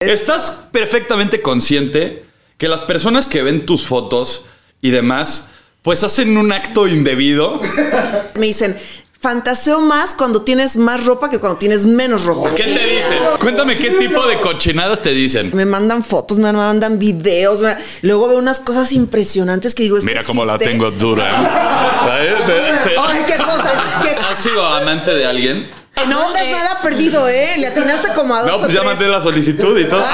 Estás 0.00 0.64
perfectamente 0.72 1.40
consciente 1.40 2.22
que 2.58 2.68
las 2.68 2.82
personas 2.82 3.24
que 3.24 3.42
ven 3.42 3.64
tus 3.64 3.86
fotos 3.86 4.44
y 4.82 4.90
demás, 4.90 5.48
pues 5.80 6.04
hacen 6.04 6.36
un 6.36 6.52
acto 6.52 6.86
indebido. 6.86 7.58
Me 8.34 8.44
dicen, 8.48 8.76
fantaseo 9.18 9.80
más 9.80 10.12
cuando 10.12 10.42
tienes 10.42 10.76
más 10.76 11.06
ropa 11.06 11.30
que 11.30 11.38
cuando 11.38 11.56
tienes 11.58 11.86
menos 11.86 12.26
ropa. 12.26 12.54
¿Qué 12.54 12.64
te 12.64 12.72
dicen? 12.86 13.18
Cuéntame 13.40 13.74
qué 13.78 13.88
tipo 13.92 14.26
de 14.26 14.38
cochinadas 14.38 15.00
te 15.00 15.12
dicen. 15.12 15.50
Me 15.54 15.64
mandan 15.64 16.04
fotos, 16.04 16.38
me 16.38 16.52
mandan 16.52 16.98
videos. 16.98 17.62
me- 17.62 17.74
Luego 18.02 18.28
veo 18.28 18.36
unas 18.38 18.60
cosas 18.60 18.92
impresionantes 18.92 19.74
que 19.74 19.84
digo, 19.84 19.96
¿esto 19.96 20.10
Mira 20.10 20.22
cómo 20.24 20.44
la 20.44 20.56
existe? 20.56 20.72
tengo 20.72 20.90
dura. 20.90 21.30
Ay, 22.12 23.18
qué 23.26 23.42
cosa. 23.42 24.00
qué- 24.02 24.10
¿Has 24.10 24.42
sido 24.42 24.62
amante 24.62 25.14
de 25.14 25.24
alguien? 25.24 25.66
No, 25.96 26.06
No, 26.06 26.26
andas 26.28 26.42
eh, 26.44 26.50
nada 26.52 26.80
perdido, 26.82 27.28
¿eh? 27.28 27.54
Le 27.58 27.66
atinaste 27.68 28.12
como 28.14 28.34
a 28.34 28.42
dos 28.42 28.50
No, 28.50 28.56
o 28.56 28.60
pues 28.60 28.72
ya 28.72 28.80
tres. 28.80 28.92
mandé 28.92 29.08
la 29.08 29.22
solicitud 29.22 29.78
y 29.78 29.88
todo. 29.88 30.04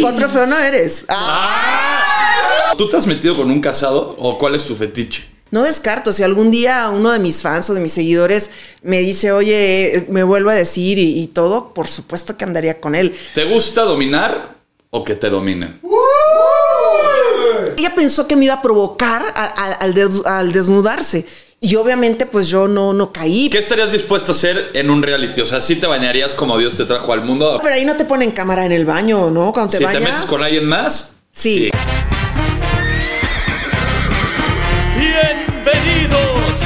Cuatro 0.00 0.28
feo 0.28 0.46
no 0.46 0.58
eres. 0.58 1.04
Ah. 1.08 2.72
¿Tú 2.76 2.88
te 2.88 2.96
has 2.96 3.06
metido 3.06 3.34
con 3.36 3.50
un 3.50 3.60
casado 3.60 4.14
o 4.18 4.38
cuál 4.38 4.54
es 4.54 4.64
tu 4.64 4.74
fetiche? 4.76 5.28
No 5.50 5.62
descarto, 5.62 6.12
si 6.12 6.22
algún 6.24 6.50
día 6.50 6.88
uno 6.90 7.12
de 7.12 7.20
mis 7.20 7.40
fans 7.42 7.70
o 7.70 7.74
de 7.74 7.80
mis 7.80 7.92
seguidores 7.92 8.50
me 8.82 8.98
dice, 9.00 9.30
oye, 9.32 9.96
eh, 9.98 10.06
me 10.08 10.24
vuelvo 10.24 10.50
a 10.50 10.54
decir 10.54 10.98
y, 10.98 11.20
y 11.22 11.28
todo, 11.28 11.72
por 11.74 11.86
supuesto 11.86 12.36
que 12.36 12.44
andaría 12.44 12.80
con 12.80 12.94
él. 12.96 13.14
¿Te 13.34 13.44
gusta 13.44 13.82
dominar 13.82 14.56
o 14.90 15.04
que 15.04 15.14
te 15.14 15.30
dominen? 15.30 15.80
Ella 17.76 17.94
pensó 17.94 18.26
que 18.26 18.34
me 18.36 18.46
iba 18.46 18.54
a 18.54 18.62
provocar 18.62 19.22
a- 19.34 19.44
a- 19.44 19.72
al, 19.74 19.94
des- 19.94 20.24
al 20.24 20.50
desnudarse. 20.52 21.24
Y 21.64 21.76
obviamente, 21.76 22.26
pues 22.26 22.48
yo 22.48 22.68
no, 22.68 22.92
no 22.92 23.10
caí. 23.10 23.48
¿Qué 23.48 23.56
estarías 23.56 23.90
dispuesto 23.90 24.32
a 24.32 24.34
hacer 24.34 24.72
en 24.74 24.90
un 24.90 25.02
reality? 25.02 25.40
O 25.40 25.46
sea, 25.46 25.62
¿sí 25.62 25.76
te 25.76 25.86
bañarías 25.86 26.34
como 26.34 26.58
Dios 26.58 26.74
te 26.74 26.84
trajo 26.84 27.14
al 27.14 27.22
mundo? 27.22 27.58
Pero 27.62 27.74
ahí 27.74 27.86
no 27.86 27.96
te 27.96 28.04
ponen 28.04 28.32
cámara 28.32 28.66
en 28.66 28.72
el 28.72 28.84
baño, 28.84 29.30
¿no? 29.30 29.50
Cuando 29.50 29.70
te 29.70 29.78
si 29.78 29.84
bañas. 29.84 30.02
te 30.02 30.08
metes 30.10 30.26
con 30.26 30.42
alguien 30.42 30.66
más, 30.66 31.12
Sí. 31.32 31.70
Bienvenidos 34.98 36.60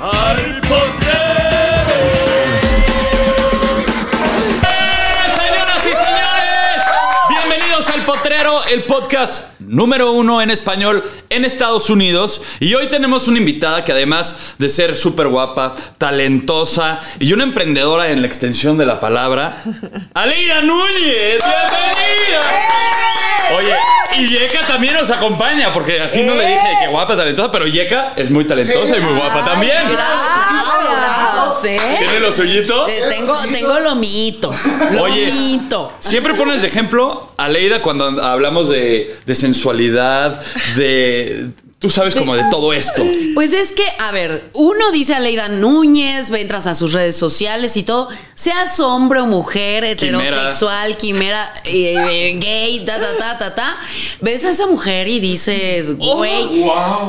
al 0.00 0.53
el 8.74 8.82
podcast 8.82 9.44
número 9.60 10.10
uno 10.10 10.42
en 10.42 10.50
español 10.50 11.04
en 11.30 11.44
Estados 11.44 11.90
Unidos. 11.90 12.42
Y 12.58 12.74
hoy 12.74 12.88
tenemos 12.88 13.28
una 13.28 13.38
invitada 13.38 13.84
que 13.84 13.92
además 13.92 14.56
de 14.58 14.68
ser 14.68 14.96
súper 14.96 15.28
guapa, 15.28 15.76
talentosa 15.96 16.98
y 17.20 17.32
una 17.32 17.44
emprendedora 17.44 18.10
en 18.10 18.20
la 18.20 18.26
extensión 18.26 18.76
de 18.76 18.84
la 18.84 18.98
palabra, 18.98 19.62
Aleida 20.14 20.62
Núñez. 20.62 21.38
¡Bienvenida! 21.38 22.40
Oye, 23.56 23.76
y 24.18 24.28
Yeka 24.28 24.66
también 24.66 24.94
nos 24.94 25.08
acompaña, 25.12 25.72
porque 25.72 26.00
aquí 26.00 26.22
no 26.22 26.34
le 26.34 26.44
dije 26.44 26.66
que 26.82 26.88
guapa, 26.88 27.16
talentosa, 27.16 27.52
pero 27.52 27.68
Yeka 27.68 28.14
es 28.16 28.28
muy 28.28 28.44
talentosa 28.44 28.96
y 28.96 29.00
muy 29.00 29.14
guapa 29.14 29.44
también. 29.44 29.86
¿Eh? 31.64 31.78
¿Tiene 31.98 32.20
lo 32.20 32.32
suyito? 32.32 32.88
Eh, 32.88 33.02
tengo, 33.08 33.36
tengo 33.52 33.78
lo 33.80 33.94
mito. 33.94 34.54
Lo 34.92 35.04
Oye. 35.04 35.30
mito. 35.30 35.92
Siempre 36.00 36.34
pones 36.34 36.62
de 36.62 36.68
ejemplo 36.68 37.30
a 37.36 37.48
Leida 37.48 37.82
cuando 37.82 38.06
hablamos 38.22 38.68
de, 38.68 39.14
de 39.26 39.34
sensualidad, 39.34 40.40
de. 40.76 41.50
Tú 41.84 41.90
sabes 41.90 42.14
como 42.14 42.34
de 42.34 42.44
todo 42.50 42.72
esto. 42.72 43.04
Pues 43.34 43.52
es 43.52 43.72
que, 43.72 43.84
a 43.98 44.10
ver, 44.10 44.48
uno 44.54 44.90
dice 44.90 45.14
a 45.14 45.20
Leida 45.20 45.48
Núñez, 45.48 46.30
entras 46.30 46.66
a 46.66 46.74
sus 46.74 46.94
redes 46.94 47.14
sociales 47.14 47.76
y 47.76 47.82
todo, 47.82 48.08
seas 48.34 48.80
hombre 48.80 49.20
o 49.20 49.26
mujer, 49.26 49.84
heterosexual, 49.84 50.96
quimera, 50.96 51.52
eh, 51.64 51.94
eh, 52.10 52.38
gay, 52.40 52.86
ta, 52.86 52.98
ta, 52.98 53.18
ta, 53.18 53.38
ta, 53.38 53.54
ta, 53.54 53.76
ves 54.22 54.46
a 54.46 54.50
esa 54.52 54.66
mujer 54.66 55.08
y 55.08 55.20
dices, 55.20 55.98
güey, 55.98 56.64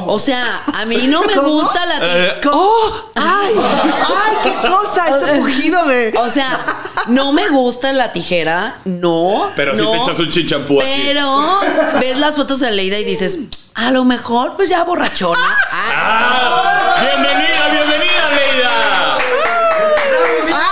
o 0.08 0.20
sea, 0.20 0.46
a 0.74 0.86
mí 0.86 1.08
no 1.08 1.22
me 1.22 1.36
¿Cómo? 1.36 1.52
gusta 1.52 1.86
la... 1.86 2.00
Eh, 2.02 2.42
¡Oh! 2.52 3.12
¡Ay! 3.16 3.54
¡Ay, 3.58 4.36
qué 4.44 4.68
cosa! 4.68 5.18
Ese 5.18 5.40
pujido 5.40 5.86
me. 5.86 6.10
O 6.18 6.30
sea, 6.30 6.66
no 7.08 7.32
me 7.32 7.48
gusta 7.48 7.94
la 7.94 8.12
tijera, 8.12 8.82
no. 8.84 9.48
Pero 9.56 9.74
si 9.74 9.84
no, 9.84 9.92
te 9.92 9.98
echas 10.00 10.20
un 10.20 10.30
chinchampú 10.30 10.82
aquí. 10.82 10.90
Pero 11.06 11.60
ves 12.02 12.18
las 12.18 12.36
fotos 12.36 12.60
de 12.60 12.72
Leida 12.72 13.00
y 13.00 13.06
dices, 13.06 13.40
a 13.76 13.92
lo 13.92 14.06
mejor, 14.06 14.56
pues 14.56 14.65
ya 14.66 14.84
borrachona. 14.84 15.58
¡Ah! 15.72 16.96
¡Bienvenida, 17.00 17.68
bienvenida, 17.70 18.32
Leida! 18.32 19.18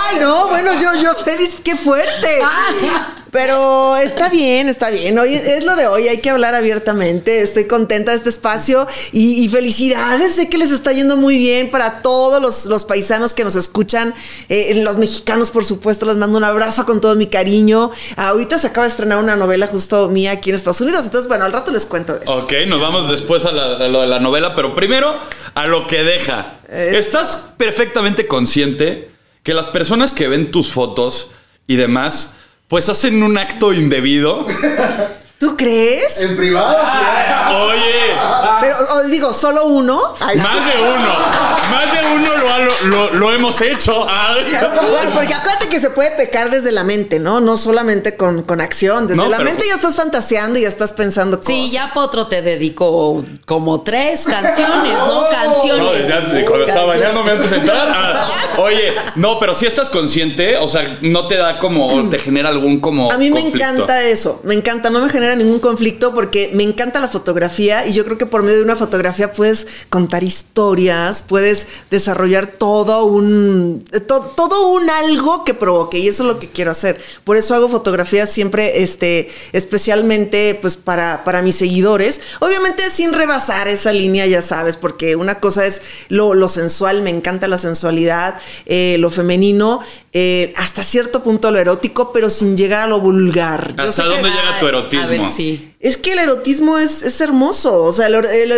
¡Ay, 0.08 0.18
no! 0.18 0.48
Bueno, 0.48 0.63
yo, 0.80 0.94
yo 1.02 1.14
feliz, 1.14 1.56
qué 1.62 1.76
fuerte. 1.76 2.28
Pero 3.30 3.96
está 3.96 4.28
bien, 4.28 4.68
está 4.68 4.90
bien. 4.90 5.18
Hoy 5.18 5.34
es 5.34 5.64
lo 5.64 5.74
de 5.74 5.88
hoy, 5.88 6.06
hay 6.06 6.18
que 6.18 6.30
hablar 6.30 6.54
abiertamente. 6.54 7.42
Estoy 7.42 7.64
contenta 7.64 8.12
de 8.12 8.16
este 8.18 8.28
espacio 8.28 8.86
y, 9.10 9.44
y 9.44 9.48
felicidades. 9.48 10.36
Sé 10.36 10.48
que 10.48 10.56
les 10.56 10.70
está 10.70 10.92
yendo 10.92 11.16
muy 11.16 11.36
bien 11.36 11.68
para 11.68 12.00
todos 12.00 12.40
los, 12.40 12.66
los 12.66 12.84
paisanos 12.84 13.34
que 13.34 13.42
nos 13.42 13.56
escuchan. 13.56 14.14
Eh, 14.48 14.80
los 14.84 14.98
mexicanos, 14.98 15.50
por 15.50 15.64
supuesto, 15.64 16.06
les 16.06 16.14
mando 16.14 16.38
un 16.38 16.44
abrazo 16.44 16.86
con 16.86 17.00
todo 17.00 17.16
mi 17.16 17.26
cariño. 17.26 17.90
Ahorita 18.16 18.56
se 18.56 18.68
acaba 18.68 18.84
de 18.84 18.90
estrenar 18.90 19.18
una 19.18 19.34
novela 19.34 19.66
justo 19.66 20.08
mía 20.10 20.30
aquí 20.30 20.50
en 20.50 20.56
Estados 20.56 20.80
Unidos. 20.80 21.04
Entonces, 21.04 21.26
bueno, 21.26 21.44
al 21.44 21.52
rato 21.52 21.72
les 21.72 21.86
cuento 21.86 22.16
eso. 22.22 22.32
Ok, 22.32 22.52
nos 22.68 22.80
vamos 22.80 23.10
después 23.10 23.44
a, 23.46 23.50
la- 23.50 23.84
a 23.84 23.88
lo 23.88 24.02
de 24.02 24.06
la 24.06 24.20
novela, 24.20 24.54
pero 24.54 24.76
primero 24.76 25.12
a 25.56 25.66
lo 25.66 25.88
que 25.88 26.04
deja. 26.04 26.58
Es- 26.70 26.94
¿Estás 27.06 27.46
perfectamente 27.56 28.28
consciente 28.28 29.10
que 29.44 29.54
las 29.54 29.68
personas 29.68 30.10
que 30.10 30.26
ven 30.26 30.50
tus 30.50 30.72
fotos 30.72 31.30
y 31.68 31.76
demás, 31.76 32.32
pues 32.66 32.88
hacen 32.88 33.22
un 33.22 33.38
acto 33.38 33.72
indebido? 33.72 34.44
¿Tú 35.38 35.56
crees? 35.56 36.20
En 36.22 36.34
privado, 36.34 36.74
Oye, 37.66 38.14
Pero 38.62 38.76
digo, 39.10 39.34
solo 39.34 39.66
uno. 39.66 40.14
Ay, 40.18 40.38
sí. 40.38 40.42
más 40.42 40.66
de 40.66 40.80
uno, 40.80 41.14
más 41.70 41.92
de 41.92 42.14
uno 42.14 42.36
lo, 42.38 42.43
lo, 42.58 42.86
lo- 42.88 43.10
lo 43.14 43.32
hemos 43.32 43.60
hecho. 43.60 43.94
Bueno, 44.04 45.10
porque 45.14 45.34
acuérdate 45.34 45.68
que 45.68 45.80
se 45.80 45.90
puede 45.90 46.10
pecar 46.12 46.50
desde 46.50 46.72
la 46.72 46.84
mente, 46.84 47.18
¿no? 47.18 47.40
No 47.40 47.56
solamente 47.58 48.16
con, 48.16 48.42
con 48.42 48.60
acción. 48.60 49.06
Desde 49.06 49.16
No, 49.22 49.28
la 49.28 49.38
mente 49.40 49.66
ya 49.66 49.74
estás 49.74 49.96
fantaseando 49.96 50.58
y 50.58 50.62
ya 50.62 50.68
estás 50.68 50.92
pensando 50.92 51.38
cosas. 51.38 51.54
Sí, 51.54 51.70
ya 51.70 51.90
Potro 51.92 52.26
te 52.26 52.42
dedicó 52.42 53.24
como 53.46 53.82
tres 53.82 54.24
canciones, 54.24 54.92
¿no? 54.94 55.22
No, 55.22 55.28
Canciones. 55.30 56.08
ya 56.08 56.20
de- 56.20 56.44
cuando 56.44 56.66
estaba 56.66 56.92
Canciones. 56.92 57.00
bañándome 57.00 57.30
antes 57.32 57.50
de 57.50 57.56
entrar. 57.58 57.88
ah, 57.94 58.26
oye, 58.58 58.94
no, 59.16 59.38
pero 59.38 59.54
si 59.54 59.66
estás 59.66 59.90
consciente, 59.90 60.56
o 60.56 60.68
sea, 60.68 60.98
no 61.02 61.26
te 61.26 61.36
da 61.36 61.58
como, 61.58 62.08
te 62.08 62.18
genera 62.18 62.48
algún 62.48 62.80
como. 62.80 63.10
A 63.10 63.18
mí 63.18 63.30
me 63.30 63.40
conflicto. 63.40 63.68
encanta 63.68 64.02
eso, 64.04 64.40
me 64.44 64.54
encanta, 64.54 64.90
no 64.90 65.00
me 65.00 65.08
genera 65.10 65.34
ningún 65.36 65.60
conflicto 65.60 66.14
porque 66.14 66.50
me 66.54 66.62
encanta 66.62 67.00
la 67.00 67.08
fotografía 67.08 67.86
y 67.86 67.92
yo 67.92 68.04
creo 68.04 68.18
que 68.18 68.26
por 68.26 68.42
medio 68.42 68.58
de 68.58 68.64
una 68.64 68.76
fotografía 68.76 69.32
puedes 69.32 69.66
contar 69.90 70.22
historias, 70.24 71.22
puedes 71.26 71.66
desarrollar 71.90 72.43
todo 72.46 73.04
un 73.04 73.84
to- 74.06 74.32
todo 74.36 74.68
un 74.72 74.88
algo 74.90 75.44
que 75.44 75.54
provoque 75.54 75.98
y 75.98 76.08
eso 76.08 76.22
es 76.22 76.26
lo 76.28 76.38
que 76.38 76.48
quiero 76.50 76.70
hacer. 76.70 77.00
Por 77.24 77.36
eso 77.36 77.54
hago 77.54 77.68
fotografías 77.68 78.30
siempre 78.32 78.82
este 78.82 79.30
especialmente 79.52 80.58
pues 80.60 80.76
para 80.76 81.24
para 81.24 81.42
mis 81.42 81.56
seguidores, 81.56 82.20
obviamente 82.40 82.82
sin 82.90 83.12
rebasar 83.12 83.68
esa 83.68 83.92
línea, 83.92 84.26
ya 84.26 84.42
sabes, 84.42 84.76
porque 84.76 85.16
una 85.16 85.40
cosa 85.40 85.66
es 85.66 85.82
lo, 86.08 86.34
lo 86.34 86.48
sensual, 86.48 87.02
me 87.02 87.10
encanta 87.10 87.48
la 87.48 87.58
sensualidad, 87.58 88.36
eh, 88.66 88.96
lo 88.98 89.10
femenino, 89.10 89.80
eh, 90.12 90.52
hasta 90.56 90.82
cierto 90.82 91.22
punto 91.22 91.50
lo 91.50 91.58
erótico, 91.58 92.12
pero 92.12 92.30
sin 92.30 92.56
llegar 92.56 92.82
a 92.82 92.86
lo 92.86 93.00
vulgar. 93.00 93.74
¿Hasta 93.78 94.02
que- 94.04 94.08
dónde 94.08 94.30
llega 94.30 94.58
tu 94.60 94.66
erotismo? 94.68 95.04
A 95.06 95.08
ver, 95.08 95.22
sí. 95.22 95.73
Es 95.84 95.98
que 95.98 96.14
el 96.14 96.18
erotismo 96.18 96.78
es, 96.78 97.02
es 97.02 97.20
hermoso, 97.20 97.82
o 97.84 97.92
sea, 97.92 98.06
el 98.06 98.14
el- 98.14 98.52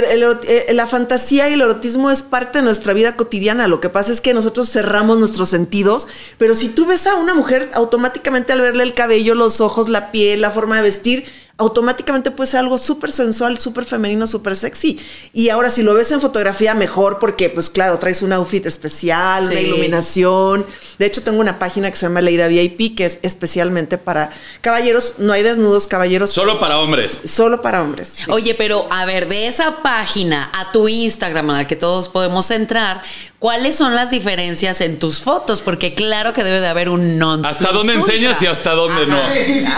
eh, 0.48 0.66
la 0.72 0.87
fantasía 0.87 1.48
y 1.50 1.54
el 1.54 1.60
erotismo 1.60 2.10
es 2.12 2.22
parte 2.22 2.59
de 2.60 2.64
nuestra 2.64 2.92
vida 2.92 3.16
cotidiana. 3.16 3.66
Lo 3.66 3.81
que 3.81 3.88
pasa 3.88 4.12
es 4.12 4.20
que 4.20 4.32
nosotros 4.32 4.70
cerramos 4.70 5.19
nuestros 5.19 5.48
sentidos, 5.48 6.06
pero 6.38 6.54
si 6.54 6.69
tú 6.69 6.87
ves 6.87 7.06
a 7.09 7.16
una 7.16 7.34
mujer, 7.34 7.69
automáticamente 7.75 8.53
al 8.53 8.60
verle 8.60 8.84
el 8.84 8.94
cabello, 8.94 9.34
los 9.34 9.61
ojos, 9.61 9.88
la 9.88 10.12
piel, 10.12 10.40
la 10.40 10.52
forma 10.52 10.76
de 10.76 10.82
vestir, 10.82 11.25
automáticamente 11.58 12.31
puede 12.31 12.50
ser 12.50 12.61
algo 12.61 12.76
súper 12.76 13.12
sensual, 13.12 13.58
súper 13.58 13.85
femenino, 13.87 14.26
súper 14.26 14.56
sexy. 14.56 15.00
Y 15.32 15.49
ahora 15.49 15.70
si 15.70 15.82
lo 15.82 15.94
ves 15.94 16.12
en 16.12 16.20
fotografía, 16.20 16.75
mejor 16.75 17.19
porque, 17.19 17.49
pues 17.49 17.70
claro, 17.70 17.99
traes 17.99 18.20
un 18.20 18.32
outfit 18.32 18.67
especial, 18.67 19.44
una 19.44 19.61
iluminación. 19.61 20.67
De 20.99 21.06
hecho, 21.06 21.23
tengo 21.23 21.41
una 21.41 21.58
página 21.58 21.91
que 21.91 21.97
se 21.97 22.06
llama 22.06 22.20
Leida 22.20 22.49
VIP, 22.49 22.97
que 22.97 23.06
es 23.06 23.19
especialmente 23.23 23.97
para 23.97 24.31
caballeros. 24.61 25.14
No 25.19 25.32
hay 25.32 25.43
desnudos, 25.43 25.87
caballeros. 25.87 26.31
Solo 26.31 26.61
para 26.61 26.79
hombres. 26.79 27.20
Solo 27.26 27.62
para 27.62 27.82
hombres. 27.82 28.12
sí. 28.17 28.31
Oye, 28.31 28.55
pero 28.55 28.87
a 28.91 29.06
ver, 29.06 29.29
de 29.29 29.49
esa 29.49 29.82
página 29.82 30.50
a 30.53 30.73
tu 30.73 30.88
Instagram, 30.88 31.50
a 31.50 31.58
la 31.58 31.67
que 31.67 31.76
todos 31.76 32.11
podemos 32.11 32.50
entrar, 32.50 33.03
¿cuáles 33.46 33.76
son 33.76 33.94
las 33.94 34.10
diferencias 34.10 34.81
en 34.81 34.98
tus 34.98 35.20
fotos? 35.20 35.62
Porque 35.62 35.94
claro 35.94 36.32
que 36.32 36.43
debe 36.43 36.58
de 36.58 36.66
haber 36.66 36.88
un 36.88 37.16
non. 37.16 37.46
¿Hasta 37.46 37.70
dónde 37.70 37.94
ultra. 37.96 38.12
enseñas 38.12 38.43
y 38.43 38.48
hasta 38.48 38.72
dónde 38.72 39.06
no? 39.06 39.16
Sí, 39.34 39.44
sí, 39.44 39.60
sí. 39.60 39.66
Sí, 39.66 39.72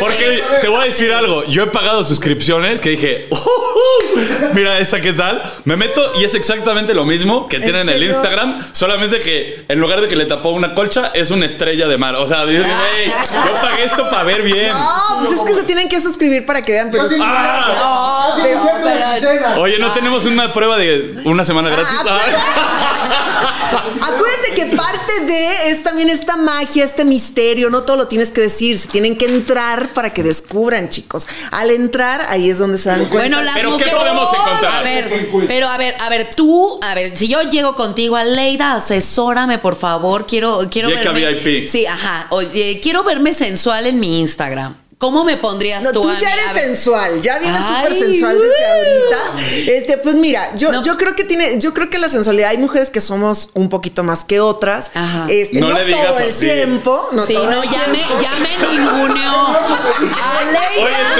Porque 0.00 0.42
te 0.62 0.68
voy 0.68 0.80
a 0.80 0.84
decir 0.84 1.12
algo. 1.12 1.44
Yo 1.44 1.64
he 1.64 1.66
pagado 1.66 2.02
suscripciones 2.04 2.80
que 2.80 2.88
dije, 2.88 3.28
Mira 4.54 4.78
esa, 4.78 4.98
¿qué 5.02 5.12
tal? 5.12 5.42
Me 5.64 5.76
meto 5.76 6.12
y 6.18 6.24
es 6.24 6.34
exactamente 6.34 6.94
lo 6.94 7.04
mismo 7.04 7.48
que 7.48 7.60
tiene 7.60 7.82
en 7.82 7.88
el? 7.90 8.02
Instagram, 8.02 8.58
solamente 8.72 9.18
que 9.18 9.64
en 9.68 9.78
lugar 9.78 10.00
de 10.00 10.08
que 10.08 10.16
le 10.16 10.24
tapó 10.24 10.50
una 10.50 10.74
colcha, 10.74 11.10
es 11.14 11.30
una 11.30 11.44
estrella 11.46 11.86
de 11.88 11.98
mar. 11.98 12.14
O 12.16 12.26
sea, 12.26 12.46
dices, 12.46 12.64
"Ey, 12.98 13.08
yo 13.10 13.52
pagué 13.60 13.84
esto 13.84 14.08
para 14.08 14.22
ver 14.24 14.40
bien. 14.42 14.70
No, 14.70 15.18
pues 15.18 15.32
es 15.38 15.40
que 15.44 15.54
se 15.54 15.64
tienen 15.64 15.88
que 15.88 16.00
suscribir 16.00 16.46
para 16.46 16.64
que 16.64 16.72
vean, 16.72 16.88
pero 16.90 17.06
sí. 17.08 17.16
Ah, 17.20 18.32
No, 18.36 18.42
Pero, 18.42 18.60
pero- 18.82 19.60
oye, 19.60 19.78
¿no 19.78 19.92
tenemos 19.92 20.24
una 20.24 20.52
prueba 20.52 20.78
de 20.78 21.16
una 21.24 21.44
semana 21.44 21.68
gratis? 21.70 21.94
Acuérdate 24.00 24.54
que 24.54 24.66
parte 24.76 25.24
de 25.26 25.70
es 25.70 25.82
también 25.82 26.08
esta 26.08 26.36
magia, 26.36 26.84
este 26.84 27.04
misterio, 27.04 27.70
no 27.70 27.82
todo 27.82 27.96
lo 27.96 28.08
tienes 28.08 28.30
que 28.30 28.40
decir, 28.40 28.78
se 28.78 28.88
tienen 28.88 29.16
que 29.16 29.26
entrar 29.26 29.88
para 29.88 30.12
que 30.12 30.22
descubran, 30.22 30.88
chicos. 30.88 31.26
Al 31.50 31.70
entrar, 31.70 32.26
ahí 32.28 32.50
es 32.50 32.58
donde 32.58 32.78
se 32.78 32.88
dan 32.88 33.06
cuenta. 33.06 33.18
Bueno, 33.18 33.42
las 33.42 33.54
¿Pero 33.54 33.76
qué 33.76 33.86
podemos 33.86 34.28
encontrar? 34.32 34.76
A 34.76 34.82
ver, 34.82 35.30
pero 35.46 35.68
a 35.68 35.78
ver, 35.78 35.94
a 36.00 36.08
ver, 36.08 36.30
tú, 36.34 36.78
a 36.82 36.94
ver, 36.94 37.16
si 37.16 37.28
yo 37.28 37.42
llego 37.42 37.74
contigo, 37.74 38.16
Aleida, 38.16 38.74
asesórame, 38.74 39.58
por 39.58 39.76
favor. 39.76 40.26
Quiero, 40.26 40.60
quiero 40.70 40.88
Yeca 40.88 41.12
verme. 41.12 41.34
VIP. 41.34 41.68
Sí, 41.68 41.86
ajá. 41.86 42.26
Oye, 42.30 42.80
quiero 42.82 43.04
verme 43.04 43.32
sensual 43.32 43.86
en 43.86 44.00
mi 44.00 44.20
Instagram. 44.20 44.81
¿Cómo 45.02 45.24
me 45.24 45.36
pondrías 45.36 45.82
No, 45.82 45.90
tú? 45.90 46.02
tú 46.02 46.08
a 46.08 46.14
ya 46.16 46.28
mí? 46.28 46.34
eres 46.52 46.62
sensual, 46.64 47.20
ya 47.20 47.40
vienes 47.40 47.60
súper 47.66 47.92
sensual 47.92 48.38
desde 48.40 48.66
ahorita. 48.66 49.72
Este, 49.72 49.98
pues 49.98 50.14
mira, 50.14 50.54
yo, 50.54 50.70
No. 50.70 50.80
yo 50.84 50.96
creo 50.96 51.16
que 51.16 51.24
tiene, 51.24 51.58
yo 51.58 51.74
creo 51.74 51.90
que 51.90 51.98
la 51.98 52.08
sensualidad, 52.08 52.50
hay 52.50 52.58
mujeres 52.58 52.88
que 52.88 53.00
somos 53.00 53.50
un 53.54 53.68
poquito 53.68 54.04
más 54.04 54.24
que 54.24 54.38
otras. 54.38 54.92
Ajá. 54.94 55.26
Este, 55.28 55.58
No 55.58 55.70
no, 55.70 55.76
le 55.76 55.86
digas 55.86 56.06
todo 56.06 56.18
el 56.20 56.30
así. 56.30 56.44
tiempo. 56.46 57.08
No 57.10 57.26
sí, 57.26 57.34
todo 57.34 57.50
no, 57.50 57.62
el 57.64 57.68
ya 57.68 57.82
me, 57.88 57.94
tiempo. 57.98 58.14
ya 58.22 58.30
me 58.38 58.78
ninguneó. 58.78 59.46
Aleida. 60.38 61.14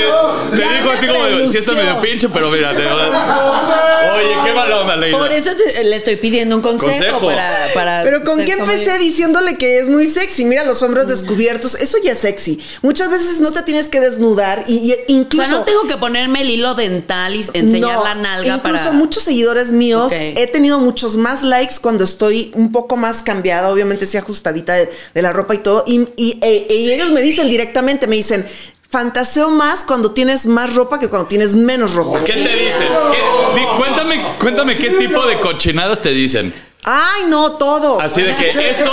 Oye, 0.52 0.56
te, 0.56 0.76
dijo 0.78 0.90
así 0.90 1.06
como, 1.08 1.24
renunció. 1.24 1.74
medio 1.74 2.00
pinche, 2.00 2.28
pero 2.28 2.50
mira, 2.50 2.72
te- 2.74 2.86
Oye, 2.86 4.34
qué 4.44 4.52
mala 4.52 4.80
onda, 4.80 4.96
Leila. 4.96 5.18
Por 5.18 5.32
eso 5.32 5.50
te- 5.56 5.82
le 5.84 5.96
estoy 5.96 6.16
pidiendo 6.16 6.54
un 6.54 6.62
consejo, 6.62 6.92
Consejo. 6.94 7.26
para, 7.26 7.66
para. 7.74 8.02
Pero 8.04 8.22
con 8.22 8.44
qué 8.44 8.52
empecé 8.52 8.98
diciéndole 8.98 9.56
que 9.56 9.78
es 9.78 9.88
muy 9.88 10.06
sexy. 10.08 10.44
Mira 10.44 10.64
los 10.64 10.82
hombros 10.82 11.08
descubiertos, 11.08 11.74
eso 11.74 11.96
ya 12.02 12.12
es 12.12 12.18
sexy. 12.20 12.60
Muchas 12.82 13.10
veces 13.10 13.40
no 13.40 13.50
te 13.50 13.62
tienes 13.72 13.88
que 13.88 14.00
desnudar 14.00 14.64
y, 14.66 14.90
y 14.90 14.92
O 14.92 14.96
incluso 15.08 15.48
sea, 15.48 15.58
no 15.58 15.64
tengo 15.64 15.86
que 15.86 15.96
ponerme 15.96 16.42
el 16.42 16.50
hilo 16.50 16.74
dental 16.74 17.34
y 17.34 17.40
enseñar 17.54 17.94
No, 17.96 18.04
la 18.04 18.14
nalga 18.14 18.54
incluso 18.56 18.78
para. 18.84 18.92
muchos 18.92 19.22
seguidores 19.22 19.72
míos 19.72 20.12
he 20.12 20.46
tenido 20.46 20.78
muchos 20.78 21.16
más 21.16 21.42
likes 21.42 21.76
cuando 21.80 22.04
estoy 22.04 22.52
un 22.54 22.70
poco 22.70 22.96
más 22.96 23.22
cambiada, 23.22 23.70
obviamente 23.70 24.06
sí 24.06 24.16
ajustadita 24.18 24.74
de, 24.74 24.90
de 25.14 25.22
la 25.22 25.32
ropa 25.32 25.54
y 25.54 25.58
todo. 25.58 25.84
Y, 25.86 26.06
y- 26.16 26.38
e- 26.42 26.66
y 26.68 26.92
ellos 26.92 27.10
me 27.10 27.20
dicen 27.22 27.48
directamente, 27.48 28.06
me 28.06 28.16
dicen, 28.16 28.46
fantaseo 28.90 29.48
más 29.50 29.84
cuando 29.84 30.10
tienes 30.12 30.44
más 30.46 30.74
ropa 30.74 30.98
que 30.98 31.08
cuando 31.08 31.26
tienes 31.28 31.56
menos 31.56 31.94
ropa. 31.94 32.22
¿Qué 32.24 32.34
te 32.34 32.38
dicen? 32.40 32.88
¿Qué- 33.12 33.60
di- 33.60 33.66
cuéntame, 33.78 34.22
cuéntame 34.38 34.76
qué 34.76 34.90
tipo 34.90 35.26
de 35.26 35.40
cochinadas 35.40 36.00
te 36.02 36.10
dicen. 36.10 36.52
Ay, 36.84 37.22
no, 37.28 37.52
todo. 37.52 38.00
Así 38.00 38.20
de 38.22 38.34
que 38.34 38.70
esto. 38.70 38.92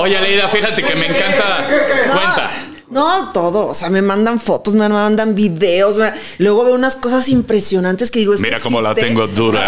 Oye, 0.00 0.20
Leida, 0.20 0.48
fíjate 0.48 0.82
que 0.82 0.94
me 0.96 1.06
encanta. 1.06 1.66
No, 2.06 2.12
Cuenta. 2.12 2.50
No, 2.90 3.32
todo. 3.32 3.66
O 3.66 3.74
sea, 3.74 3.90
me 3.90 4.00
mandan 4.02 4.40
fotos, 4.40 4.74
me 4.74 4.88
mandan 4.88 5.34
videos. 5.34 5.96
me- 5.98 6.12
Luego 6.38 6.64
veo 6.64 6.74
unas 6.74 6.96
cosas 6.96 7.28
impresionantes 7.28 8.10
que 8.10 8.20
digo. 8.20 8.32
¿esto 8.32 8.42
Mira 8.42 8.60
cómo 8.60 8.80
la 8.80 8.94
tengo 8.94 9.26
dura. 9.26 9.66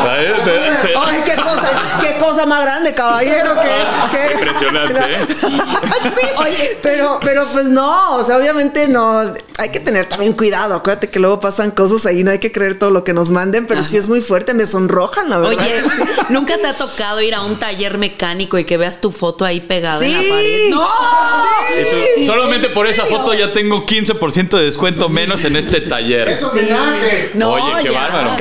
Ay, 0.02 1.20
qué 1.24 1.34
cosa, 1.36 1.70
qué 2.00 2.18
cosa 2.18 2.46
más 2.46 2.62
grande, 2.64 2.92
caballero. 2.94 3.54
Qué, 3.54 4.16
qué- 4.16 4.34
Impresionante, 4.40 5.00
¿eh? 5.00 5.26
sí, 5.40 6.26
oye, 6.38 6.78
pero, 6.82 7.20
pero 7.22 7.44
pues 7.52 7.66
no, 7.66 8.16
o 8.16 8.24
sea, 8.24 8.36
obviamente 8.38 8.88
no. 8.88 9.32
Hay 9.58 9.68
que 9.68 9.78
tener 9.80 10.06
también 10.06 10.32
cuidado. 10.32 10.74
Acuérdate 10.74 11.10
que 11.10 11.18
luego 11.18 11.38
pasan 11.38 11.70
cosas 11.70 12.06
ahí, 12.06 12.24
no 12.24 12.30
hay 12.30 12.38
que 12.38 12.50
creer 12.50 12.78
todo 12.78 12.90
lo 12.90 13.04
que 13.04 13.12
nos 13.12 13.30
manden, 13.30 13.66
pero 13.66 13.82
sí 13.84 13.96
es 13.98 14.08
muy 14.08 14.22
fuerte, 14.22 14.54
me 14.54 14.66
sonrojan, 14.66 15.28
la 15.28 15.38
verdad. 15.38 15.58
Oye, 15.64 15.82
¿nunca 16.30 16.56
te 16.56 16.66
ha 16.66 16.72
tocado 16.74 17.20
ir 17.20 17.34
a 17.34 17.42
un 17.42 17.58
taller 17.58 17.98
mecánico 17.98 18.58
y 18.58 18.64
que 18.64 18.78
veas 18.78 19.00
tu 19.02 19.12
foto 19.12 19.44
ahí 19.44 19.60
pegada 19.60 20.02
en 20.04 20.12
la 20.14 20.18
Sí. 20.20 20.28
pared? 20.30 20.70
¡No! 20.70 20.88
Y 21.78 22.26
tú, 22.26 22.26
solamente 22.40 22.68
por 22.70 22.86
esa 22.86 23.06
foto 23.06 23.34
ya 23.34 23.52
tengo 23.52 23.84
15% 23.86 24.58
de 24.58 24.64
descuento 24.64 25.08
menos 25.08 25.44
en 25.44 25.56
este 25.56 25.80
taller. 25.80 26.28
Es 26.28 26.42
homenaje. 26.42 27.30
No, 27.34 27.52
Oye, 27.52 27.82
qué 27.82 27.90
bárbaro. 27.90 28.36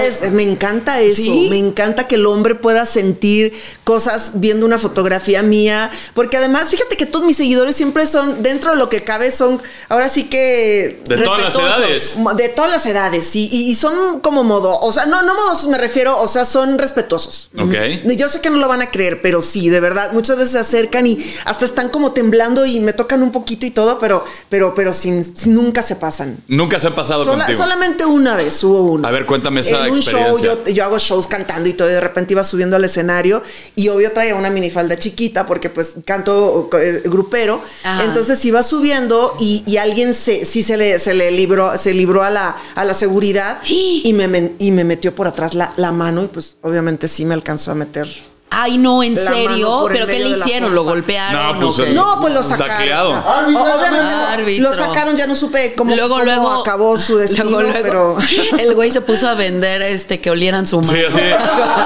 Es- 0.00 0.30
me 0.32 0.42
encanta 0.42 1.00
eso. 1.00 1.22
¿Sí? 1.22 1.46
Me 1.50 1.56
encanta 1.56 2.06
que 2.06 2.14
el 2.16 2.26
hombre 2.26 2.54
pueda 2.54 2.86
sentir 2.86 3.52
cosas 3.84 4.32
viendo 4.34 4.66
una 4.66 4.78
fotografía 4.78 5.42
mía. 5.42 5.90
Porque 6.14 6.36
además, 6.36 6.68
fíjate 6.70 6.96
que 6.96 7.06
todos 7.06 7.24
mis 7.26 7.36
seguidores 7.36 7.76
siempre 7.76 8.06
son, 8.06 8.42
dentro 8.42 8.70
de 8.70 8.76
lo 8.76 8.88
que 8.88 9.02
cabe, 9.04 9.30
son 9.30 9.60
ahora 9.88 10.08
sí 10.08 10.24
que. 10.24 11.00
De 11.06 11.18
todas 11.18 11.42
las 11.42 11.54
edades. 11.54 12.18
De 12.36 12.48
todas 12.48 12.70
las 12.70 12.86
edades, 12.86 13.24
sí. 13.26 13.48
Y, 13.52 13.70
y 13.70 13.74
son 13.74 14.20
como 14.20 14.44
modo. 14.44 14.78
O 14.80 14.92
sea, 14.92 15.06
no, 15.06 15.22
no 15.22 15.34
modosos 15.34 15.68
me 15.68 15.78
refiero, 15.78 16.18
o 16.20 16.28
sea, 16.28 16.44
son 16.44 16.78
respetuosos. 16.78 17.50
Ok. 17.58 17.74
Yo 18.16 18.28
sé 18.28 18.40
que 18.40 18.50
no 18.50 18.58
lo 18.58 18.68
van 18.68 18.82
a 18.82 18.90
creer, 18.90 19.20
pero 19.22 19.42
sí, 19.42 19.68
de 19.68 19.80
verdad, 19.80 20.12
muchas 20.12 20.36
veces 20.36 20.52
se 20.52 20.58
acercan 20.58 21.06
y 21.06 21.18
hasta 21.44 21.64
están 21.64 21.88
como 21.88 22.12
temblando 22.12 22.66
y 22.66 22.80
me 22.80 22.92
tocan 22.92 23.17
un 23.22 23.32
poquito 23.32 23.66
y 23.66 23.70
todo, 23.70 23.98
pero, 23.98 24.24
pero, 24.48 24.74
pero 24.74 24.92
sin, 24.92 25.24
sin- 25.36 25.54
nunca 25.54 25.82
se 25.82 25.96
pasan. 25.96 26.38
Nunca 26.48 26.78
se 26.80 26.86
ha 26.88 26.94
pasado 26.94 27.24
Sola- 27.24 27.44
contigo. 27.44 27.62
solamente 27.62 28.04
una 28.04 28.34
vez 28.36 28.62
hubo 28.64 28.82
uno. 28.82 29.06
A 29.06 29.10
ver, 29.10 29.26
cuéntame 29.26 29.60
esa 29.60 29.86
En 29.86 29.92
un 29.94 30.00
show 30.02 30.38
yo, 30.38 30.64
yo 30.64 30.84
hago 30.84 30.98
shows 30.98 31.26
cantando 31.26 31.68
y 31.68 31.72
todo, 31.72 31.88
y 31.88 31.92
de 31.92 32.00
repente 32.00 32.34
iba 32.34 32.44
subiendo 32.44 32.76
al 32.76 32.84
escenario 32.84 33.42
y 33.74 33.88
obvio 33.88 34.12
traía 34.12 34.34
una 34.34 34.50
minifalda 34.50 34.98
chiquita 34.98 35.46
porque 35.46 35.70
pues 35.70 35.92
canto 36.04 36.68
eh, 36.80 37.02
grupero. 37.06 37.60
Ajá. 37.84 38.04
Entonces 38.04 38.44
iba 38.44 38.62
subiendo 38.62 39.34
y, 39.40 39.62
y 39.66 39.76
alguien 39.78 40.14
se, 40.14 40.44
sí 40.44 40.62
se 40.62 40.76
le, 40.76 40.98
se 40.98 41.14
le 41.14 41.30
libró, 41.30 41.76
se 41.78 41.94
libró 41.94 42.22
a 42.22 42.30
la, 42.30 42.56
a 42.74 42.84
la 42.84 42.94
seguridad 42.94 43.60
y 43.68 44.12
me, 44.14 44.52
y 44.58 44.72
me 44.72 44.84
metió 44.84 45.14
por 45.14 45.26
atrás 45.26 45.54
la, 45.54 45.72
la 45.76 45.92
mano 45.92 46.24
y 46.24 46.28
pues 46.28 46.56
obviamente 46.62 47.08
sí 47.08 47.24
me 47.24 47.34
alcanzó 47.34 47.70
a 47.70 47.74
meter. 47.74 48.08
Ay, 48.50 48.78
no, 48.78 49.02
¿en 49.02 49.16
serio? 49.16 49.84
¿Pero 49.88 50.06
qué 50.06 50.18
le 50.20 50.24
de 50.24 50.30
hicieron? 50.30 50.74
¿Lo 50.74 50.84
golpearon? 50.84 51.60
No, 51.60 51.72
pues, 51.74 51.86
qué? 51.88 51.92
No, 51.94 52.18
pues 52.20 52.32
lo 52.32 52.42
sacaron. 52.42 53.18
O- 53.18 53.62
Obviamente 53.62 54.58
lo- 54.60 54.72
sacaron, 54.72 55.16
ya 55.16 55.26
no 55.26 55.34
supe 55.34 55.74
cómo, 55.74 55.94
luego, 55.94 56.14
cómo 56.14 56.24
luego 56.24 56.52
acabó 56.62 56.96
su 56.96 57.16
destino, 57.18 57.44
luego, 57.44 57.60
luego, 57.62 57.78
pero... 57.82 58.16
el 58.58 58.74
güey 58.74 58.90
se 58.90 59.00
puso 59.02 59.28
a 59.28 59.34
vender 59.34 59.82
este 59.82 60.20
que 60.20 60.30
olieran 60.30 60.66
su 60.66 60.80
mano. 60.80 60.90
Sí, 60.92 61.00
así. 61.04 61.18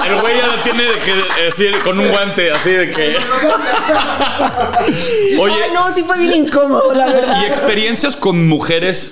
El 0.09 0.21
güey 0.21 0.37
ya 0.37 0.47
la 0.47 0.63
tiene 0.63 0.83
de 0.83 0.99
que, 0.99 1.13
así, 1.49 1.65
con 1.83 1.99
un 1.99 2.07
guante, 2.09 2.51
así 2.51 2.71
de 2.71 2.91
que. 2.91 3.17
Oye, 5.39 5.53
Ay, 5.63 5.71
no, 5.73 5.93
sí 5.93 6.03
fue 6.03 6.17
bien 6.19 6.33
incómodo, 6.33 6.93
la 6.93 7.07
verdad. 7.07 7.41
¿y 7.41 7.45
experiencias 7.45 8.15
con 8.15 8.47
mujeres? 8.47 9.11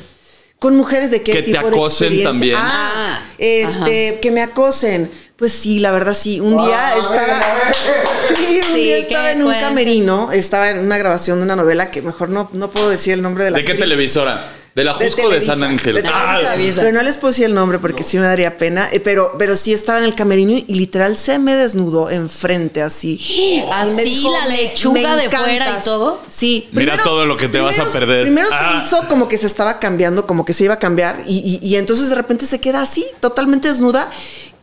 ¿Con 0.60 0.78
mujeres 0.78 1.10
de 1.12 1.22
qué 1.24 1.32
Que 1.34 1.42
te 1.42 1.52
tipo 1.52 1.70
de 1.70 1.76
acosen 1.76 2.14
experiencia? 2.14 2.32
también. 2.32 2.56
Ah, 2.58 2.88
Ah, 3.14 3.20
este, 3.38 4.20
que 4.22 4.32
me 4.32 4.42
acosen. 4.44 5.12
Pues 5.42 5.54
sí, 5.54 5.80
la 5.80 5.90
verdad 5.92 6.14
sí. 6.14 6.40
Un 6.40 6.56
día 6.56 6.90
a 6.90 6.90
ver, 6.92 7.00
estaba. 7.00 7.42
Sí, 8.28 8.60
un 8.62 8.76
Sí, 8.76 8.84
día 8.84 8.96
¿qué 8.98 9.02
estaba 9.02 9.32
en 9.32 9.40
un 9.40 9.46
cuenta? 9.46 9.68
camerino. 9.70 10.32
Estaba 10.32 10.70
en 10.70 10.80
una 10.86 11.00
grabación 11.00 11.40
de 11.40 11.46
una 11.46 11.56
novela 11.56 11.90
que 11.90 12.04
mejor 12.04 12.30
no, 12.30 12.48
no 12.54 12.70
puedo 12.70 12.92
decir 12.92 13.14
el 13.14 13.24
nombre 13.24 13.44
de 13.46 13.50
la. 13.50 13.58
¿De 13.58 13.64
qué 13.66 13.72
actriz. 13.72 13.86
televisora? 13.90 14.46
¿De 14.76 14.84
la 14.86 14.94
De 14.94 15.06
Jusco 15.12 15.30
de 15.30 15.42
San 15.42 15.64
Ángel? 15.64 15.96
de 15.96 16.04
Ah. 16.08 16.38
Pero 16.76 16.92
no 16.94 17.02
les 17.02 17.18
puedo 17.18 17.32
decir 17.32 17.46
el 17.46 17.54
nombre 17.56 17.80
porque 17.80 18.04
sí 18.04 18.18
me 18.20 18.26
daría 18.28 18.56
pena. 18.58 18.88
Eh, 18.94 19.00
Pero, 19.02 19.34
pero 19.38 19.58
sí 19.58 19.74
estaba 19.74 19.98
en 19.98 20.06
el 20.06 20.14
camerino 20.16 20.54
y 20.54 20.76
literal 20.76 21.18
se 21.18 21.40
me 21.40 21.56
desnudó 21.56 22.10
enfrente 22.12 22.82
así. 22.84 23.20
Así, 23.72 24.04
dijo, 24.04 24.32
la 24.32 24.48
"Me- 24.48 24.58
lechuga 24.58 25.16
de 25.18 25.30
fuera 25.30 25.52
y 25.52 25.56
encantas". 25.58 25.84
todo. 25.84 26.22
Sí. 26.30 26.70
Mira 26.72 26.98
todo 27.00 27.26
lo 27.26 27.36
que 27.36 27.50
te 27.50 27.60
vas 27.60 27.80
a 27.80 27.86
perder. 27.92 28.22
Primero 28.24 28.48
Ah. 28.54 28.82
se 28.82 28.86
hizo 28.96 29.08
como 29.10 29.28
que 29.28 29.38
se 29.40 29.48
estaba 29.48 29.80
cambiando, 29.80 30.26
como 30.28 30.46
que 30.46 30.54
se 30.54 30.64
iba 30.66 30.76
a 30.76 30.80
cambiar. 30.80 31.22
Y, 31.28 31.60
y- 31.62 31.68
y 31.68 31.76
entonces 31.78 32.10
de 32.10 32.16
repente 32.16 32.46
se 32.46 32.60
queda 32.62 32.82
así, 32.84 33.06
totalmente 33.20 33.68
desnuda. 33.68 34.10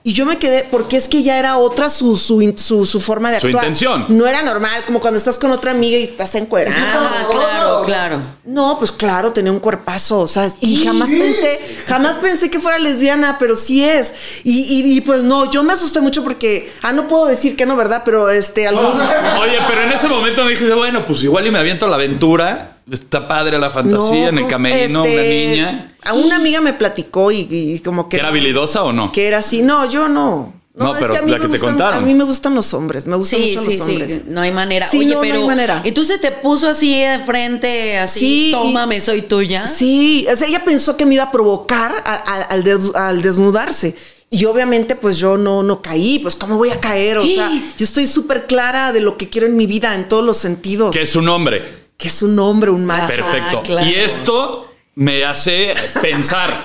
Y 0.09 0.15
yo 0.15 0.25
me 0.25 0.39
quedé, 0.39 0.67
porque 0.71 0.97
es 0.97 1.07
que 1.07 1.23
ya 1.23 1.39
era 1.39 1.59
otra 1.59 1.91
su, 1.91 2.17
su, 2.17 2.55
su, 2.57 2.87
su 2.87 2.99
forma 2.99 3.31
de 3.31 3.41
Su 3.41 3.47
actuar. 3.49 3.63
intención. 3.65 4.07
No 4.09 4.27
era 4.27 4.41
normal, 4.41 4.85
como 4.87 5.01
cuando 5.01 5.19
estás 5.19 5.39
con 5.39 5.51
otra 5.51 5.73
amiga 5.73 5.99
y 5.99 6.05
estás 6.05 6.35
encuerada. 6.35 6.75
Ah, 7.11 7.27
claro, 7.31 7.83
claro. 7.85 8.21
No, 8.47 8.79
pues 8.79 8.91
claro, 8.91 9.33
tenía 9.33 9.53
un 9.53 9.61
cuerpazo, 9.61 10.21
o 10.21 10.27
sea, 10.29 10.51
y 10.61 10.83
jamás 10.85 11.11
pensé, 11.11 11.61
jamás 11.87 12.17
pensé 12.17 12.51
que 12.51 12.59
fuera 12.59 12.79
lesbiana, 12.79 13.37
pero 13.39 13.55
sí 13.57 13.85
es. 13.85 14.15
Y, 14.45 14.61
y- 14.63 14.97
y, 14.97 15.01
pues 15.03 15.23
no, 15.25 15.51
yo 15.51 15.63
me 15.63 15.75
asusté 15.75 16.01
mucho 16.01 16.25
porque, 16.25 16.73
ah, 16.83 16.93
no 16.93 17.07
puedo 17.07 17.27
decir 17.27 17.55
que 17.57 17.67
no, 17.67 17.77
¿verdad? 17.77 18.03
Pero 18.05 18.31
este, 18.31 18.67
algún... 18.67 18.87
Oye, 18.87 19.59
pero 19.69 19.83
en 19.83 19.93
ese 19.93 20.09
momento 20.09 20.43
me 20.45 20.53
dije, 20.53 20.73
bueno, 20.73 21.05
pues 21.05 21.23
igual 21.23 21.47
y 21.47 21.51
me 21.51 21.59
aviento 21.59 21.85
a 21.85 21.89
la 21.91 21.97
aventura. 21.97 22.78
Está 22.91 23.29
padre 23.29 23.59
la 23.59 23.71
fantasía 23.71 24.23
No, 24.23 24.29
en 24.29 24.39
el 24.39 24.47
camerino, 24.47 25.01
una 25.01 25.09
este, 25.11 25.49
niña. 25.51 25.89
A 26.05 26.15
una 26.15 26.37
amiga 26.37 26.61
me 26.61 26.73
platicó 26.73 27.31
y, 27.31 27.47
y 27.51 27.79
como 27.81 28.09
que... 28.09 28.17
¿Que 28.17 28.21
era 28.21 28.29
habilidosa 28.29 28.83
o 28.83 28.93
no? 28.93 29.13
Que 29.13 29.29
era 29.29 29.39
así. 29.39 29.63
No, 29.63 29.91
yo 29.91 30.09
no. 30.09 30.55
No, 30.75 30.93
pero 30.95 31.09
la 31.13 31.23
me 31.23 31.33
que 31.35 31.41
te 31.41 31.47
gustan, 31.49 31.71
contaron. 31.71 31.95
A 31.99 32.01
mí 32.07 32.15
me 32.15 32.23
gustan 32.23 32.55
los 32.55 32.73
hombres, 32.73 33.05
me 33.05 33.17
gustan 33.17 33.41
Sí, 33.41 33.49
mucho 33.49 33.61
sí, 33.71 33.77
los 33.79 33.87
sí, 33.87 33.93
hombres. 33.97 34.25
no 34.27 34.41
hay 34.43 34.53
manera. 34.53 34.87
Sí, 34.89 34.99
Oye, 34.99 35.07
no, 35.09 35.15
no 35.17 35.21
pero 35.23 35.35
hay 35.35 35.45
manera. 35.45 35.83
entonces 35.85 36.21
te 36.21 36.31
puso 36.31 36.69
así 36.69 37.01
de 37.01 37.19
frente, 37.27 37.99
así, 37.99 38.21
Sí, 38.21 38.49
y- 38.51 38.53
tómame, 38.53 39.01
soy 39.01 39.23
tuya. 39.23 39.67
Sí, 39.67 40.25
o 40.33 40.37
sea, 40.37 40.47
ella 40.47 40.65
pensó 40.65 40.97
que 40.97 41.05
me 41.05 41.15
iba 41.15 41.25
a 41.25 41.33
provocar 41.33 41.91
a- 42.05 42.15
a- 42.15 42.43
al, 42.43 42.63
des- 42.63 42.95
al 42.95 43.21
desnudarse. 43.23 43.97
Y 44.31 44.45
obviamente, 44.45 44.95
pues 44.95 45.17
yo 45.19 45.37
no, 45.37 45.65
no 45.65 45.83
caí, 45.83 46.21
pues 46.21 46.37
¿cómo 46.37 46.57
voy 46.57 46.71
a 46.71 46.79
caer? 46.79 47.19
O 47.19 47.27
sea, 47.27 47.51
yo 47.51 47.85
estoy 47.85 48.07
súper 48.07 48.47
clara 48.47 48.93
de 48.93 49.01
lo 49.01 49.17
que 49.19 49.29
quiero 49.29 49.49
en 49.49 49.57
mi 49.57 49.67
vida 49.67 49.97
en 49.97 50.09
todos 50.09 50.25
los 50.25 50.37
sentidos. 50.37 50.93
Que 50.95 51.03
es 51.03 51.17
un 51.17 51.29
hombre. 51.29 51.88
Que 51.99 52.07
es 52.07 52.23
un 52.23 52.39
hombre, 52.39 52.71
un 52.71 52.87
macho. 52.87 53.09
Perfecto. 53.09 53.61
claro. 53.65 53.85
Y 53.85 53.93
esto 53.93 54.73
me 54.95 55.25
hace 55.25 55.75
pensar. 56.01 56.63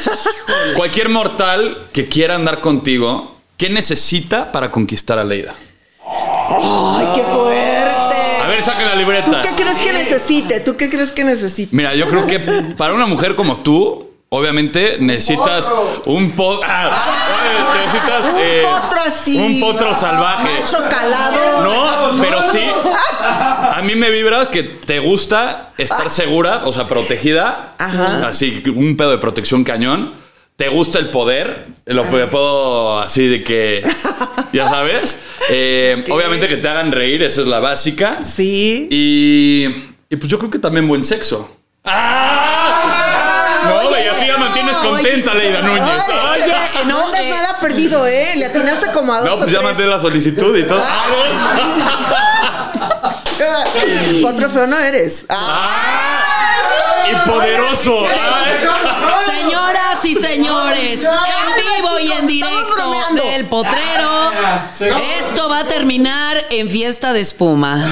Cualquier 0.76 1.08
mortal 1.08 1.76
que 1.92 2.08
quiera 2.08 2.36
andar 2.36 2.60
contigo, 2.60 3.34
¿qué 3.56 3.68
necesita 3.68 4.52
para 4.52 4.70
conquistar 4.70 5.18
a 5.18 5.24
Leida? 5.24 5.56
¡Ay, 6.08 7.08
qué 7.16 7.22
fuerte! 7.22 8.16
A 8.44 8.46
ver, 8.48 8.62
saca 8.62 8.82
la 8.82 8.94
libreta. 8.94 9.42
¿Tú 9.42 9.48
qué 9.56 9.62
crees 9.62 9.78
que 9.78 9.92
necesite? 9.92 10.60
¿Tú 10.60 10.76
qué 10.76 10.88
crees 10.88 11.10
que 11.10 11.24
necesite? 11.24 11.74
Mira, 11.74 11.96
yo 11.96 12.06
creo 12.06 12.28
que 12.28 12.38
para 12.76 12.94
una 12.94 13.06
mujer 13.06 13.34
como 13.34 13.56
tú, 13.56 14.09
obviamente 14.30 14.96
necesitas 15.00 15.70
un 16.06 16.30
potro. 16.32 16.68
necesitas 17.84 18.32
Un 18.32 18.40
eh, 18.40 18.62
potro 18.64 19.00
así. 19.06 19.38
Un 19.38 19.60
potro 19.60 19.94
salvaje. 19.94 20.60
Macho 20.60 20.78
calado. 20.88 21.62
No, 21.62 22.20
pero 22.20 22.42
sí. 22.50 22.60
A 23.22 23.82
mí 23.82 23.94
me 23.94 24.10
vibra 24.10 24.46
que 24.46 24.62
te 24.62 24.98
gusta 25.00 25.72
estar 25.76 26.08
segura, 26.10 26.62
o 26.64 26.72
sea, 26.72 26.86
protegida. 26.86 27.74
Ajá. 27.78 28.28
Así, 28.28 28.62
un 28.74 28.96
pedo 28.96 29.10
de 29.10 29.18
protección 29.18 29.64
cañón. 29.64 30.12
Te 30.56 30.68
gusta 30.68 30.98
el 30.98 31.08
poder. 31.08 31.66
Lo 31.86 32.08
que 32.08 32.26
puedo 32.26 33.00
así 33.00 33.26
de 33.26 33.42
que. 33.42 33.82
Ya 34.52 34.68
sabes. 34.68 35.18
Eh. 35.52 36.04
Obviamente 36.10 36.46
que 36.46 36.58
te 36.58 36.68
hagan 36.68 36.92
reír, 36.92 37.24
esa 37.24 37.40
es 37.40 37.48
la 37.48 37.58
básica. 37.58 38.22
Sí. 38.22 38.86
Y, 38.88 39.64
y 40.08 40.16
pues 40.16 40.30
yo 40.30 40.38
creo 40.38 40.48
que 40.48 40.60
también 40.60 40.86
buen 40.86 41.02
sexo. 41.02 41.56
¡Ah! 41.82 42.59
Mantienes 44.62 44.90
contenta, 44.90 45.34
Leida 45.34 45.62
Núñez. 45.62 45.84
Ay, 45.84 46.42
Oye, 46.42 46.54
no, 46.86 46.98
no, 46.98 47.06
andas 47.06 47.22
eh. 47.22 47.30
nada 47.30 47.58
perdido, 47.60 48.06
¿eh? 48.06 48.32
Le 48.36 48.46
atinaste 48.46 48.90
como 48.92 49.12
a 49.14 49.20
dos 49.20 49.28
No, 49.28 49.34
o 49.34 49.38
pues 49.38 49.50
ya 49.50 49.58
tres. 49.58 49.70
mandé 49.70 49.86
la 49.86 50.00
solicitud 50.00 50.56
y 50.56 50.66
todo. 50.66 50.82
Potro 54.22 54.50
feo 54.50 54.66
no 54.66 54.78
eres. 54.78 55.24
Ah, 55.28 57.06
Y 57.10 57.28
poderoso. 57.28 58.06
Señoras 59.26 60.04
y 60.04 60.14
señores, 60.14 61.02
en 61.02 61.76
vivo 61.76 61.98
y 62.00 62.12
en 62.12 62.26
directo 62.26 62.92
del 63.14 63.48
potrero, 63.48 64.32
esto 65.20 65.48
va 65.48 65.60
a 65.60 65.64
terminar 65.64 66.44
en 66.50 66.68
fiesta 66.68 67.12
de 67.12 67.20
espuma. 67.20 67.84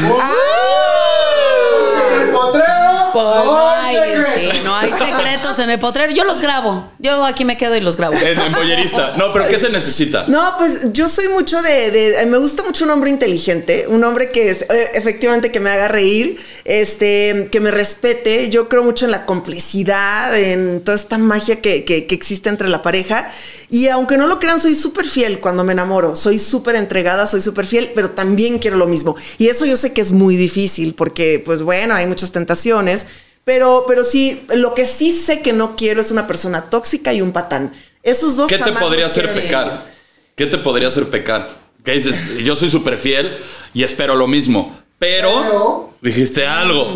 El 2.20 2.30
potrero. 2.30 2.77
Pues 3.12 3.24
no 3.24 3.68
hay 3.70 3.96
hay, 3.96 4.16
secreto. 4.16 4.52
sí, 4.52 4.60
no 4.64 4.76
hay 4.76 4.92
secretos 4.92 5.58
en 5.58 5.70
el 5.70 5.80
potrero. 5.80 6.12
Yo 6.12 6.24
los 6.24 6.40
grabo. 6.40 6.90
Yo 6.98 7.24
aquí 7.24 7.44
me 7.44 7.56
quedo 7.56 7.76
y 7.76 7.80
los 7.80 7.96
grabo. 7.96 8.14
En, 8.16 8.38
en 8.38 8.52
bollerista. 8.52 9.14
No, 9.16 9.32
pero 9.32 9.48
¿qué 9.48 9.58
se 9.58 9.68
necesita? 9.70 10.24
No, 10.28 10.54
pues 10.58 10.92
yo 10.92 11.08
soy 11.08 11.28
mucho 11.28 11.60
de, 11.62 11.90
de- 11.90 12.26
Me 12.26 12.38
gusta 12.38 12.62
mucho 12.62 12.84
un 12.84 12.90
hombre 12.90 13.10
inteligente, 13.10 13.86
un 13.88 14.02
hombre 14.04 14.30
que 14.30 14.50
es, 14.50 14.62
eh, 14.62 14.90
efectivamente 14.94 15.50
que 15.50 15.60
me 15.60 15.70
haga 15.70 15.88
reír, 15.88 16.38
este, 16.64 17.48
que 17.50 17.60
me 17.60 17.70
respete. 17.70 18.50
Yo 18.50 18.68
creo 18.68 18.82
mucho 18.84 19.04
en 19.06 19.10
la 19.10 19.24
complicidad, 19.26 20.36
en 20.36 20.82
toda 20.84 20.96
esta 20.96 21.18
magia 21.18 21.60
que, 21.60 21.84
que- 21.84 22.06
que 22.06 22.14
existe 22.14 22.48
entre 22.48 22.68
la 22.68 22.82
pareja. 22.82 23.30
Y 23.70 23.88
aunque 23.88 24.16
no 24.16 24.26
lo 24.26 24.38
crean, 24.38 24.60
soy 24.60 24.75
súper 24.75 25.06
fiel 25.06 25.40
cuando 25.40 25.62
me 25.64 25.72
enamoro. 25.75 26.16
Soy 26.16 26.38
súper 26.38 26.75
entregada, 26.76 27.26
soy 27.26 27.40
súper 27.42 27.66
fiel, 27.66 27.90
pero 27.94 28.10
también 28.12 28.58
quiero 28.58 28.76
lo 28.76 28.87
mismo. 28.87 29.14
Y 29.37 29.48
eso 29.48 29.66
yo 29.66 29.76
sé 29.76 29.92
que 29.92 30.00
es 30.00 30.12
muy 30.12 30.37
difícil 30.37 30.94
porque, 30.94 31.42
pues 31.44 31.62
bueno, 31.62 31.94
hay 31.94 32.06
muchas 32.06 32.32
tentaciones. 32.32 33.04
Pero, 33.44 33.84
pero 33.87 34.04
sí, 34.04 34.42
lo 34.54 34.75
que 34.75 34.84
sí 34.87 35.12
sé 35.12 35.40
que 35.40 35.52
no 35.52 35.75
quiero 35.76 36.00
es 36.00 36.10
una 36.10 36.26
persona 36.26 36.70
tóxica 36.70 37.12
y 37.14 37.20
un 37.22 37.32
patán. 37.32 37.72
Esos 38.02 38.37
dos 38.37 38.48
¿Qué 38.48 38.58
te 38.58 38.72
podría 38.72 39.06
hacer 39.06 39.32
pecar? 39.32 39.87
¿Qué 40.34 40.46
te 40.46 40.58
podría 40.58 40.88
hacer 40.88 41.08
pecar? 41.10 41.50
¿Qué 41.84 41.92
dices? 41.92 42.22
Yo 42.44 42.56
soy 42.56 42.68
súper 42.70 42.98
fiel 42.98 43.37
y 43.75 43.84
espero 43.84 44.16
lo 44.16 44.26
mismo. 44.26 44.76
Pero, 44.98 45.30
Pero- 45.42 45.94
dijiste 46.02 46.46
algo. 46.46 46.88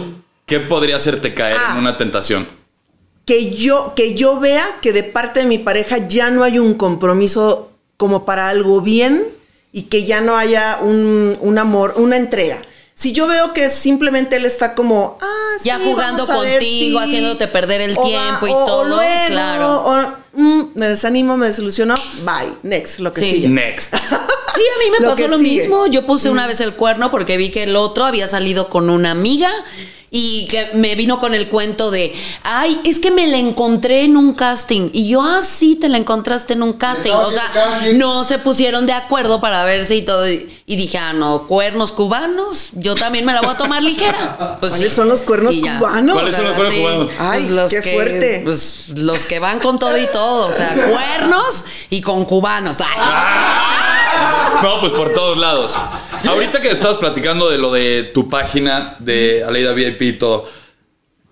¿Qué 0.46 0.60
podría 0.60 0.96
hacerte 0.96 1.32
caer 1.34 1.56
Ah. 1.58 1.72
en 1.72 1.78
una 1.78 1.96
tentación? 1.96 2.46
Que 3.32 3.50
yo, 3.50 3.94
que 3.96 4.12
yo 4.14 4.38
vea 4.40 4.62
que 4.82 4.92
de 4.92 5.04
parte 5.04 5.40
de 5.40 5.46
mi 5.46 5.56
pareja 5.56 5.96
ya 6.06 6.28
no 6.30 6.44
hay 6.44 6.58
un 6.58 6.74
compromiso 6.74 7.70
como 7.96 8.26
para 8.26 8.50
algo 8.50 8.82
bien 8.82 9.26
y 9.72 9.84
que 9.84 10.04
ya 10.04 10.20
no 10.20 10.36
haya 10.36 10.80
un, 10.82 11.34
un 11.40 11.56
amor, 11.58 11.94
una 11.96 12.18
entrega. 12.18 12.60
Si 12.92 13.12
yo 13.12 13.26
veo 13.26 13.54
que 13.54 13.70
simplemente 13.70 14.36
él 14.36 14.44
está 14.44 14.74
como, 14.74 15.16
ah, 15.22 15.26
sí, 15.58 15.64
Ya 15.68 15.78
jugando 15.78 16.26
vamos 16.26 16.44
a 16.44 16.46
ver 16.46 16.58
contigo, 16.58 16.98
si- 17.00 17.04
haciéndote 17.06 17.48
perder 17.48 17.80
el 17.80 17.96
o 17.96 18.02
tiempo 18.04 18.46
y 18.46 18.50
o- 18.50 18.54
o 18.56 18.66
todo, 18.66 18.84
luego, 18.96 19.26
claro. 19.28 19.82
o, 19.82 20.12
mm, 20.34 20.62
me 20.74 20.88
desanimo, 20.88 21.38
me 21.38 21.46
desilusionó, 21.46 21.94
bye, 22.26 22.52
next, 22.64 22.98
lo 22.98 23.14
que 23.14 23.22
Sí. 23.22 23.30
sigue. 23.30 23.48
Next. 23.48 23.94
Sí, 24.54 24.60
a 24.60 24.78
mí 24.84 24.90
me 24.90 25.00
Lo 25.06 25.12
pasó 25.14 25.28
lo 25.28 25.38
sigue. 25.38 25.62
mismo. 25.62 25.86
Yo 25.86 26.04
puse 26.04 26.28
una 26.28 26.46
vez 26.46 26.60
el 26.60 26.74
cuerno 26.74 27.10
porque 27.10 27.38
vi 27.38 27.50
que 27.50 27.62
el 27.62 27.74
otro 27.74 28.04
había 28.04 28.28
salido 28.28 28.68
con 28.68 28.90
una 28.90 29.10
amiga 29.10 29.50
y 30.14 30.46
que 30.48 30.68
me 30.74 30.94
vino 30.94 31.18
con 31.18 31.34
el 31.34 31.48
cuento 31.48 31.90
de, 31.90 32.14
ay, 32.44 32.78
es 32.84 32.98
que 32.98 33.10
me 33.10 33.26
la 33.26 33.38
encontré 33.38 34.04
en 34.04 34.18
un 34.18 34.34
casting. 34.34 34.90
Y 34.92 35.08
yo, 35.08 35.22
ah, 35.22 35.40
sí, 35.42 35.74
te 35.76 35.88
la 35.88 35.96
encontraste 35.96 36.52
en 36.52 36.62
un 36.62 36.74
casting. 36.74 37.12
O 37.12 37.32
sea, 37.32 37.50
casting. 37.50 37.96
no 37.96 38.22
se 38.24 38.38
pusieron 38.38 38.84
de 38.84 38.92
acuerdo 38.92 39.40
para 39.40 39.64
verse 39.64 39.96
y 39.96 40.02
todo. 40.02 40.28
Y 40.28 40.76
dije, 40.76 40.98
ah, 40.98 41.14
no, 41.14 41.48
cuernos 41.48 41.92
cubanos, 41.92 42.68
yo 42.74 42.94
también 42.94 43.24
me 43.24 43.32
la 43.32 43.40
voy 43.40 43.50
a 43.50 43.56
tomar 43.56 43.82
ligera. 43.82 44.56
Pues 44.60 44.72
¿Cuáles 44.74 44.90
sí. 44.90 44.96
son 44.96 45.08
los 45.08 45.22
cuernos 45.22 45.56
cubanos? 45.56 46.14
¿Cuáles 46.14 46.36
son 46.36 46.44
los 46.46 46.54
cuernos 46.56 46.74
Sí, 46.74 46.80
cubanos? 46.82 47.10
Ay, 47.18 47.40
pues 47.44 47.50
los 47.52 47.70
qué 47.72 47.80
que- 47.80 47.94
fuerte. 47.94 48.40
Pues 48.44 48.88
los 48.94 49.24
que 49.24 49.38
van 49.38 49.58
con 49.60 49.78
todo 49.78 49.96
y 49.96 50.06
todo. 50.08 50.48
O 50.48 50.52
sea, 50.52 50.74
cuernos 50.74 51.64
y 51.88 52.02
con 52.02 52.26
cubanos. 52.26 52.76
Ay. 52.96 53.91
No, 54.62 54.80
pues 54.80 54.92
por 54.92 55.12
todos 55.12 55.38
lados. 55.38 55.76
Ahorita 56.24 56.60
que 56.60 56.70
estabas 56.70 56.98
platicando 56.98 57.50
de 57.50 57.58
lo 57.58 57.72
de 57.72 58.10
tu 58.14 58.28
página 58.28 58.96
de 59.00 59.44
Aleida 59.44 59.72
VIP 59.72 60.02
y 60.02 60.12
todo, 60.18 60.46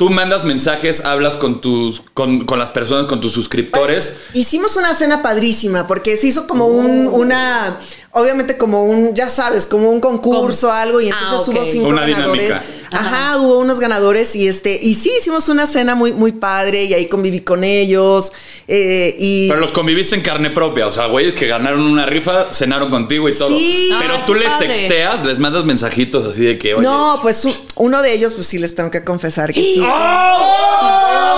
tú 0.01 0.09
mandas 0.09 0.45
mensajes, 0.45 1.05
hablas 1.05 1.35
con 1.35 1.61
tus, 1.61 2.01
con, 2.15 2.47
las 2.57 2.71
personas, 2.71 3.05
con 3.05 3.21
tus 3.21 3.33
suscriptores. 3.33 4.17
Hicimos 4.33 4.77
una 4.77 4.95
cena 4.95 5.21
padrísima 5.21 5.87
porque 5.87 6.17
se 6.17 6.29
hizo 6.29 6.47
como 6.47 6.69
un, 6.69 7.07
una, 7.07 7.79
obviamente 8.13 8.57
como 8.59 8.85
un, 8.85 9.15
ya 9.15 9.29
sabes, 9.29 9.67
como 9.67 9.91
un 9.91 10.01
concurso, 10.01 10.69
Como- 10.69 10.79
algo, 10.79 11.01
y 11.01 11.09
Ah, 11.11 11.17
entonces 11.23 11.49
hubo 11.55 11.65
cinco 11.65 11.89
Una 11.89 12.07
ganadores. 12.07 12.43
dinámica. 12.49 12.65
Ajá, 12.93 13.39
hubo 13.39 13.59
unos 13.61 13.79
ganadores 13.79 14.35
y 14.35 14.49
este, 14.49 14.77
y 14.83 14.95
sí, 14.95 15.13
hicimos 15.21 15.49
una 15.49 15.69
cena 15.69 15.95
muy, 15.95 16.13
muy 16.13 16.33
padre 16.33 16.85
y 16.87 16.95
ahí 16.95 17.07
conviví 17.07 17.39
con 17.41 17.63
ellos. 17.63 18.33
eh, 18.67 19.15
y 19.19 19.49
Pero 19.49 19.61
los 19.61 19.71
conviviste 19.73 20.15
en 20.17 20.23
carne 20.23 20.51
propia, 20.51 20.87
o 20.89 20.93
sea, 20.93 21.07
güeyes 21.07 21.35
que 21.35 21.47
ganaron 21.47 21.81
una 21.83 22.05
rifa, 22.07 22.53
cenaron 22.53 22.91
contigo 22.91 23.29
y 23.29 23.35
todo. 23.37 23.49
Sí. 23.57 23.93
Pero 24.01 24.15
Ay, 24.17 24.23
tú 24.27 24.35
les 24.35 24.49
padre. 24.49 24.75
sexteas, 24.75 25.25
les 25.25 25.39
mandas 25.39 25.65
mensajitos 25.65 26.25
así 26.25 26.41
de 26.45 26.59
que, 26.59 26.75
oye, 26.75 26.83
no, 26.85 27.19
pues 27.23 27.47
uno 27.77 28.03
de 28.03 28.13
ellos, 28.13 28.35
pues 28.35 28.47
sí 28.49 28.59
les 28.59 28.75
tengo 28.75 28.91
que 28.91 29.05
confesar 29.05 29.53
que 29.53 29.61
sí. 29.61 29.83
¡Oh! 29.85 31.30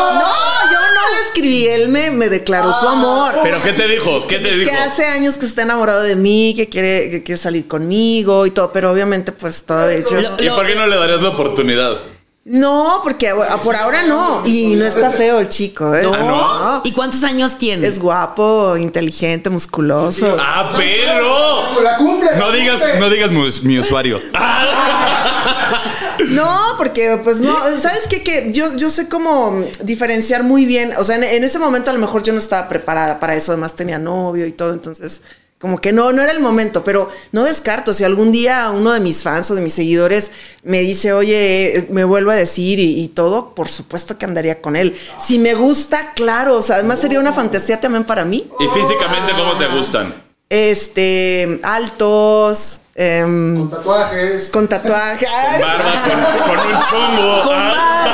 Me, 2.31 2.37
declaró 2.37 2.73
su 2.73 2.87
amor. 2.89 3.35
¿Pero 3.43 3.63
qué 3.63 3.73
te 3.73 3.89
dijo? 3.89 4.27
¿Qué 4.27 4.39
te 4.39 4.57
dijo? 4.59 4.71
Que 4.71 4.77
hace 4.77 5.05
años 5.07 5.37
que 5.39 5.47
está 5.47 5.63
enamorado 5.63 6.03
de 6.03 6.17
mí, 6.17 6.53
que 6.57 6.69
quiere, 6.69 7.11
que 7.11 7.23
quiere 7.23 7.41
salir 7.41 7.67
conmigo 7.69 8.47
y 8.47 8.51
todo, 8.51 8.73
pero 8.73 8.91
obviamente 8.91 9.33
pues 9.33 9.65
todavía 9.65 10.01
yo... 10.01 10.21
Lo- 10.21 10.43
¿Y 10.43 10.49
por 10.51 10.67
qué 10.67 10.75
no 10.75 10.87
le 10.87 10.97
darías 10.97 11.23
la 11.23 11.31
oportunidad? 11.31 11.99
No, 12.45 13.01
porque 13.05 13.29
a- 13.29 13.59
por 13.61 13.77
ahora 13.77 14.03
no. 14.03 14.43
Y 14.45 14.75
no 14.75 14.85
está 14.85 15.11
feo 15.11 15.39
el 15.39 15.49
chico, 15.49 15.95
¿eh? 15.95 16.03
No. 16.03 16.13
¿Ah, 16.19 16.81
¿Y 16.83 16.91
cuántos 16.93 17.23
años 17.23 17.57
tiene? 17.57 17.87
Es 17.87 18.01
guapo, 18.01 18.77
inteligente, 18.77 19.49
musculoso. 19.49 20.37
¡Ah, 20.41 20.73
pero! 20.77 21.81
La 21.83 21.97
cumple. 21.99 22.31
No 22.37 22.51
digas, 22.51 22.81
no 22.99 23.09
digas 23.11 23.31
mi, 23.31 23.49
mi 23.69 23.79
usuario. 23.79 24.21
No, 26.31 26.75
porque 26.79 27.19
pues 27.23 27.39
no, 27.41 27.53
¿sabes 27.81 28.07
qué? 28.09 28.23
Que 28.23 28.53
yo, 28.53 28.77
yo 28.77 28.91
sé 28.91 29.09
cómo 29.09 29.61
diferenciar 29.83 30.45
muy 30.45 30.67
bien. 30.67 30.93
O 30.99 31.05
sea, 31.05 31.17
en, 31.17 31.25
en 31.25 31.43
ese 31.45 31.59
momento 31.59 31.91
a 31.91 31.95
lo 31.95 31.99
mejor 31.99 32.23
yo 32.23 32.33
no 32.33 32.39
estaba 32.39 32.69
preparada 32.69 33.19
para 33.19 33.35
eso. 33.35 33.53
Además 33.53 33.75
tenía 33.75 33.99
novio 33.99 34.47
y 34.47 34.53
todo, 34.53 34.73
entonces 34.73 35.23
como 35.63 35.81
que 35.81 35.93
no, 35.93 36.13
no 36.13 36.21
era 36.21 36.33
el 36.33 36.41
momento, 36.41 36.83
pero 36.85 37.09
no 37.31 37.45
descarto. 37.45 37.95
Si 37.95 38.03
algún 38.05 38.33
día 38.33 38.69
uno 38.71 38.91
de 38.93 38.99
mis 39.01 39.23
fans 39.23 39.49
o 39.51 39.55
de 39.55 39.63
mis 39.63 39.73
seguidores 39.73 40.33
me 40.65 40.81
dice, 40.81 41.13
oye, 41.13 41.87
me 41.91 42.03
vuelvo 42.05 42.33
a 42.33 42.35
decir 42.35 42.81
y, 42.81 43.01
y 43.03 43.09
todo, 43.09 43.55
por 43.55 43.69
supuesto 43.69 44.19
que 44.19 44.25
andaría 44.27 44.61
con 44.61 44.75
él. 44.77 44.95
Si 45.25 45.39
me 45.39 45.55
gusta, 45.55 46.13
claro. 46.15 46.57
O 46.59 46.63
sea, 46.63 46.77
además 46.77 46.99
sería 46.99 47.21
una 47.21 47.33
fantasía 47.33 47.81
también 47.81 48.03
para 48.05 48.25
mí. 48.25 48.47
¿Y 48.59 48.65
físicamente 48.77 49.33
cómo 49.39 49.57
te 49.57 49.69
gustan? 49.69 50.13
Este, 50.51 51.61
altos, 51.63 52.81
em, 52.95 53.57
Con 53.57 53.71
tatuajes. 53.71 54.51
con 54.51 54.69
tatuaje. 54.69 55.27
Ay, 55.27 55.63
Barba 55.63 56.05
con, 56.05 56.57
con 56.57 56.67
un 56.75 56.81
chongo. 56.91 57.43
Con 57.45 57.55
Ah. 57.57 58.05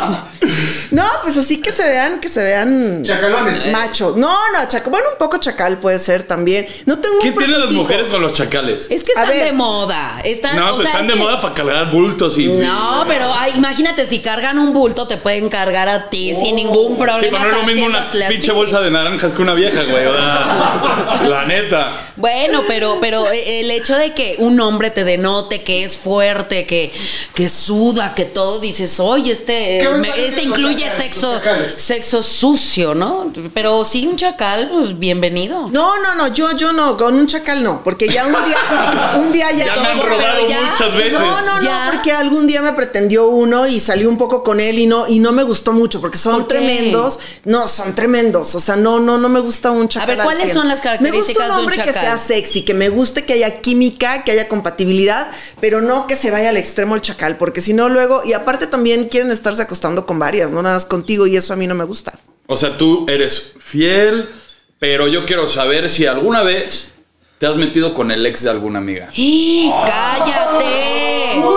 barba. 0.00 0.28
No, 0.90 1.04
pues 1.22 1.36
así 1.36 1.60
que 1.60 1.70
se 1.72 1.82
vean, 1.88 2.20
que 2.20 2.28
se 2.28 2.42
vean 2.42 3.02
Chacalones. 3.04 3.66
macho. 3.72 4.14
No, 4.16 4.28
no, 4.52 4.68
chacal. 4.68 4.90
Bueno, 4.90 5.06
un 5.12 5.18
poco 5.18 5.38
chacal 5.38 5.78
puede 5.78 5.98
ser 6.00 6.22
también. 6.24 6.66
No 6.86 6.98
tengo 6.98 7.20
¿Qué 7.20 7.32
tienen 7.32 7.60
las 7.60 7.72
mujeres 7.72 8.08
con 8.10 8.22
los 8.22 8.32
chacales? 8.32 8.86
Es 8.90 9.02
que 9.04 9.12
están 9.12 9.28
ver. 9.28 9.44
de 9.46 9.52
moda. 9.52 10.20
Están, 10.24 10.56
No, 10.56 10.66
o 10.72 10.76
pues 10.76 10.82
sea, 10.82 10.90
están 10.92 11.02
es 11.02 11.08
de 11.08 11.14
que- 11.14 11.18
moda 11.20 11.40
para 11.40 11.54
cargar 11.54 11.90
bultos 11.90 12.38
y. 12.38 12.46
No, 12.48 13.04
pero 13.06 13.26
ay, 13.38 13.52
imagínate, 13.56 14.06
si 14.06 14.20
cargan 14.20 14.58
un 14.58 14.72
bulto, 14.72 15.06
te 15.06 15.16
pueden 15.18 15.48
cargar 15.48 15.88
a 15.88 16.08
ti 16.08 16.32
sin 16.34 16.56
ningún 16.56 16.96
problema. 16.96 17.20
Sí, 17.20 17.26
pero 17.30 17.38
no 17.40 17.48
es 17.48 17.52
lo 17.52 17.56
hasta 17.60 17.66
mismo 17.66 17.86
una 17.86 18.28
pinche 18.28 18.52
bolsa 18.52 18.80
de 18.80 18.90
naranjas 18.90 19.32
que 19.32 19.42
una 19.42 19.54
vieja, 19.54 19.82
güey. 19.84 20.04
la 21.28 21.44
neta. 21.46 21.92
Bueno, 22.16 22.62
pero, 22.66 22.98
pero 23.00 23.24
el 23.30 23.70
hecho 23.70 23.94
de 23.96 24.12
que 24.12 24.36
un 24.38 24.58
hombre 24.60 24.90
te 24.90 25.04
denote 25.04 25.62
que 25.62 25.84
es 25.84 25.96
fuerte, 25.96 26.66
que, 26.66 26.92
que 27.34 27.48
suda, 27.48 28.14
que 28.14 28.24
todo, 28.24 28.58
dices, 28.58 28.98
oye, 28.98 29.32
este, 29.32 29.78
¿Qué 29.80 29.88
me 29.90 29.98
me- 29.98 30.08
parecen 30.08 30.30
este 30.30 30.42
incluye 30.42 30.87
sexo, 30.96 31.40
sexo 31.76 32.22
sucio, 32.22 32.94
¿no? 32.94 33.32
Pero 33.54 33.84
sí, 33.84 34.06
un 34.06 34.16
chacal, 34.16 34.68
pues 34.72 34.98
bienvenido. 34.98 35.68
No, 35.70 35.98
no, 35.98 36.14
no, 36.16 36.28
yo, 36.34 36.52
yo 36.56 36.72
no, 36.72 36.96
con 36.96 37.14
un 37.14 37.26
chacal 37.26 37.62
no, 37.62 37.82
porque 37.84 38.08
ya 38.08 38.26
un 38.26 38.32
día, 38.44 38.56
un 39.18 39.32
día 39.32 39.50
ya. 39.52 39.66
Ya 39.66 39.76
me 39.82 39.88
han 39.88 40.00
robado 40.00 40.48
ya- 40.48 40.62
muchas 40.70 40.94
veces. 40.94 41.18
No, 41.18 41.40
no, 41.42 41.60
Ya. 41.62 41.86
no, 41.86 41.92
porque 41.92 42.12
algún 42.12 42.46
día 42.46 42.62
me 42.62 42.72
pretendió 42.72 43.28
uno 43.28 43.66
y 43.66 43.80
salí 43.80 44.06
un 44.06 44.16
poco 44.18 44.42
con 44.42 44.60
él 44.60 44.78
y 44.78 44.86
no, 44.86 45.06
y 45.08 45.18
no 45.18 45.32
me 45.32 45.42
gustó 45.42 45.72
mucho, 45.72 46.00
porque 46.00 46.18
son 46.18 46.46
tremendos. 46.48 47.18
No, 47.44 47.68
son 47.68 47.94
tremendos. 47.94 48.54
O 48.54 48.60
sea, 48.60 48.76
no, 48.76 49.00
no, 49.00 49.18
no 49.18 49.28
me 49.28 49.40
gusta 49.40 49.70
un 49.70 49.88
chacal. 49.88 50.08
ver, 50.08 50.20
al 50.20 50.24
¿cuáles 50.26 50.42
100. 50.44 50.54
son 50.54 50.68
las 50.68 50.78
Me 50.84 51.10
gusta 51.10 51.34
características 51.34 51.42
un 51.42 51.48
de 51.48 51.54
un 51.54 51.60
hombre 51.60 51.82
que 51.82 51.92
sea 51.92 52.18
sexy, 52.18 52.62
que 52.62 52.74
me 52.74 52.88
guste 52.88 53.24
que 53.24 53.34
haya 53.34 53.60
química, 53.60 54.24
que 54.24 54.32
haya 54.32 54.48
compatibilidad, 54.48 55.28
pero 55.60 55.80
no 55.80 56.06
que 56.06 56.16
se 56.16 56.30
vaya 56.30 56.48
al 56.50 56.56
extremo 56.56 56.94
el 56.94 57.00
chacal, 57.00 57.36
porque 57.36 57.60
si 57.60 57.72
no 57.72 57.88
luego, 57.88 58.22
y 58.24 58.32
aparte 58.32 58.66
también 58.66 59.08
quieren 59.08 59.30
estarse 59.30 59.62
acostando 59.62 60.06
con 60.06 60.18
varias, 60.18 60.52
no 60.52 60.62
contigo, 60.86 61.26
y 61.26 61.36
eso 61.36 61.52
a 61.52 61.56
mí 61.56 61.66
no 61.66 61.74
me 61.74 61.84
gusta. 61.84 62.18
O 62.46 62.56
sea, 62.56 62.76
tú 62.76 63.06
eres 63.08 63.52
fiel, 63.58 64.28
pero 64.78 65.08
yo 65.08 65.26
quiero 65.26 65.48
saber 65.48 65.90
si 65.90 66.06
alguna 66.06 66.42
vez 66.42 66.92
te 67.38 67.46
has 67.46 67.56
metido 67.56 67.94
con 67.94 68.10
el 68.10 68.24
ex 68.26 68.42
de 68.42 68.50
alguna 68.50 68.78
amiga. 68.78 69.08
¡Cállate! 69.86 71.34
Tú, 71.34 71.48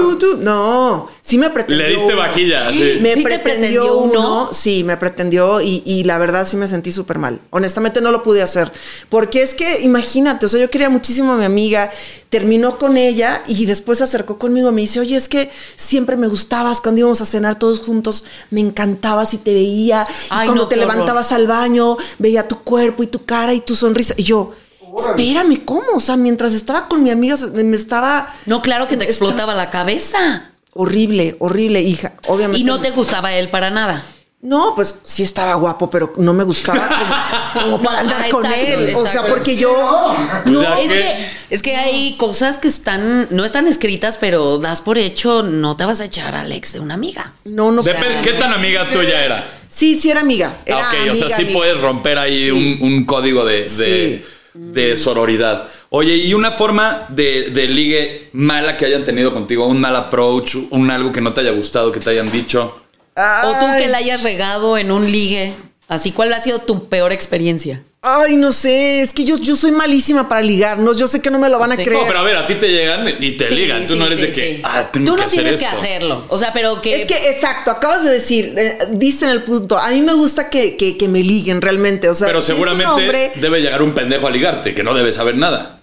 tú, 0.00 0.18
tú. 0.18 0.36
No, 0.38 1.08
sí 1.22 1.38
me 1.38 1.50
pretendió. 1.50 1.86
Le 1.86 1.90
diste 1.90 2.06
uno. 2.06 2.16
vajilla, 2.16 2.68
sí. 2.72 2.98
Me 3.00 3.14
¿Sí 3.14 3.22
te 3.24 3.38
pretendió, 3.38 3.98
uno, 3.98 4.12
uno? 4.12 4.50
sí, 4.52 4.84
me 4.84 4.96
pretendió 4.96 5.60
y, 5.60 5.82
y 5.84 6.04
la 6.04 6.18
verdad 6.18 6.46
sí 6.48 6.56
me 6.56 6.68
sentí 6.68 6.92
súper 6.92 7.18
mal. 7.18 7.40
Honestamente 7.50 8.00
no 8.00 8.10
lo 8.10 8.22
pude 8.22 8.42
hacer. 8.42 8.72
Porque 9.08 9.42
es 9.42 9.54
que, 9.54 9.80
imagínate, 9.82 10.46
o 10.46 10.48
sea, 10.48 10.60
yo 10.60 10.70
quería 10.70 10.90
muchísimo 10.90 11.32
a 11.32 11.36
mi 11.36 11.44
amiga, 11.44 11.90
terminó 12.28 12.78
con 12.78 12.96
ella 12.96 13.42
y 13.46 13.66
después 13.66 13.98
se 13.98 14.04
acercó 14.04 14.38
conmigo 14.38 14.70
y 14.70 14.72
me 14.72 14.80
dice, 14.82 15.00
oye, 15.00 15.16
es 15.16 15.28
que 15.28 15.50
siempre 15.76 16.16
me 16.16 16.28
gustabas 16.28 16.80
cuando 16.80 17.00
íbamos 17.00 17.20
a 17.20 17.26
cenar 17.26 17.58
todos 17.58 17.80
juntos, 17.80 18.24
me 18.50 18.60
encantabas 18.60 19.34
y 19.34 19.38
te 19.38 19.52
veía. 19.54 20.06
Y 20.26 20.28
cuando 20.28 20.54
no, 20.54 20.68
te 20.68 20.76
horror. 20.76 20.88
levantabas 20.88 21.32
al 21.32 21.46
baño, 21.46 21.96
veía 22.18 22.46
tu 22.48 22.58
cuerpo 22.60 23.02
y 23.02 23.06
tu 23.06 23.24
cara 23.24 23.52
y 23.54 23.60
tu 23.60 23.74
sonrisa. 23.76 24.14
Y 24.16 24.24
yo... 24.24 24.52
Espérame, 24.98 25.64
¿cómo? 25.64 25.82
O 25.96 26.00
sea, 26.00 26.16
mientras 26.16 26.52
estaba 26.54 26.88
con 26.88 27.02
mi 27.02 27.10
amiga, 27.10 27.36
me 27.54 27.76
estaba 27.76 28.32
No, 28.46 28.62
claro 28.62 28.88
que 28.88 28.96
te 28.96 29.04
explotaba 29.04 29.54
la 29.54 29.70
cabeza. 29.70 30.50
horrible, 30.72 31.36
horrible, 31.40 31.80
hija. 31.82 32.12
Obviamente. 32.26 32.60
Y 32.60 32.64
no 32.64 32.80
te 32.80 32.90
gustaba 32.90 33.32
él 33.34 33.50
para 33.50 33.70
nada. 33.70 34.02
No, 34.42 34.72
pues 34.74 34.96
sí 35.04 35.22
estaba 35.22 35.52
guapo, 35.56 35.90
pero 35.90 36.14
no 36.16 36.32
me 36.32 36.44
gustaba 36.44 36.88
como, 37.52 37.62
como 37.76 37.82
para 37.82 38.02
No, 38.02 38.08
andar 38.08 38.22
ah, 38.26 38.30
con 38.30 38.46
exacto, 38.46 38.80
él. 38.80 38.94
O 38.96 39.04
sea, 39.04 39.26
porque 39.26 39.54
yo. 39.56 40.16
No, 40.46 40.62
Ya 40.62 40.80
Es 40.80 40.88
¿Qué? 40.88 40.96
que, 40.96 41.30
es 41.50 41.62
que 41.62 41.76
hay 41.76 42.16
cosas 42.16 42.56
que 42.56 42.66
están, 42.68 43.26
no 43.30 43.44
están 43.44 43.66
escritas, 43.66 44.16
pero 44.16 44.56
das 44.56 44.80
por 44.80 44.96
hecho, 44.96 45.42
no 45.42 45.76
te 45.76 45.84
vas 45.84 46.00
a 46.00 46.06
echar 46.06 46.34
al 46.34 46.50
ex 46.52 46.72
de 46.72 46.80
una 46.80 46.94
amiga. 46.94 47.34
no, 47.44 47.70
no. 47.70 47.82
Depende, 47.82 48.22
¿qué 48.24 48.32
tan 48.32 48.50
amiga 48.54 48.86
tuya 48.90 49.22
era? 49.26 49.46
Sí, 49.68 50.00
sí 50.00 50.10
era 50.10 50.20
amiga. 50.22 50.56
Era 50.64 50.78
Ah, 50.88 50.92
ok, 51.04 51.10
o 51.10 51.14
sea, 51.16 51.28
sí 51.28 51.42
amiga. 51.42 51.52
puedes 51.58 51.78
romper 51.78 52.18
ahí 52.18 52.46
Sí. 52.46 52.50
un, 52.80 52.92
un 52.92 53.04
código 53.04 53.44
de, 53.44 53.64
de, 53.64 53.68
Sí. 53.68 54.24
De 54.54 54.96
sororidad. 54.96 55.68
Oye, 55.90 56.16
¿y 56.16 56.34
una 56.34 56.50
forma 56.50 57.06
de, 57.08 57.50
de 57.50 57.68
ligue 57.68 58.30
mala 58.32 58.76
que 58.76 58.86
hayan 58.86 59.04
tenido 59.04 59.32
contigo? 59.32 59.66
¿Un 59.66 59.80
mal 59.80 59.96
approach? 59.96 60.56
¿Un 60.70 60.90
algo 60.90 61.12
que 61.12 61.20
no 61.20 61.32
te 61.32 61.40
haya 61.40 61.52
gustado, 61.52 61.92
que 61.92 62.00
te 62.00 62.10
hayan 62.10 62.30
dicho? 62.30 62.82
O 63.16 63.52
tú 63.58 63.66
que 63.78 63.88
la 63.88 63.98
hayas 63.98 64.22
regado 64.22 64.78
en 64.78 64.90
un 64.90 65.10
ligue. 65.10 65.52
Así, 65.88 66.12
¿cuál 66.12 66.32
ha 66.32 66.40
sido 66.40 66.60
tu 66.60 66.88
peor 66.88 67.12
experiencia? 67.12 67.82
Ay, 68.02 68.36
no 68.36 68.50
sé, 68.50 69.02
es 69.02 69.12
que 69.12 69.24
yo, 69.24 69.36
yo 69.36 69.54
soy 69.56 69.72
malísima 69.72 70.26
para 70.26 70.40
ligar, 70.40 70.78
no, 70.78 70.96
yo 70.96 71.06
sé 71.06 71.20
que 71.20 71.30
no 71.30 71.38
me 71.38 71.50
lo 71.50 71.58
van 71.58 71.72
a 71.72 71.76
Sí. 71.76 71.84
creer. 71.84 72.00
No, 72.00 72.06
pero 72.06 72.20
a 72.20 72.22
ver, 72.22 72.34
a 72.34 72.46
ti 72.46 72.54
te 72.54 72.68
llegan 72.68 73.06
y 73.20 73.36
te 73.36 73.46
Sí, 73.46 73.54
ligan. 73.54 73.84
Tú 73.86 73.92
sí, 73.92 73.98
no 73.98 74.06
eres 74.06 74.20
sí, 74.20 74.26
de 74.26 74.32
que, 74.32 74.42
sí. 74.56 74.60
ah, 74.64 74.88
tengo 74.90 75.04
Tú 75.06 75.16
que 75.16 75.20
no 75.20 75.26
hacer 75.26 75.42
tienes 75.42 75.60
que 75.60 75.66
hacerlo. 75.66 76.24
O 76.28 76.38
sea, 76.38 76.50
pero 76.54 76.80
que. 76.80 77.02
Es 77.02 77.06
que, 77.06 77.28
exacto, 77.30 77.70
acabas 77.70 78.02
de 78.02 78.10
decir, 78.10 78.54
eh, 78.56 78.78
diste 78.92 79.26
en 79.26 79.32
el 79.32 79.42
punto. 79.42 79.78
A 79.78 79.90
mí 79.90 80.00
me 80.00 80.14
gusta 80.14 80.48
que, 80.48 80.78
que- 80.78 80.96
que 80.96 81.08
me 81.08 81.22
liguen 81.22 81.60
realmente. 81.60 82.08
O 82.08 82.14
sea, 82.14 82.28
Pero 82.28 82.40
si 82.40 82.46
es 82.46 82.58
un 82.58 82.64
seguramente 82.64 82.90
hombre- 83.02 83.32
debe 83.34 83.60
llegar 83.60 83.82
un 83.82 83.92
pendejo 83.92 84.26
a 84.26 84.30
ligarte, 84.30 84.74
que 84.74 84.82
no 84.82 84.94
debe 84.94 85.12
saber 85.12 85.36
nada. 85.36 85.82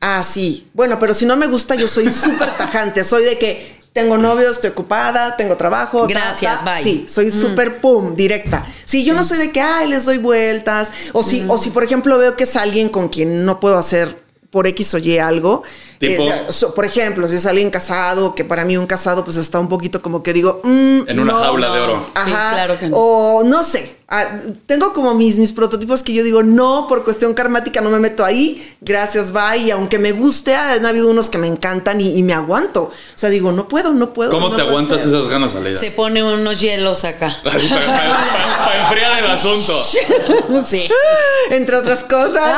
Ah, 0.00 0.22
sí. 0.22 0.68
Bueno, 0.72 0.98
pero 0.98 1.12
si 1.12 1.26
no 1.26 1.36
me 1.36 1.48
gusta, 1.48 1.74
yo 1.74 1.86
soy 1.86 2.08
súper 2.10 2.56
tajante. 2.56 3.04
Soy 3.04 3.24
de 3.24 3.36
que 3.36 3.77
tengo 3.92 4.16
novio, 4.18 4.50
estoy 4.50 4.70
ocupada, 4.70 5.36
tengo 5.36 5.56
trabajo. 5.56 6.06
Gracias, 6.06 6.64
ta. 6.64 6.74
bye. 6.74 6.82
Sí, 6.82 7.06
soy 7.08 7.30
súper 7.30 7.80
pum, 7.80 8.14
directa. 8.14 8.66
Sí, 8.84 9.04
yo 9.04 9.14
no 9.14 9.24
soy 9.24 9.38
de 9.38 9.50
que, 9.52 9.60
ay, 9.60 9.88
les 9.88 10.04
doy 10.04 10.18
vueltas. 10.18 10.90
O 11.12 11.22
si, 11.22 11.44
o 11.48 11.58
si, 11.58 11.70
por 11.70 11.82
ejemplo, 11.84 12.16
veo 12.18 12.36
que 12.36 12.44
es 12.44 12.56
alguien 12.56 12.88
con 12.88 13.08
quien 13.08 13.44
no 13.44 13.58
puedo 13.60 13.78
hacer 13.78 14.22
por 14.50 14.66
X 14.66 14.94
o 14.94 14.98
Y 14.98 15.18
algo. 15.18 15.62
Tipo. 15.98 16.22
eh, 16.22 16.46
so- 16.50 16.74
por 16.74 16.84
ejemplo, 16.84 17.26
si 17.26 17.34
es 17.36 17.44
alguien 17.46 17.70
casado, 17.70 18.34
que 18.34 18.44
para 18.44 18.64
mí 18.64 18.76
un 18.76 18.86
casado 18.86 19.24
pues 19.24 19.36
está 19.36 19.58
un 19.58 19.68
poquito 19.68 20.00
como 20.00 20.22
que 20.22 20.32
digo, 20.32 20.60
mm, 20.62 21.08
En 21.08 21.18
una 21.18 21.32
no, 21.32 21.38
jaula 21.40 21.74
de 21.74 21.80
oro. 21.80 22.06
Sí, 22.06 22.12
Ajá. 22.14 22.50
claro 22.52 22.78
que 22.78 22.88
no. 22.88 22.96
O 22.96 23.44
no 23.44 23.62
sé. 23.64 23.97
Ah, 24.08 24.38
tengo 24.66 24.92
como 24.92 25.14
mis, 25.14 25.38
mis 25.38 25.52
prototipos 25.52 26.02
que 26.02 26.12
yo 26.14 26.22
digo, 26.22 26.42
no, 26.42 26.86
por 26.88 27.04
cuestión 27.04 27.34
karmática 27.34 27.80
no 27.80 27.90
me 27.90 27.98
meto 27.98 28.24
ahí. 28.24 28.64
Gracias, 28.80 29.32
bye. 29.32 29.58
Y 29.58 29.70
aunque 29.70 29.98
me 29.98 30.12
guste, 30.12 30.54
han 30.54 30.84
habido 30.86 31.10
unos 31.10 31.30
que 31.30 31.38
me 31.38 31.46
encantan 31.46 32.00
y, 32.00 32.16
y 32.16 32.22
me 32.22 32.32
aguanto. 32.34 32.82
O 32.84 32.92
sea, 33.14 33.30
digo, 33.30 33.52
no 33.52 33.68
puedo, 33.68 33.92
no 33.92 34.12
puedo. 34.12 34.30
¿Cómo 34.30 34.48
no 34.50 34.54
te 34.56 34.62
aguantas 34.62 35.00
hacer. 35.00 35.14
esas 35.14 35.28
ganas, 35.28 35.54
Aleida? 35.54 35.78
Se 35.78 35.90
pone 35.92 36.22
unos 36.22 36.60
hielos 36.60 37.04
acá. 37.04 37.36
para, 37.44 37.58
para- 37.58 38.58
para 38.66 38.82
enfriar 38.82 39.18
el 39.24 39.30
asunto. 39.30 39.74
sí. 40.66 40.88
Entre 41.50 41.76
otras 41.76 42.04
cosas. 42.04 42.54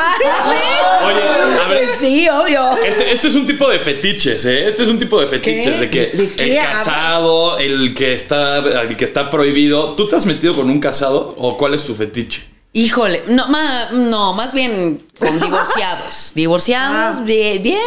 Oye, 1.06 1.22
a 1.22 1.68
ver, 1.68 1.78
Pues 1.86 1.90
sí, 2.00 2.28
obvio. 2.28 2.76
Este, 2.84 3.12
este 3.12 3.28
es 3.28 3.34
un 3.34 3.46
tipo 3.46 3.68
de 3.68 3.78
fetiches, 3.78 4.44
¿eh? 4.44 4.68
Este 4.68 4.82
es 4.82 4.88
un 4.88 4.98
tipo 4.98 5.20
de 5.20 5.26
fetiches, 5.28 5.74
¿Qué? 5.74 5.80
de 5.80 5.90
que 5.90 6.06
¿De 6.16 6.28
qué 6.34 6.58
el 6.58 6.64
casado, 6.64 7.58
el 7.58 7.94
que 7.94 8.14
está, 8.14 8.58
el 8.58 8.96
que 8.96 9.04
está 9.04 9.30
prohibido. 9.30 9.94
¿Tú 9.94 10.08
te 10.08 10.16
has 10.16 10.26
metido 10.26 10.54
con 10.54 10.68
un 10.70 10.80
casado 10.80 11.34
o 11.42 11.56
cuál 11.56 11.74
es 11.74 11.84
tu 11.84 11.94
fetiche? 11.94 12.48
Híjole, 12.72 13.24
no, 13.26 13.48
ma- 13.48 13.88
no, 13.90 14.32
más 14.32 14.54
bien 14.54 15.04
con 15.18 15.40
divorciados. 15.40 16.30
Divorciados, 16.36 17.16
Ah. 17.18 17.22
bien, 17.24 17.60
bien, 17.64 17.78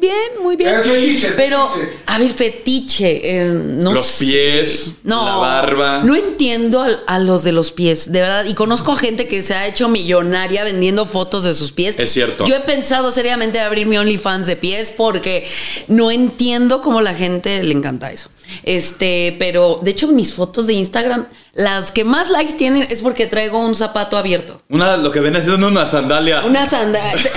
bien, 0.00 0.16
muy 0.42 0.56
bien. 0.56 0.82
Fetiche, 0.82 1.28
Pero, 1.36 1.68
fetiche. 1.68 1.98
a 2.06 2.18
ver, 2.18 2.30
fetiche, 2.32 3.20
eh, 3.22 3.44
no 3.52 3.92
Los 3.92 4.04
sé. 4.06 4.24
pies, 4.24 4.86
No, 5.04 5.24
la 5.24 5.36
barba. 5.36 6.00
No 6.02 6.16
entiendo 6.16 6.82
al- 6.82 7.04
a, 7.06 7.20
los 7.20 7.44
de 7.44 7.52
los 7.52 7.70
pies, 7.70 8.10
de 8.10 8.20
verdad. 8.20 8.44
Y 8.46 8.54
conozco 8.54 8.96
gente 8.96 9.28
que 9.28 9.44
se 9.44 9.54
ha 9.54 9.68
hecho 9.68 9.88
millonaria 9.88 10.64
vendiendo 10.64 11.06
fotos 11.06 11.44
de 11.44 11.54
sus 11.54 11.70
pies. 11.70 11.96
Es 12.00 12.10
cierto. 12.10 12.44
Yo 12.44 12.56
he 12.56 12.60
pensado 12.60 13.12
seriamente 13.12 13.60
abrir 13.60 13.86
mi 13.86 13.96
OnlyFans 13.96 14.46
de 14.46 14.56
pies 14.56 14.92
porque 14.96 15.46
no 15.86 16.10
entiendo 16.10 16.80
cómo 16.82 17.00
la 17.00 17.14
gente 17.14 17.62
le 17.62 17.74
encanta 17.74 18.10
eso. 18.10 18.28
Este, 18.64 19.36
pero 19.38 19.78
de 19.82 19.92
hecho 19.92 20.08
mis 20.08 20.32
fotos 20.34 20.66
de 20.66 20.72
Instagram, 20.74 21.26
las 21.54 21.92
que 21.92 22.04
más 22.04 22.30
likes 22.30 22.54
tienen 22.54 22.86
es 22.90 23.02
porque 23.02 23.26
traigo 23.26 23.58
un 23.58 23.74
zapato 23.74 24.16
abierto. 24.16 24.62
Una, 24.70 24.96
lo 24.96 25.10
que 25.10 25.20
viene 25.20 25.42
siendo 25.42 25.68
una 25.68 25.86
sandalia. 25.86 26.42
Una 26.44 26.68
sandalia. 26.68 27.30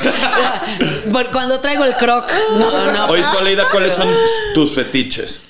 Cuando 1.32 1.60
traigo 1.60 1.84
el 1.84 1.96
croc. 1.96 2.30
No, 2.58 2.92
no. 2.94 3.06
Oye, 3.08 3.24
tú, 3.32 3.38
Aleida, 3.40 3.64
¿cuáles 3.72 3.94
son 3.96 4.08
tus 4.54 4.74
fetiches? 4.74 5.42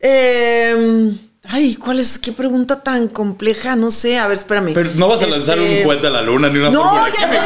Eh, 0.00 1.12
ay, 1.48 1.76
¿cuál 1.76 1.98
es? 2.00 2.18
¿Qué 2.18 2.32
pregunta 2.32 2.82
tan 2.82 3.08
compleja? 3.08 3.74
No 3.76 3.90
sé. 3.90 4.18
A 4.18 4.26
ver, 4.28 4.36
espérame. 4.38 4.72
Pero 4.74 4.90
no 4.94 5.08
vas 5.08 5.22
a 5.22 5.26
lanzar 5.26 5.58
Este, 5.58 5.78
un 5.80 5.84
cohete 5.84 6.06
a 6.06 6.10
la 6.10 6.22
luna 6.22 6.48
ni 6.48 6.58
una 6.58 6.70
No, 6.70 7.06
ya 7.08 7.14
sé, 7.14 7.26
pero 7.26 7.42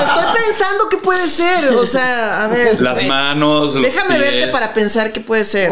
estoy 0.00 0.42
pensando 0.46 0.88
qué 0.90 0.96
puede 0.98 1.26
ser. 1.28 1.74
O 1.74 1.86
sea, 1.86 2.44
a 2.44 2.48
ver. 2.48 2.80
Las 2.80 3.02
manos, 3.04 3.74
los 3.74 3.82
Déjame 3.82 4.16
pies. 4.18 4.30
verte 4.30 4.48
para 4.48 4.72
pensar 4.72 5.12
qué 5.12 5.20
puede 5.20 5.44
ser. 5.44 5.70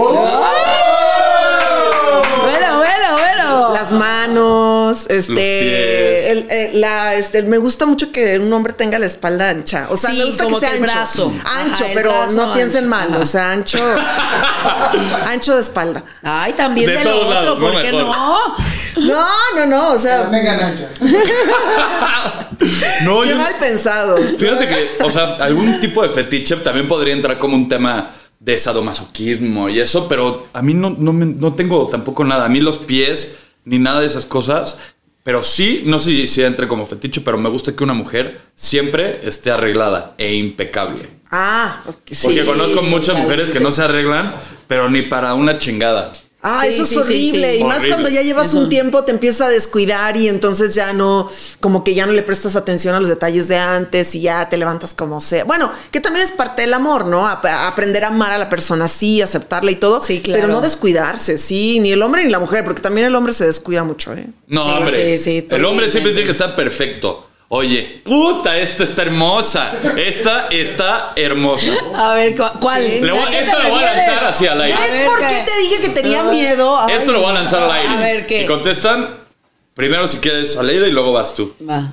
Bueno, 2.44 2.76
bueno, 2.78 3.12
bueno. 3.12 3.72
Las 3.74 3.92
manos, 3.92 5.06
este, 5.08 6.30
el- 6.30 6.50
el- 6.50 6.80
la, 6.80 7.14
este, 7.14 7.42
me 7.42 7.58
gusta 7.58 7.86
mucho 7.86 8.10
que 8.12 8.38
un 8.38 8.52
hombre 8.52 8.72
tenga 8.72 8.98
la 8.98 9.06
espalda 9.06 9.50
ancha. 9.50 9.86
O 9.90 9.96
sea, 9.96 10.10
Sí, 10.10 10.18
me 10.18 10.24
gusta 10.26 10.44
como 10.44 10.60
que 10.60 10.66
sea 10.66 10.70
que 10.70 10.76
el 10.78 10.84
ancho. 10.84 10.94
brazo. 10.96 11.32
Ancho, 11.44 11.74
Ajá, 11.84 11.86
el 11.88 11.94
pero 11.94 12.10
brazo 12.10 12.34
no 12.46 12.52
piensen 12.54 12.84
ancho. 12.84 12.88
mal. 12.90 13.08
Ajá. 13.12 13.18
O 13.20 13.24
sea, 13.24 13.52
ancho, 13.52 13.78
ancho 15.26 15.54
de 15.54 15.60
espalda. 15.60 16.02
Ay, 16.22 16.52
también 16.54 16.86
De 16.90 16.96
de, 16.98 17.04
lo 17.04 17.10
todos 17.10 17.24
otro, 17.26 17.34
lados, 17.42 17.58
no 17.60 17.66
¿por 17.72 17.82
qué 17.82 17.92
mejor. 17.92 18.16
no? 18.16 18.56
No, 18.96 19.26
no, 19.56 19.66
no. 19.66 19.88
O 19.92 19.98
sea, 19.98 20.24
no 20.24 20.30
tengan 20.30 20.60
ancha. 20.60 20.88
No, 23.04 23.22
qué 23.22 23.30
yo- 23.30 23.36
mal 23.36 23.54
pensados. 23.58 24.20
Fíjate 24.38 24.66
que, 24.66 24.88
o 25.02 25.10
sea, 25.10 25.36
algún 25.40 25.80
tipo 25.80 26.02
de 26.02 26.10
fetiche 26.10 26.56
también 26.56 26.88
podría 26.88 27.12
entrar 27.14 27.38
como 27.38 27.56
un 27.56 27.68
tema 27.68 28.10
de 28.44 28.58
sadomasoquismo 28.58 29.68
y 29.68 29.80
eso, 29.80 30.06
pero 30.08 30.46
a 30.52 30.60
mí 30.62 30.74
no, 30.74 30.90
no, 30.90 31.12
me- 31.12 31.26
no 31.26 31.54
tengo 31.54 31.86
tampoco 31.88 32.24
nada. 32.24 32.44
A 32.44 32.48
mí 32.48 32.60
los 32.60 32.78
pies 32.78 33.38
ni 33.64 33.78
nada 33.78 34.00
de 34.00 34.06
esas 34.06 34.26
cosas. 34.26 34.78
Pero 35.22 35.42
sí, 35.42 35.82
no 35.86 35.98
sé 35.98 36.10
si, 36.10 36.26
si 36.26 36.42
entre 36.42 36.68
como 36.68 36.84
fetiche, 36.86 37.22
pero 37.22 37.38
me 37.38 37.48
gusta 37.48 37.74
que 37.74 37.82
una 37.82 37.94
mujer 37.94 38.42
siempre 38.54 39.20
esté 39.26 39.50
arreglada 39.50 40.14
e 40.18 40.34
impecable. 40.34 41.08
Ah, 41.30 41.80
ok, 41.86 41.96
sí. 42.10 42.26
Porque 42.26 42.44
conozco 42.44 42.82
muchas 42.82 43.18
mujeres 43.18 43.48
que 43.48 43.58
no 43.58 43.70
se 43.70 43.80
arreglan, 43.80 44.34
pero 44.68 44.90
ni 44.90 45.00
para 45.00 45.32
una 45.32 45.58
chingada. 45.58 46.12
Ah, 46.46 46.60
Sí, 46.62 46.68
eso 46.74 46.82
es 46.82 46.88
sí, 46.90 46.96
horrible. 46.98 47.52
sí. 47.54 47.58
Y 47.60 47.64
más 47.64 47.86
cuando 47.86 48.10
ya 48.10 48.20
llevas 48.20 48.48
Eso. 48.48 48.58
un 48.58 48.68
tiempo, 48.68 49.02
te 49.04 49.12
empieza 49.12 49.46
a 49.46 49.48
descuidar 49.48 50.16
y 50.18 50.28
entonces 50.28 50.74
ya 50.74 50.92
no, 50.92 51.26
como 51.60 51.82
que 51.84 51.94
ya 51.94 52.04
no 52.04 52.12
le 52.12 52.22
prestas 52.22 52.54
atención 52.54 52.94
a 52.94 53.00
los 53.00 53.08
detalles 53.08 53.48
de 53.48 53.56
antes 53.56 54.14
y 54.14 54.20
ya 54.20 54.46
te 54.50 54.58
levantas 54.58 54.92
como 54.92 55.22
sea. 55.22 55.44
Bueno, 55.44 55.72
que 55.90 56.00
también 56.00 56.22
es 56.22 56.30
parte 56.32 56.60
del 56.60 56.74
amor, 56.74 57.06
¿no? 57.06 57.26
Ap- 57.26 57.46
aprender 57.46 58.04
a 58.04 58.08
amar 58.08 58.30
a 58.32 58.36
la 58.38 58.50
persona 58.50 58.84
así, 58.84 59.22
aceptarla 59.22 59.70
y 59.70 59.76
todo. 59.76 60.02
Sí, 60.02 60.20
claro. 60.20 60.42
Pero 60.42 60.52
no 60.52 60.60
descuidarse, 60.60 61.38
sí, 61.38 61.80
ni 61.80 61.92
el 61.92 62.02
hombre 62.02 62.22
ni 62.24 62.30
la 62.30 62.38
mujer, 62.38 62.62
porque 62.62 62.82
también 62.82 63.06
el 63.06 63.14
hombre 63.14 63.32
se 63.32 63.46
descuida 63.46 63.82
mucho, 63.82 64.12
¿eh? 64.12 64.28
No, 64.46 64.64
Sí, 64.64 64.70
hombre. 64.76 65.16
sí, 65.18 65.24
sí, 65.24 65.46
el 65.50 65.64
hombre 65.64 65.88
siempre 65.88 66.12
tiene 66.12 66.26
que 66.26 66.32
estar 66.32 66.54
perfecto. 66.54 67.26
Oye, 67.48 68.00
puta, 68.04 68.56
esta 68.58 68.84
está 68.84 69.02
hermosa. 69.02 69.72
Esta 69.96 70.48
está 70.50 71.12
hermosa. 71.14 71.72
A 71.94 72.14
ver, 72.14 72.34
¿cu- 72.36 72.58
¿cuál? 72.60 72.82
Le 72.84 73.12
voy- 73.12 73.20
¿A 73.20 73.26
qué 73.26 73.40
esto 73.40 73.58
lo 73.62 73.68
voy 73.70 73.82
a 73.84 73.94
lanzar 73.94 74.24
hacia 74.24 74.52
el 74.54 74.60
aire. 74.62 74.76
¿Ves 74.90 75.08
por 75.08 75.18
¿qué? 75.18 75.44
te 75.46 75.58
dije 75.60 75.82
que 75.82 75.88
tenía 75.90 76.24
miedo? 76.24 76.80
Ay, 76.80 76.94
Esto 76.96 77.12
lo 77.12 77.20
voy 77.20 77.30
a 77.30 77.34
lanzar 77.34 77.62
al 77.62 77.70
aire. 77.72 77.88
A 77.88 77.96
ver, 78.00 78.26
¿qué? 78.26 78.42
Y 78.42 78.46
contestan 78.46 79.18
primero 79.74 80.08
si 80.08 80.18
quieres 80.18 80.56
a 80.56 80.62
Leida 80.62 80.88
y 80.88 80.90
luego 80.90 81.12
vas 81.12 81.34
tú. 81.34 81.54
Va. 81.68 81.92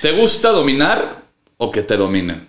¿Te 0.00 0.12
gusta 0.12 0.50
dominar 0.50 1.22
o 1.56 1.70
que 1.70 1.82
te 1.82 1.96
dominen? 1.96 2.46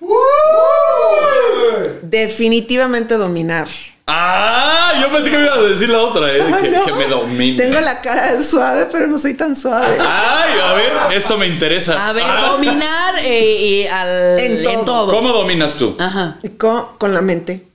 Definitivamente 2.01 3.15
dominar. 3.15 3.67
Ah, 4.05 4.93
yo 5.01 5.09
pensé 5.11 5.29
que 5.31 5.37
me 5.37 5.43
ibas 5.45 5.57
a 5.59 5.61
decir 5.61 5.89
la 5.89 5.99
otra, 6.01 6.29
eh, 6.29 6.41
que, 6.61 6.69
No, 6.69 6.85
que 6.85 6.91
me 6.93 7.07
dominen. 7.07 7.55
Tengo 7.55 7.79
la 7.79 8.01
cara 8.01 8.43
suave, 8.43 8.87
pero 8.91 9.07
no 9.07 9.17
soy 9.17 9.33
tan 9.33 9.55
suave. 9.55 9.97
Ay, 9.99 10.59
a 10.61 10.73
ver, 10.73 10.91
eso 11.17 11.37
me 11.37 11.47
interesa. 11.47 12.09
A 12.09 12.13
ver, 12.13 12.23
Ah, 12.27 12.49
dominar 12.51 13.15
eh, 13.23 13.55
y 13.59 13.87
al, 13.87 14.39
En 14.39 14.65
en, 14.67 14.85
todo. 14.85 15.07
¿Cómo 15.07 15.31
dominas 15.31 15.73
tú? 15.75 15.95
Ajá. 15.99 16.37
Y 16.43 16.49
con, 16.49 16.97
con 16.97 17.13
la 17.13 17.21
mente. 17.21 17.67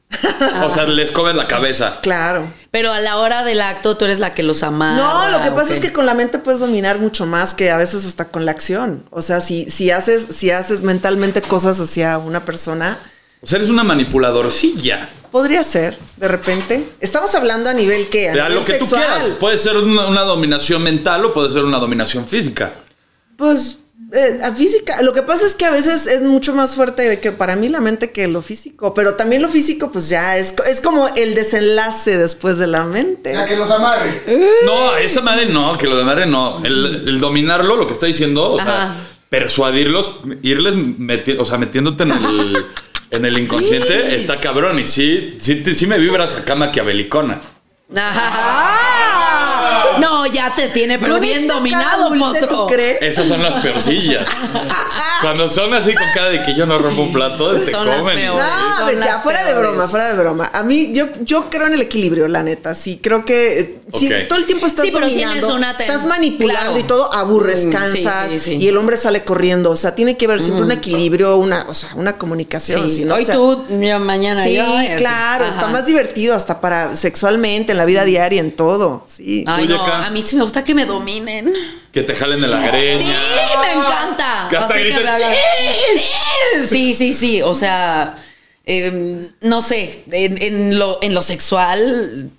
O 0.64 0.70
sea, 0.70 0.84
les 0.84 1.10
comes 1.10 1.34
la 1.34 1.46
cabeza. 1.46 1.98
Claro. 2.02 2.46
Pero 2.70 2.92
a 2.92 3.00
la 3.00 3.16
hora 3.18 3.42
del 3.44 3.60
acto 3.60 3.96
tú 3.96 4.04
eres 4.06 4.18
la 4.20 4.34
que 4.34 4.42
los 4.42 4.62
ama. 4.62 4.96
No, 4.96 5.28
lo 5.28 5.42
que 5.42 5.50
pasa 5.50 5.74
es 5.74 5.80
que 5.80 5.92
con 5.92 6.06
la 6.06 6.14
mente 6.14 6.38
puedes 6.38 6.60
dominar 6.60 6.98
mucho 6.98 7.24
más 7.26 7.52
que 7.54 7.70
a 7.70 7.76
veces 7.76 8.04
hasta 8.06 8.26
con 8.26 8.44
la 8.44 8.52
acción. 8.52 9.04
O 9.10 9.22
sea, 9.22 9.40
si, 9.40 9.70
si 9.70 9.90
haces, 9.90 10.26
si 10.34 10.50
haces 10.50 10.82
mentalmente 10.82 11.40
cosas 11.42 11.78
hacia 11.80 12.16
una 12.18 12.44
persona, 12.44 12.98
O 13.42 13.46
sea, 13.46 13.58
eres 13.58 13.70
una 13.70 13.84
manipuladorcilla. 13.84 15.08
podría 15.30 15.62
ser, 15.62 15.98
de 16.18 16.28
repente. 16.28 16.84
Estamos 17.00 17.34
hablando 17.34 17.70
a 17.70 17.74
nivel 17.74 18.08
que 18.08 18.28
a 18.28 18.34
nivel 18.34 18.54
lo 18.54 18.64
que 18.64 18.74
tú 18.74 18.84
sexual. 18.86 19.02
quieras. 19.02 19.36
Puede 19.40 19.58
ser 19.58 19.76
una, 19.76 20.06
una 20.06 20.22
dominación 20.22 20.82
mental 20.82 21.24
o 21.24 21.32
puede 21.32 21.50
ser 21.50 21.64
una 21.64 21.78
dominación 21.78 22.26
física. 22.26 22.72
Pues 23.36 23.78
eh, 24.12 24.38
a 24.42 24.52
física. 24.52 25.02
Lo 25.02 25.12
que 25.12 25.22
pasa 25.22 25.46
es 25.46 25.54
que 25.54 25.66
a 25.66 25.70
veces 25.70 26.06
es 26.06 26.22
mucho 26.22 26.54
más 26.54 26.74
fuerte 26.74 27.20
que 27.20 27.30
para 27.30 27.56
mí 27.56 27.68
la 27.68 27.80
mente 27.80 28.10
que 28.10 28.26
lo 28.26 28.40
físico. 28.42 28.94
Pero 28.94 29.14
también 29.14 29.42
lo 29.42 29.48
físico, 29.48 29.92
pues 29.92 30.08
ya 30.08 30.36
es, 30.38 30.54
es 30.70 30.80
como 30.80 31.08
el 31.14 31.34
desenlace 31.34 32.16
después 32.16 32.56
de 32.58 32.66
la 32.68 32.84
mente. 32.84 33.32
Ya 33.34 33.44
que 33.44 33.56
los 33.56 33.70
amarre. 33.70 34.22
No, 34.64 34.96
esa 34.96 35.20
madre 35.20 35.46
no, 35.46 35.76
que 35.76 35.86
lo 35.86 35.96
de 35.96 36.04
madre 36.04 36.26
no. 36.26 36.64
El, 36.64 37.04
el 37.08 37.20
dominarlo, 37.20 37.76
lo 37.76 37.86
que 37.86 37.92
está 37.92 38.06
diciendo, 38.06 38.50
o 38.50 38.58
sea, 38.58 38.96
persuadirlos, 39.28 40.20
irles 40.42 40.74
meti- 40.74 41.36
o 41.38 41.44
sea, 41.44 41.58
metiéndote 41.58 42.04
en 42.04 42.12
el, 42.12 42.64
en 43.10 43.24
el 43.24 43.38
inconsciente, 43.38 44.14
está 44.14 44.38
cabrón. 44.40 44.78
Y 44.78 44.86
sí, 44.86 45.38
sí, 45.40 45.86
me 45.86 45.98
vibras 45.98 46.36
acá 46.36 46.54
maquiavelicona. 46.54 47.40
Ajá. 47.96 49.98
No, 49.98 50.26
ya 50.26 50.54
te 50.54 50.68
tiene, 50.68 50.98
pero 50.98 51.14
¿No 51.14 51.20
bien 51.20 51.46
dominado, 51.46 52.10
cara 52.10 52.16
dulce, 52.16 52.40
potro. 52.46 52.58
¿tú 52.58 52.66
crees? 52.66 52.98
Esas 53.00 53.28
son 53.28 53.42
las 53.42 53.54
peorcillas. 53.56 54.28
Cuando 55.20 55.48
son 55.48 55.74
así 55.74 55.94
con 55.94 56.04
cara 56.14 56.28
de 56.28 56.42
que 56.42 56.54
yo 56.56 56.64
no 56.66 56.78
rompo 56.78 57.02
un 57.02 57.12
plato, 57.12 57.52
te 57.56 57.70
Son 57.70 57.86
comen. 57.86 58.16
peores. 58.16 58.44
No, 58.78 58.86
Son 58.86 59.00
ya, 59.00 59.06
las 59.06 59.22
fuera 59.22 59.44
de 59.44 59.54
broma, 59.54 59.88
fuera 59.88 60.08
de 60.12 60.14
broma. 60.18 60.50
A 60.52 60.62
mí, 60.62 60.92
yo, 60.92 61.06
yo 61.22 61.50
creo 61.50 61.66
en 61.66 61.74
el 61.74 61.80
equilibrio, 61.80 62.28
la 62.28 62.42
neta. 62.42 62.74
Sí, 62.74 63.00
creo 63.02 63.24
que 63.24 63.60
eh, 63.60 63.80
si 63.94 64.08
todo 64.28 64.38
el 64.38 64.46
tiempo 64.46 64.66
estás 64.66 64.84
Sí, 64.84 64.90
dominando, 64.92 65.54
una 65.54 65.72
estás 65.72 66.04
manipulando 66.06 66.72
claro. 66.72 66.78
y 66.78 66.82
todo, 66.84 67.12
aburres, 67.12 67.66
Mm, 67.66 67.70
sí, 67.70 67.76
cansas 67.76 68.26
sí, 68.30 68.38
sí. 68.40 68.56
y 68.60 68.68
el 68.68 68.76
hombre 68.76 68.96
sale 68.96 69.24
corriendo. 69.24 69.70
O 69.70 69.76
sea, 69.76 69.94
tiene 69.94 70.16
que 70.16 70.26
haber 70.26 70.40
siempre 70.40 70.64
un 70.64 70.70
equilibrio, 70.72 71.36
una, 71.36 71.64
o 71.68 71.74
sea, 71.74 71.90
una 71.96 72.16
comunicación. 72.16 72.88
Sí, 72.88 72.96
si 72.96 73.04
no, 73.04 73.14
Hoy 73.16 73.22
o 73.22 73.26
sea, 73.26 73.34
tú, 73.34 73.64
yo 73.80 73.98
mañana 73.98 74.44
Sí, 74.44 74.54
yo. 74.54 74.64
claro, 74.98 75.44
está 75.46 75.66
más 75.68 75.86
divertido 75.86 76.34
hasta 76.34 76.60
para 76.60 76.94
sexualmente, 76.96 77.72
en 77.72 77.78
la 77.78 77.84
vida 77.86 78.04
diaria, 78.04 78.40
en 78.40 78.52
todo. 78.52 79.04
Sí. 79.08 79.44
Ay, 79.46 79.66
no, 79.66 79.82
a 79.82 80.10
mí 80.10 80.22
sí 80.22 80.36
me 80.36 80.42
gusta 80.42 80.62
que 80.64 80.74
me 80.74 80.84
dominen. 80.86 81.52
Que 81.98 82.04
te 82.04 82.14
jalen 82.14 82.40
de 82.40 82.46
la 82.46 82.60
greña. 82.60 83.00
Sí, 83.00 83.56
me 83.60 83.72
encanta. 83.72 84.46
Que 84.48 84.56
hasta 84.56 84.74
Así 84.74 84.82
grites, 84.84 85.02
me 85.02 85.08
hagan, 85.08 85.32
sí, 85.34 85.98
sí, 86.62 86.64
sí, 86.68 86.94
sí, 86.94 87.12
sí. 87.12 87.42
O 87.42 87.56
sea, 87.56 88.14
eh, 88.66 89.30
no 89.40 89.62
sé, 89.62 90.04
en, 90.12 90.40
en 90.40 90.78
lo, 90.78 91.02
en 91.02 91.12
lo 91.12 91.22
sexual. 91.22 92.30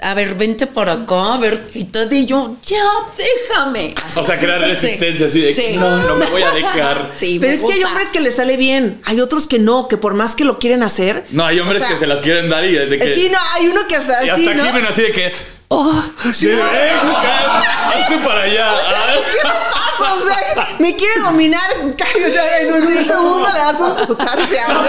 A 0.00 0.14
ver, 0.14 0.34
vente 0.34 0.66
por 0.66 0.88
acá, 0.90 1.34
a 1.34 1.38
ver, 1.38 1.68
quítate 1.72 2.16
y 2.16 2.26
yo, 2.26 2.56
ya, 2.66 2.82
déjame. 3.16 3.94
Así. 4.04 4.18
O 4.18 4.24
sea, 4.24 4.36
crear 4.36 4.60
Sí. 4.64 4.68
resistencia 4.70 5.26
así 5.26 5.40
de 5.42 5.48
que 5.52 5.54
Sí. 5.54 5.76
no, 5.76 5.98
no 5.98 6.16
me 6.16 6.26
voy 6.26 6.42
a 6.42 6.50
dejar. 6.50 7.12
Sí, 7.16 7.38
Pero 7.40 7.52
es 7.52 7.64
que 7.64 7.74
hay 7.74 7.84
hombres 7.84 8.08
que 8.12 8.20
les 8.20 8.34
sale 8.34 8.56
bien, 8.56 9.00
hay 9.04 9.20
otros 9.20 9.46
que 9.46 9.60
no, 9.60 9.86
que 9.86 9.96
por 9.96 10.14
más 10.14 10.34
que 10.34 10.44
lo 10.44 10.58
quieren 10.58 10.82
hacer. 10.82 11.24
No, 11.30 11.46
hay 11.46 11.60
hombres 11.60 11.82
o 11.82 11.84
sea, 11.86 11.94
que 11.94 12.00
se 12.00 12.06
las 12.08 12.18
quieren 12.18 12.48
dar 12.48 12.64
y 12.64 12.72
de 12.72 12.98
que. 12.98 13.14
Sí, 13.14 13.28
no, 13.28 13.38
hay 13.54 13.68
uno 13.68 13.80
que 13.88 13.94
hasta 13.94 14.24
y 14.24 14.28
así, 14.28 14.48
hasta 14.48 14.72
¿no? 14.72 14.88
así 14.88 15.02
de 15.02 15.12
que. 15.12 15.57
Oh, 15.70 16.02
Sí, 16.32 16.46
de, 16.46 16.54
"Eh, 16.54 16.92
hazte 16.92 18.16
para 18.24 18.42
allá. 18.42 18.70
Ah. 18.70 19.12
¿Qué 19.30 19.36
le 19.36 19.52
pasa? 19.52 20.14
O 20.14 20.20
sea, 20.20 20.76
me 20.78 20.96
quiere 20.96 21.20
dominar. 21.20 21.60
Cállate, 21.96 22.62
En 22.68 22.72
un 22.74 23.04
segundo 23.06 23.48
le 23.52 23.58
das 23.58 23.80
un 23.80 23.94
putazo. 24.06 24.38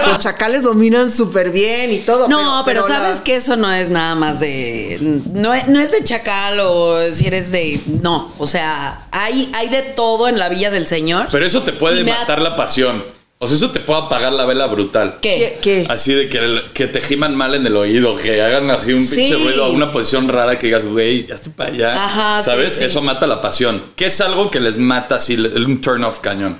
Los 0.08 0.18
chacales 0.20 0.62
dominan 0.62 1.12
súper 1.12 1.50
bien 1.50 1.92
y 1.92 1.98
todo. 1.98 2.28
No, 2.28 2.62
pero, 2.64 2.86
sabes 2.86 3.20
que 3.20 3.36
eso 3.36 3.56
no 3.56 3.70
es 3.70 3.90
nada 3.90 4.14
más 4.14 4.40
de. 4.40 4.98
No, 5.32 5.52
es- 5.52 5.68
no 5.68 5.80
es 5.80 5.90
de 5.92 6.02
chacal 6.02 6.58
o 6.60 6.96
si 7.12 7.26
eres 7.26 7.50
de. 7.52 7.82
No. 7.86 8.32
O 8.38 8.46
sea, 8.46 9.06
hay, 9.12 9.50
hay 9.54 9.68
de 9.68 9.82
todo 9.82 10.28
en 10.28 10.38
la 10.38 10.48
villa 10.48 10.70
del 10.70 10.86
Señor. 10.86 11.28
Pero 11.30 11.44
eso 11.46 11.62
te 11.62 11.72
puede 11.74 12.04
matar 12.04 12.40
la 12.40 12.56
pasión. 12.56 13.04
O 13.42 13.48
sea, 13.48 13.56
eso 13.56 13.70
te 13.70 13.80
puede 13.80 14.00
apagar 14.02 14.34
la 14.34 14.44
vela 14.44 14.66
brutal. 14.66 15.16
¿Qué? 15.22 15.56
¿Qué? 15.62 15.84
qué? 15.84 15.86
Así 15.88 16.12
de 16.12 16.28
que, 16.28 16.60
que 16.74 16.86
te 16.88 17.00
giman 17.00 17.34
mal 17.34 17.54
en 17.54 17.66
el 17.66 17.74
oído, 17.74 18.14
que 18.18 18.42
hagan 18.42 18.70
así 18.70 18.92
un 18.92 19.00
Sí. 19.06 19.16
pinche 19.16 19.36
ruido 19.42 19.64
a 19.64 19.70
una 19.70 19.90
posición 19.90 20.28
rara 20.28 20.58
que 20.58 20.66
digas, 20.66 20.84
güey, 20.84 21.26
ya 21.26 21.36
estoy 21.36 21.52
para 21.54 21.70
allá. 21.72 21.92
Ajá, 21.94 22.42
sí, 22.42 22.50
¿Sabes? 22.50 22.74
sí. 22.74 22.84
Eso 22.84 23.00
mata 23.00 23.26
la 23.26 23.40
pasión. 23.40 23.82
¿Qué 23.96 24.06
es 24.06 24.20
algo 24.20 24.50
que 24.50 24.60
les 24.60 24.76
mata 24.76 25.14
así, 25.16 25.36
un 25.36 25.80
turn 25.80 26.04
off 26.04 26.20
cañón? 26.20 26.58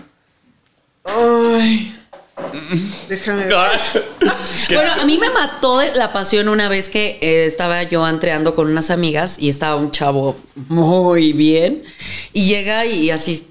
Ay. 1.05 1.95
Déjame 3.09 3.45
ver. 3.47 3.55
Bueno, 4.73 4.91
a 5.01 5.05
mí 5.05 5.19
me 5.19 5.31
mató 5.31 5.81
la 5.97 6.13
pasión 6.13 6.49
una 6.49 6.69
vez 6.69 6.89
que 6.89 7.19
eh, 7.21 7.45
estaba 7.45 7.83
yo 7.83 8.05
antreando 8.05 8.55
con 8.55 8.71
unas 8.71 8.91
amigas 8.91 9.37
y 9.39 9.49
estaba 9.49 9.75
un 9.77 9.91
chavo 9.91 10.37
muy 10.69 11.33
bien 11.33 11.83
y 12.33 12.47
llega 12.47 12.87
y 12.87 13.11
así 13.11 13.47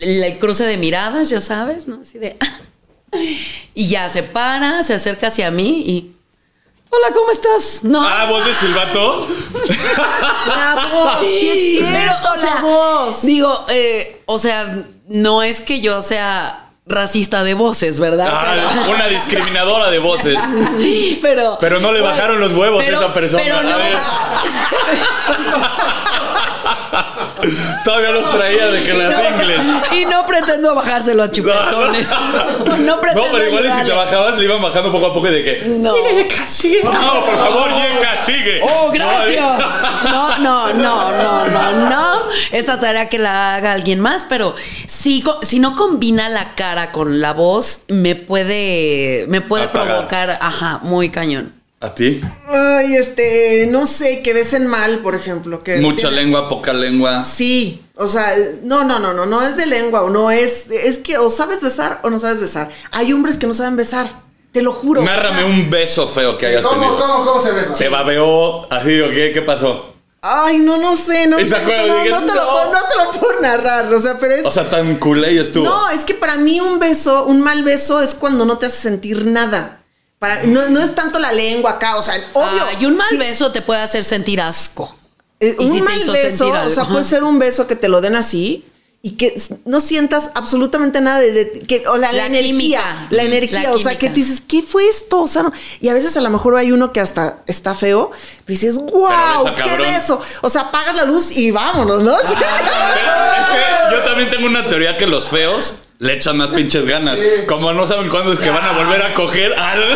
el 0.00 0.38
cruce 0.38 0.64
de 0.64 0.76
miradas, 0.76 1.28
ya 1.30 1.40
sabes, 1.40 1.86
¿no? 1.88 2.00
Así 2.02 2.18
de 2.18 2.36
y 3.74 3.88
ya 3.88 4.08
se 4.10 4.22
para, 4.22 4.82
se 4.82 4.94
acerca 4.94 5.28
hacia 5.28 5.50
mí 5.50 5.82
y 5.86 6.12
hola, 6.90 7.14
¿cómo 7.14 7.30
estás? 7.30 7.84
No. 7.84 8.02
Ah, 8.02 8.26
voz 8.26 8.44
de 8.46 8.54
silbato. 8.54 9.26
La 10.46 10.88
voz, 10.92 11.18
sí 11.20 11.48
es 11.48 11.80
Pero, 11.80 11.90
cierto, 11.90 12.28
o 12.30 12.40
sea, 12.40 12.54
la 12.56 12.60
voz. 12.60 13.22
Digo, 13.22 13.66
eh, 13.68 14.22
o 14.26 14.38
sea, 14.38 14.84
no 15.08 15.42
es 15.42 15.60
que 15.60 15.80
yo 15.80 16.02
sea 16.02 16.58
racista 16.84 17.44
de 17.44 17.54
voces, 17.54 17.98
¿verdad? 18.00 18.28
Ah, 18.30 18.86
una 18.94 19.06
discriminadora 19.08 19.90
de 19.90 19.98
voces. 20.00 20.38
pero, 20.42 21.18
pero, 21.22 21.56
Pero 21.60 21.80
no 21.80 21.92
le 21.92 22.00
bajaron 22.00 22.40
los 22.40 22.52
huevos 22.52 22.84
pero- 22.84 22.98
a 22.98 23.04
esa 23.04 23.14
persona. 23.14 23.42
pero 23.44 23.62
no. 23.62 23.76
Todavía 27.84 28.10
los 28.10 28.30
traía 28.30 28.66
de 28.68 28.82
que 28.82 28.92
las 28.94 29.18
ingles. 29.18 29.66
Y 29.92 30.04
no 30.06 30.24
pretendo 30.26 30.74
bajárselo 30.74 31.22
a 31.24 31.30
chupetones. 31.30 32.08
No, 32.10 32.76
No, 32.76 33.00
pretendo. 33.00 33.28
pero 33.32 33.46
igual 33.48 33.64
y 33.64 33.68
si 33.68 33.74
te 33.74 33.80
ayudarle. 33.82 33.94
bajabas, 34.04 34.38
le 34.38 34.44
iban 34.44 34.62
bajando 34.62 34.92
poco 34.92 35.06
a 35.06 35.14
poco 35.14 35.28
y 35.28 35.32
de 35.32 35.44
que. 35.44 35.62
No. 35.68 35.92
Sigue. 36.46 36.82
No, 36.84 37.24
por 37.24 37.36
favor, 37.38 37.68
Yeka, 37.70 38.18
sigue. 38.18 38.60
Oh, 38.62 38.90
gracias. 38.92 39.42
No, 40.04 40.38
no, 40.38 40.72
no, 40.74 41.10
no, 41.12 41.46
no, 41.48 41.88
no. 41.90 42.22
Esa 42.52 42.78
tarea 42.80 43.08
que 43.08 43.18
la 43.18 43.56
haga 43.56 43.72
alguien 43.72 44.00
más, 44.00 44.26
pero 44.28 44.54
si, 44.86 45.24
si 45.42 45.58
no 45.58 45.74
combina 45.76 46.28
la 46.28 46.54
cara 46.54 46.92
con 46.92 47.20
la 47.20 47.32
voz, 47.32 47.82
me 47.88 48.14
puede, 48.16 49.24
me 49.28 49.40
puede 49.40 49.64
Apagar. 49.64 49.94
provocar, 50.08 50.38
ajá, 50.40 50.80
muy 50.82 51.10
cañón. 51.10 51.54
¿A 51.82 51.92
ti? 51.94 52.20
Ay, 52.48 52.94
este, 52.94 53.66
no 53.68 53.88
sé, 53.88 54.22
que 54.22 54.32
besen 54.32 54.68
mal, 54.68 55.00
por 55.00 55.16
ejemplo. 55.16 55.64
Que 55.64 55.78
Mucha 55.80 56.08
tiene- 56.08 56.22
lengua, 56.22 56.48
poca 56.48 56.72
lengua. 56.72 57.24
Sí, 57.24 57.82
o 57.96 58.06
sea, 58.06 58.34
no, 58.62 58.84
no, 58.84 59.00
no, 59.00 59.12
no, 59.12 59.26
no 59.26 59.42
es 59.42 59.56
de 59.56 59.66
lengua 59.66 60.02
o 60.02 60.10
no 60.10 60.30
es, 60.30 60.70
es 60.70 60.98
que 60.98 61.18
o 61.18 61.28
sabes 61.28 61.60
besar 61.60 61.98
o 62.04 62.10
no 62.10 62.20
sabes 62.20 62.40
besar. 62.40 62.68
Hay 62.92 63.12
hombres 63.12 63.36
que 63.36 63.48
no 63.48 63.54
saben 63.54 63.76
besar, 63.76 64.22
te 64.52 64.62
lo 64.62 64.72
juro. 64.72 65.02
Nárrame 65.02 65.44
un 65.44 65.70
beso 65.70 66.06
feo 66.06 66.38
que 66.38 66.46
hayas 66.46 66.64
¿Cómo, 66.64 66.80
tenido. 66.80 66.98
cómo, 67.00 67.24
cómo 67.26 67.42
se 67.42 67.50
besa? 67.50 67.74
Se 67.74 67.88
babeó 67.88 68.72
así, 68.72 69.00
¿o 69.00 69.10
qué? 69.10 69.32
¿Qué 69.34 69.42
pasó? 69.42 69.92
Ay, 70.24 70.58
no, 70.58 70.78
no 70.78 70.96
sé, 70.96 71.26
no, 71.26 71.40
¿Y 71.40 71.46
se 71.48 71.58
no, 71.58 71.62
no, 71.62 71.96
Dije, 72.04 72.10
no 72.10 72.18
te 72.24 72.34
lo 72.34 72.48
puedo, 72.48 72.72
no 72.72 72.78
te 72.88 72.96
lo 73.04 73.10
puedo 73.20 73.40
narrar, 73.40 73.92
o 73.92 74.00
sea, 74.00 74.20
pero 74.20 74.34
es... 74.34 74.46
O 74.46 74.52
sea, 74.52 74.70
tan 74.70 74.98
culé 75.00 75.32
y 75.32 75.38
estuvo. 75.38 75.64
no, 75.64 75.90
es 75.90 76.04
que 76.04 76.14
para 76.14 76.36
mí 76.36 76.60
un 76.60 76.78
beso, 76.78 77.24
un 77.24 77.40
mal 77.40 77.64
beso 77.64 78.00
es 78.00 78.14
cuando 78.14 78.44
no 78.46 78.56
te 78.56 78.66
hace 78.66 78.82
sentir 78.82 79.26
nada. 79.26 79.80
Para, 80.22 80.44
no, 80.44 80.70
no 80.70 80.80
es 80.80 80.94
tanto 80.94 81.18
la 81.18 81.32
lengua 81.32 81.72
acá, 81.72 81.96
o 81.96 82.02
sea, 82.04 82.14
obvio. 82.34 82.62
y 82.80 82.86
un 82.86 82.96
mal 82.96 83.08
sí, 83.10 83.16
beso 83.16 83.50
te 83.50 83.60
puede 83.60 83.80
hacer 83.80 84.04
sentir 84.04 84.40
asco. 84.40 84.94
eh, 85.40 85.56
un 85.58 85.72
si 85.72 85.82
mal 85.82 85.98
beso, 86.12 86.48
o 86.48 86.70
sea, 86.70 86.84
puede 86.84 87.02
ser 87.02 87.24
un 87.24 87.40
beso 87.40 87.66
que 87.66 87.74
te 87.74 87.88
lo 87.88 88.00
den 88.00 88.14
así 88.14 88.64
y 89.04 89.16
que 89.16 89.34
no 89.64 89.80
sientas 89.80 90.30
absolutamente 90.36 91.00
nada 91.00 91.18
de, 91.18 91.32
de- 91.32 91.60
que 91.66 91.82
o 91.88 91.98
la, 91.98 92.12
la 92.12 92.18
La 92.18 92.26
energía, 92.26 92.52
química. 92.52 93.06
la 93.10 93.22
energía, 93.24 93.62
La 93.64 93.72
o 93.72 93.78
sea, 93.80 93.98
que 93.98 94.10
tú 94.10 94.14
dices, 94.14 94.40
¿qué 94.46 94.62
fue 94.62 94.88
esto? 94.88 95.22
O 95.22 95.26
sea, 95.26 95.42
no- 95.42 95.52
y 95.80 95.88
a 95.88 95.92
veces 95.94 96.16
a 96.16 96.20
lo 96.20 96.30
mejor 96.30 96.54
hay 96.54 96.70
uno 96.70 96.92
que 96.92 97.00
hasta 97.00 97.42
está 97.48 97.74
feo, 97.74 98.12
pero 98.44 98.60
dices, 98.60 98.76
wow, 98.76 99.44
qué 99.64 99.76
beso. 99.78 100.20
O 100.42 100.48
sea, 100.50 100.60
apagas 100.60 100.94
la 100.94 101.04
luz 101.04 101.32
y 101.36 101.50
vámonos, 101.50 102.00
¿no? 102.02 102.16
Pero 102.24 102.32
es 102.38 103.48
que 103.48 103.96
yo 103.96 104.02
también 104.04 104.30
tengo 104.30 104.46
una 104.46 104.68
teoría 104.68 104.96
que 104.96 105.08
los 105.08 105.26
feos 105.26 105.74
le 106.02 106.14
echan 106.14 106.36
más 106.36 106.48
pinches 106.48 106.84
ganas. 106.84 107.16
Como 107.46 107.72
no 107.72 107.86
saben 107.86 108.08
cuándo 108.08 108.32
es 108.32 108.38
que 108.40 108.50
van 108.50 108.64
a 108.64 108.72
volver 108.72 109.00
a 109.02 109.14
coger 109.14 109.52
al. 109.54 109.80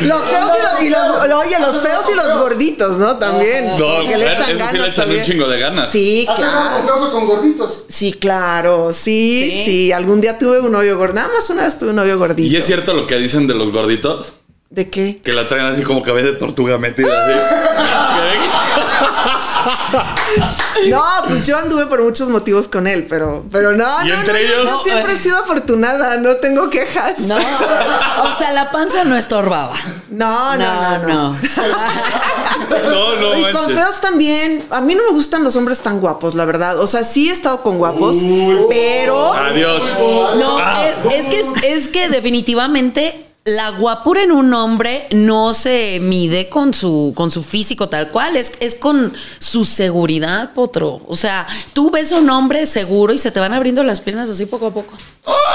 Los 0.00 0.22
feos 0.22 0.50
y 0.58 0.62
los, 0.62 0.82
y 0.84 0.88
los- 0.88 1.00
oye, 1.44 1.56
los 1.60 1.80
feos 1.82 2.02
y 2.10 2.16
los 2.16 2.38
gorditos, 2.38 2.96
¿no? 2.98 3.16
También. 3.18 3.66
No, 3.78 3.96
porque 4.00 4.16
le 4.16 4.32
echan 4.32 4.44
eso 4.50 4.52
sí 4.52 4.56
ganas 4.58 4.72
le 4.72 4.78
echan 4.80 4.94
también. 4.94 5.20
un 5.20 5.26
chingo 5.26 5.48
de 5.48 5.58
ganas. 5.60 5.90
Sí, 5.90 6.26
¿Has 6.28 6.38
andado 6.38 6.62
claro. 6.62 6.76
con 6.78 6.86
feos 6.86 7.00
o 7.02 7.12
con 7.12 7.26
gorditos? 7.26 7.84
Sí, 7.88 8.12
claro, 8.14 8.90
sí, 8.92 9.50
Sí. 9.50 9.62
sí, 9.64 9.92
Algún 9.92 10.20
día 10.22 10.38
tuve 10.38 10.60
un 10.60 10.72
novio 10.72 10.96
gordito. 10.96 11.20
Nada 11.20 11.32
más 11.34 11.50
una 11.50 11.64
vez 11.64 11.76
tuve 11.78 11.90
un 11.90 11.96
novio 11.96 12.18
gordito. 12.18 12.50
¿Y 12.50 12.56
es 12.56 12.64
cierto 12.66 12.94
lo 12.94 13.06
que 13.06 13.16
dicen 13.16 13.46
de 13.46 13.54
los 13.54 13.70
gorditos? 13.70 14.32
¿De 14.70 14.88
qué? 14.88 15.20
Que 15.22 15.32
la 15.32 15.46
traen 15.48 15.66
así 15.66 15.82
como 15.82 16.00
cabeza 16.00 16.28
de 16.28 16.34
tortuga 16.34 16.78
metida 16.78 17.08
así. 17.26 17.32
No, 20.88 21.02
pues 21.26 21.42
yo 21.46 21.58
anduve 21.58 21.86
por 21.86 22.02
muchos 22.02 22.28
motivos 22.28 22.68
con 22.68 22.86
él, 22.86 23.06
pero, 23.08 23.44
pero 23.50 23.72
no, 23.72 23.86
¿Y 24.04 24.08
no, 24.08 24.14
entre 24.20 24.32
no, 24.32 24.38
yo- 24.48 24.54
ellos? 24.62 24.70
yo 24.70 24.80
siempre 24.84 25.12
he 25.12 25.18
sido 25.18 25.36
afortunada, 25.38 26.16
no 26.16 26.36
tengo 26.36 26.70
quejas. 26.70 27.18
No, 27.20 27.36
o 27.36 28.38
sea, 28.38 28.52
la 28.52 28.70
panza 28.70 29.04
no 29.04 29.16
estorbaba. 29.16 29.74
No, 30.10 30.56
no, 30.56 30.98
no, 30.98 31.08
no. 31.08 31.36
No, 32.90 33.16
no, 33.16 33.38
y 33.38 33.42
con 33.52 33.62
manches. 33.66 33.74
feos 33.78 34.00
también. 34.00 34.64
A 34.70 34.80
mí 34.80 34.94
no 34.94 35.02
me 35.04 35.10
gustan 35.10 35.44
los 35.44 35.56
hombres 35.56 35.80
tan 35.80 36.00
guapos, 36.00 36.34
la 36.34 36.44
verdad. 36.44 36.78
O 36.78 36.86
sea, 36.86 37.04
sí 37.04 37.28
he 37.28 37.32
estado 37.32 37.62
con 37.62 37.78
guapos, 37.78 38.16
pero 38.68 39.34
Adiós. 39.34 39.84
No, 40.38 40.58
Ah. 40.58 40.86
es, 41.10 41.14
es 41.14 41.26
que 41.26 41.40
es, 41.40 41.46
es 41.64 41.88
que 41.88 42.08
definitivamente 42.08 43.26
la 43.44 43.70
guapura 43.70 44.22
en 44.22 44.32
un 44.32 44.52
hombre 44.52 45.06
no 45.12 45.54
se 45.54 45.98
mide 46.00 46.50
con 46.50 46.74
su 46.74 47.14
con 47.16 47.30
su 47.30 47.42
físico 47.42 47.88
tal 47.88 48.10
cual, 48.10 48.36
es, 48.36 48.52
es 48.60 48.74
con 48.74 49.14
su 49.38 49.64
seguridad, 49.64 50.52
potro. 50.52 51.00
O 51.08 51.16
sea, 51.16 51.46
tú 51.72 51.90
ves 51.90 52.12
a 52.12 52.18
un 52.18 52.28
hombre 52.28 52.66
seguro 52.66 53.14
y 53.14 53.18
se 53.18 53.30
te 53.30 53.40
van 53.40 53.54
abriendo 53.54 53.82
las 53.82 54.00
piernas 54.00 54.28
así 54.28 54.44
poco 54.44 54.66
a 54.66 54.74
poco. 54.74 54.92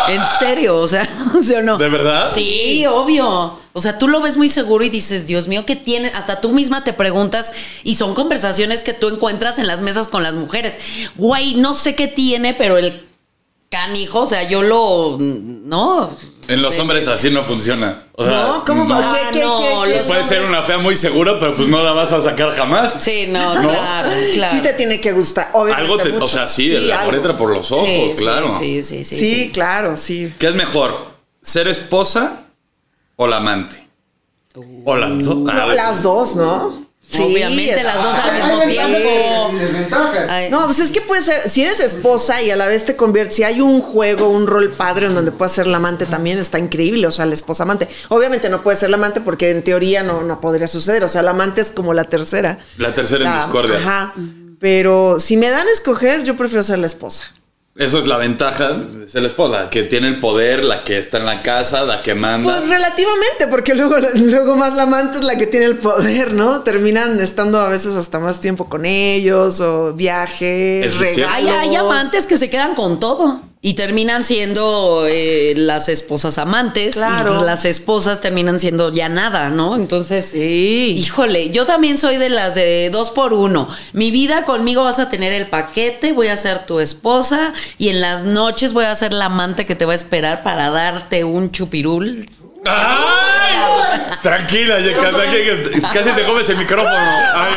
En 0.08 0.22
serio, 0.40 0.78
o 0.78 0.88
sea, 0.88 1.08
¿sí 1.44 1.54
o 1.54 1.62
no? 1.62 1.78
¿De 1.78 1.90
verdad? 1.90 2.32
Sí, 2.34 2.86
obvio. 2.88 3.60
O 3.74 3.82
sea, 3.82 3.98
tú 3.98 4.08
lo 4.08 4.22
ves 4.22 4.38
muy 4.38 4.50
seguro 4.50 4.84
y 4.84 4.90
dices, 4.90 5.28
Dios 5.28 5.48
mío, 5.48 5.66
¿qué 5.66 5.76
tiene? 5.76 6.08
Hasta 6.16 6.40
tú 6.40 6.50
misma 6.50 6.84
te 6.84 6.94
preguntas, 6.94 7.52
y 7.84 7.96
son 7.96 8.14
conversaciones 8.14 8.82
que 8.82 8.94
tú 8.94 9.10
encuentras 9.10 9.60
en 9.60 9.68
las 9.68 9.82
mesas 9.82 10.08
con 10.08 10.24
las 10.24 10.34
mujeres. 10.34 10.78
Güey, 11.18 11.56
no 11.56 11.76
sé 11.76 11.94
qué 11.94 12.08
tiene, 12.08 12.54
pero 12.54 12.78
el 12.78 13.06
canijo, 13.70 14.22
o 14.22 14.28
sea, 14.28 14.48
yo 14.48 14.62
lo. 14.62 15.18
No. 15.20 16.10
En 16.48 16.62
los 16.62 16.78
hombres 16.78 17.08
así 17.08 17.32
no 17.32 17.42
funciona. 17.42 17.98
O 18.14 18.24
sea, 18.24 18.44
no, 18.44 18.66
¿cómo 18.66 18.86
no. 18.86 18.98
¿Qué, 18.98 19.04
Ah, 19.04 19.30
qué, 19.34 19.40
no, 19.42 19.60
qué, 19.60 19.90
qué 19.92 19.98
los 19.98 20.08
Puede 20.08 20.24
ser 20.24 20.46
una 20.46 20.62
fea 20.62 20.78
muy 20.78 20.96
segura, 20.96 21.40
pero 21.40 21.56
pues 21.56 21.68
no 21.68 21.84
la 21.84 21.92
vas 21.92 22.14
a 22.14 22.22
sacar 22.22 22.56
jamás. 22.56 22.96
Sí, 23.00 23.26
no, 23.30 23.54
claro, 23.62 24.10
claro. 24.34 24.56
Sí 24.56 24.62
te 24.62 24.74
tiene 24.74 25.02
que 25.02 25.12
gustar, 25.12 25.50
obviamente. 25.54 25.82
Algo 25.82 25.98
te, 25.98 26.10
mucho. 26.10 26.24
o 26.26 26.28
sea, 26.28 26.48
sí, 26.48 26.92
algo. 26.92 27.14
entra 27.14 27.36
por 27.36 27.52
los 27.52 27.72
ojos, 27.72 27.88
Sí, 27.88 28.14
claro. 28.18 28.56
Sí, 28.58 28.84
sí, 28.84 29.04
sí. 29.04 29.16
Sí, 29.18 29.36
sí. 29.36 29.52
claro, 29.52 29.98
sí. 29.98 30.34
¿Qué 30.38 30.48
es 30.50 30.56
mejor? 30.56 31.16
¿Ser 31.42 31.68
esposa 31.68 32.44
o 33.16 33.26
la 33.28 33.38
amante? 33.38 33.88
O 34.86 34.96
las 34.96 35.26
dos. 35.26 35.36
No, 35.36 35.74
las 35.74 36.04
dos, 36.04 36.36
¿no? 36.36 36.85
Sí, 37.08 37.22
Obviamente, 37.22 37.84
las 37.84 37.96
dos 37.96 38.18
al 38.18 38.34
mismo 38.34 38.62
tiempo. 38.64 39.50
y 39.54 39.60
desventajas. 39.60 40.30
Ay, 40.30 40.50
No, 40.50 40.66
pues 40.66 40.80
es 40.80 40.92
que 40.92 41.02
puede 41.02 41.22
ser, 41.22 41.48
si 41.50 41.64
eres 41.64 41.80
esposa 41.80 42.42
y 42.42 42.50
a 42.52 42.56
la 42.56 42.68
vez 42.68 42.86
te 42.86 42.96
conviertes, 42.96 43.36
si 43.36 43.44
hay 43.44 43.62
un 43.62 43.82
juego, 43.82 44.30
un 44.30 44.48
rol 44.48 44.72
padre 44.72 45.06
en 45.08 45.16
donde 45.16 45.32
puedes 45.32 45.54
ser 45.54 45.68
la 45.68 45.78
amante 45.78 46.06
también, 46.06 46.40
está 46.40 46.58
increíble, 46.60 47.06
o 47.08 47.12
sea, 47.12 47.26
la 47.26 47.36
esposa 47.36 47.64
amante. 47.64 47.88
Obviamente 48.10 48.50
no 48.50 48.64
puede 48.64 48.78
ser 48.78 48.90
la 48.90 48.98
amante 48.98 49.22
porque 49.22 49.52
en 49.52 49.64
teoría 49.64 50.04
no, 50.04 50.24
no 50.24 50.42
podría 50.42 50.68
suceder, 50.68 51.04
o 51.04 51.08
sea, 51.08 51.22
la 51.22 51.32
amante 51.32 51.62
es 51.62 51.72
como 51.72 51.94
la 51.94 52.06
tercera. 52.06 52.58
La 52.78 52.94
tercera 52.94 53.26
en 53.30 53.36
discordia. 53.36 53.78
Ajá. 53.78 54.14
Pero 54.60 55.20
si 55.20 55.38
me 55.38 55.50
dan 55.50 55.68
a 55.68 55.72
escoger, 55.72 56.24
yo 56.24 56.36
prefiero 56.36 56.64
ser 56.64 56.80
la 56.80 56.88
esposa. 56.88 57.26
Eso 57.78 58.00
es 58.00 58.08
la 58.08 58.16
ventaja 58.16 58.72
de 58.72 59.06
ser 59.06 59.24
la 59.24 59.28
esposa, 59.28 59.70
que 59.70 59.84
tiene 59.84 60.08
el 60.08 60.22
poder, 60.22 60.64
la 60.64 60.86
que 60.86 60.98
está 60.98 61.18
en 61.18 61.26
la 61.26 61.42
casa, 61.42 61.84
la 61.84 62.02
que 62.02 62.16
manda. 62.16 62.48
Pues 62.48 62.70
relativamente, 62.70 63.48
porque 63.50 63.76
luego, 63.76 63.98
luego 64.16 64.56
más 64.56 64.74
la 64.76 64.84
amante 64.84 65.18
es 65.18 65.26
la 65.26 65.36
que 65.36 65.46
tiene 65.46 65.66
el 65.66 65.78
poder, 65.78 66.32
¿no? 66.32 66.62
Terminan 66.62 67.20
estando 67.20 67.60
a 67.60 67.68
veces 67.68 67.96
hasta 67.96 68.18
más 68.18 68.40
tiempo 68.40 68.70
con 68.70 68.86
ellos, 68.86 69.60
o 69.60 69.94
viajes, 69.94 70.98
regalos. 71.00 71.34
Hay, 71.34 71.50
hay 71.50 71.76
amantes 71.76 72.28
que 72.28 72.38
se 72.38 72.50
quedan 72.50 72.76
con 72.76 72.98
todo 73.02 73.42
y 73.68 73.74
terminan 73.74 74.24
siendo 74.24 75.08
eh, 75.08 75.56
las 75.58 75.90
esposas 75.90 76.38
amantes. 76.38 76.94
Claro. 76.94 77.42
Y 77.42 77.46
las 77.46 77.66
esposas 77.66 78.22
terminan 78.22 78.60
siendo 78.60 78.94
ya 78.94 79.10
nada, 79.10 79.50
¿no? 79.50 79.76
Entonces, 79.76 80.28
Sí. 80.32 80.94
híjole, 80.96 81.50
yo 81.50 81.66
también 81.66 81.98
soy 81.98 82.18
de 82.18 82.30
las 82.30 82.54
de 82.54 82.92
dos 82.92 83.10
por 83.10 83.34
uno. 83.34 83.68
Mi 83.92 84.12
vida 84.12 84.46
conmigo 84.46 84.84
vas 84.84 85.00
a 85.00 85.10
tener 85.10 85.34
el 85.34 85.48
paquete, 85.50 86.14
voy 86.14 86.28
a 86.28 86.38
ser 86.38 86.68
tu 86.68 86.80
esposa 86.80 87.54
y 87.80 87.90
en 87.90 88.02
las 88.02 88.22
noches 88.24 88.72
voy 88.72 88.86
a 88.86 88.96
ser 88.96 89.14
la 89.14 89.26
amante 89.26 89.66
que 89.66 89.74
te 89.74 89.86
va 89.86 89.94
a 89.94 89.96
esperar 89.96 90.44
para 90.44 90.70
darte 90.70 91.24
un 91.24 91.52
chupirul. 91.52 92.24
¡Ay! 92.66 93.56
Tranquila, 94.22 94.80
ya 94.80 94.94
casi, 94.94 95.82
casi 95.94 96.10
te 96.12 96.24
comes 96.24 96.50
el 96.50 96.58
micrófono. 96.58 96.96
Ay. 97.36 97.54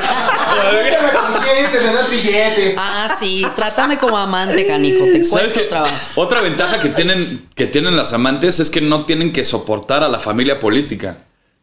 Te 1.73 1.81
le 1.81 1.92
das 1.92 2.11
billete. 2.11 2.75
Ah, 2.79 3.14
sí, 3.18 3.47
trátame 3.57 3.99
como 3.99 4.16
amante, 4.16 4.66
canijo, 4.66 5.05
te 5.05 5.25
¿Sabes 5.25 5.53
cuesta 5.53 5.68
trabajo. 5.68 5.94
Otra 6.16 6.40
ventaja 6.40 6.81
que 6.81 6.90
tienen, 6.90 7.49
que 7.55 7.66
tienen 7.66 7.97
las 7.97 8.12
amantes 8.12 8.61
es 8.61 8.71
que 8.71 8.81
no 8.81 9.05
tienen 9.05 9.33
que 9.33 9.44
soportar 9.44 10.03
a 10.03 10.09
la 10.09 10.21
familia 10.21 10.59
política. 10.59 11.18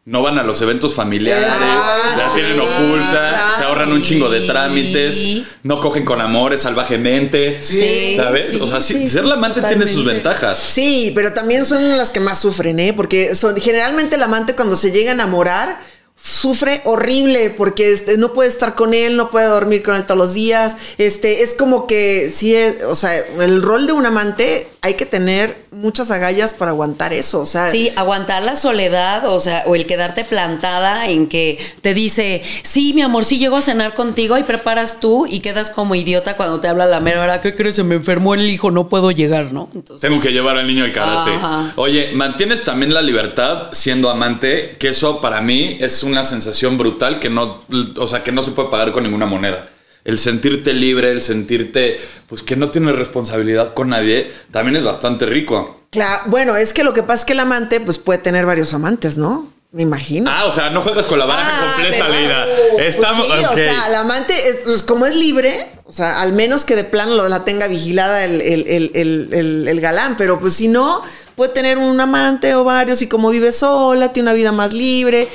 No 0.06 0.22
van 0.22 0.38
a 0.38 0.44
los 0.44 0.60
eventos 0.62 0.94
familiares, 0.94 1.48
Ah, 1.50 2.14
la 2.16 2.28
sí, 2.28 2.34
tienen 2.36 2.60
oculta, 2.60 3.10
claro. 3.10 3.56
se 3.56 3.62
ahorran 3.64 3.92
un 3.92 4.02
chingo 4.02 4.30
de 4.30 4.42
trámites, 4.42 5.42
no 5.64 5.80
cogen 5.80 6.04
con 6.04 6.20
amores 6.20 6.60
salvajemente. 6.62 7.60
Sí, 7.60 8.14
¿Sabes? 8.14 8.50
sí, 8.52 8.58
o 8.62 8.68
sea, 8.68 8.80
sí, 8.80 8.94
sí, 8.94 9.08
ser 9.08 9.24
la 9.24 9.34
amante 9.34 9.60
tiene 9.62 9.84
sus 9.88 10.04
ventajas. 10.04 10.58
Sí, 10.60 11.10
pero 11.12 11.32
también 11.32 11.66
son 11.66 11.96
las 11.98 12.12
que 12.12 12.20
más 12.20 12.38
sufren, 12.40 12.78
¿eh? 12.78 12.92
Porque 12.92 13.34
son 13.34 13.60
generalmente 13.60 14.14
el 14.14 14.22
amante 14.22 14.54
cuando 14.54 14.76
se 14.76 14.92
llega 14.92 15.10
a 15.10 15.14
enamorar 15.14 15.80
sufre 16.18 16.80
horrible 16.84 17.50
porque 17.50 17.92
este, 17.92 18.16
no 18.16 18.32
puede 18.32 18.48
estar 18.48 18.74
con 18.74 18.94
él, 18.94 19.16
no 19.16 19.28
puede 19.30 19.46
dormir 19.46 19.82
con 19.82 19.96
él 19.96 20.04
todos 20.04 20.16
los 20.16 20.32
días. 20.34 20.76
Este, 20.98 21.42
es 21.42 21.52
como 21.54 21.86
que 21.88 22.32
sí, 22.34 22.54
es- 22.54 22.82
o 22.84 22.94
sea, 22.94 23.12
el 23.40 23.60
rol 23.60 23.86
de 23.86 23.92
un 23.92 24.06
amante 24.06 24.66
hay 24.86 24.94
que 24.94 25.04
tener 25.04 25.56
muchas 25.72 26.12
agallas 26.12 26.52
para 26.52 26.70
aguantar 26.70 27.12
eso, 27.12 27.40
o 27.40 27.46
sea, 27.46 27.70
Sí, 27.70 27.90
aguantar 27.96 28.44
la 28.44 28.54
soledad, 28.54 29.26
o 29.26 29.40
sea, 29.40 29.64
o 29.66 29.74
el 29.74 29.84
quedarte 29.84 30.24
plantada 30.24 31.08
en 31.08 31.26
que 31.26 31.58
te 31.82 31.92
dice, 31.92 32.42
sí, 32.62 32.92
mi 32.94 33.02
amor, 33.02 33.24
sí 33.24 33.38
llego 33.38 33.56
a 33.56 33.62
cenar 33.62 33.94
contigo 33.94 34.38
y 34.38 34.44
preparas 34.44 35.00
tú 35.00 35.26
y 35.28 35.40
quedas 35.40 35.70
como 35.70 35.96
idiota 35.96 36.36
cuando 36.36 36.60
te 36.60 36.68
habla 36.68 36.86
la 36.86 37.00
mera 37.00 37.22
hora, 37.22 37.40
¿qué 37.40 37.56
crees? 37.56 37.74
Se 37.74 37.82
me 37.82 37.96
enfermó 37.96 38.34
el 38.34 38.48
hijo, 38.48 38.70
no 38.70 38.88
puedo 38.88 39.10
llegar, 39.10 39.52
¿no? 39.52 39.68
Entonces, 39.74 40.08
Tengo 40.08 40.22
que 40.22 40.30
llevar 40.30 40.56
al 40.56 40.68
niño 40.68 40.84
al 40.84 40.92
karate. 40.92 41.32
Ajá. 41.32 41.72
Oye, 41.74 42.12
mantienes 42.14 42.62
también 42.62 42.94
la 42.94 43.02
libertad 43.02 43.68
siendo 43.72 44.08
amante, 44.08 44.76
que 44.78 44.90
eso 44.90 45.20
para 45.20 45.40
mí 45.40 45.78
es 45.80 46.04
una 46.04 46.24
sensación 46.24 46.78
brutal 46.78 47.18
que 47.18 47.28
no, 47.28 47.60
o 47.96 48.06
sea, 48.06 48.22
que 48.22 48.30
no 48.30 48.44
se 48.44 48.52
puede 48.52 48.70
pagar 48.70 48.92
con 48.92 49.02
ninguna 49.02 49.26
moneda. 49.26 49.68
El 50.06 50.18
sentirte 50.18 50.72
libre, 50.72 51.10
el 51.10 51.20
sentirte, 51.20 51.98
pues 52.28 52.40
que 52.42 52.56
no 52.56 52.70
tienes 52.70 52.94
responsabilidad 52.96 53.74
con 53.74 53.90
nadie, 53.90 54.30
también 54.50 54.76
es 54.76 54.84
bastante 54.84 55.26
rico. 55.26 55.80
Cla- 55.92 56.22
bueno, 56.26 56.56
es 56.56 56.72
que 56.72 56.84
lo 56.84 56.94
que 56.94 57.02
pasa 57.02 57.20
es 57.20 57.24
que 57.26 57.32
el 57.34 57.40
amante 57.40 57.80
pues 57.80 57.98
puede 57.98 58.18
tener 58.20 58.46
varios 58.46 58.72
amantes, 58.72 59.18
¿no? 59.18 59.52
Me 59.72 59.82
imagino. 59.82 60.30
Ah, 60.32 60.44
o 60.46 60.52
sea, 60.52 60.70
no 60.70 60.80
juegas 60.80 61.06
con 61.06 61.18
la 61.18 61.26
baraja 61.26 61.50
Ah, 61.52 61.72
completa, 61.74 62.08
Leida. 62.08 62.46
Pues 62.74 62.94
Estamos, 62.96 63.26
sí, 63.26 63.32
ok. 63.32 63.50
o 63.52 63.54
sea, 63.56 63.88
el 63.88 63.94
amante, 63.96 64.32
es, 64.48 64.56
pues, 64.64 64.82
como 64.84 65.04
es 65.06 65.14
libre, 65.16 65.66
o 65.84 65.92
sea, 65.92 66.20
al 66.22 66.32
menos 66.32 66.64
que 66.64 66.76
de 66.76 66.84
plano 66.84 67.14
lo- 67.14 67.28
la 67.28 67.44
tenga 67.44 67.66
vigilada 67.66 68.24
el- 68.24 68.40
el- 68.40 68.90
el- 68.94 69.66
el 69.68 69.80
galán, 69.80 70.16
pero 70.16 70.38
pues 70.40 70.54
si 70.54 70.68
no, 70.68 71.02
puede 71.34 71.52
tener 71.52 71.78
un 71.78 72.00
amante 72.00 72.54
o 72.54 72.64
varios 72.64 73.02
y 73.02 73.08
como 73.08 73.28
vive 73.30 73.52
sola, 73.52 74.12
tiene 74.12 74.30
una 74.30 74.34
vida 74.34 74.52
más 74.52 74.72
libre. 74.72 75.28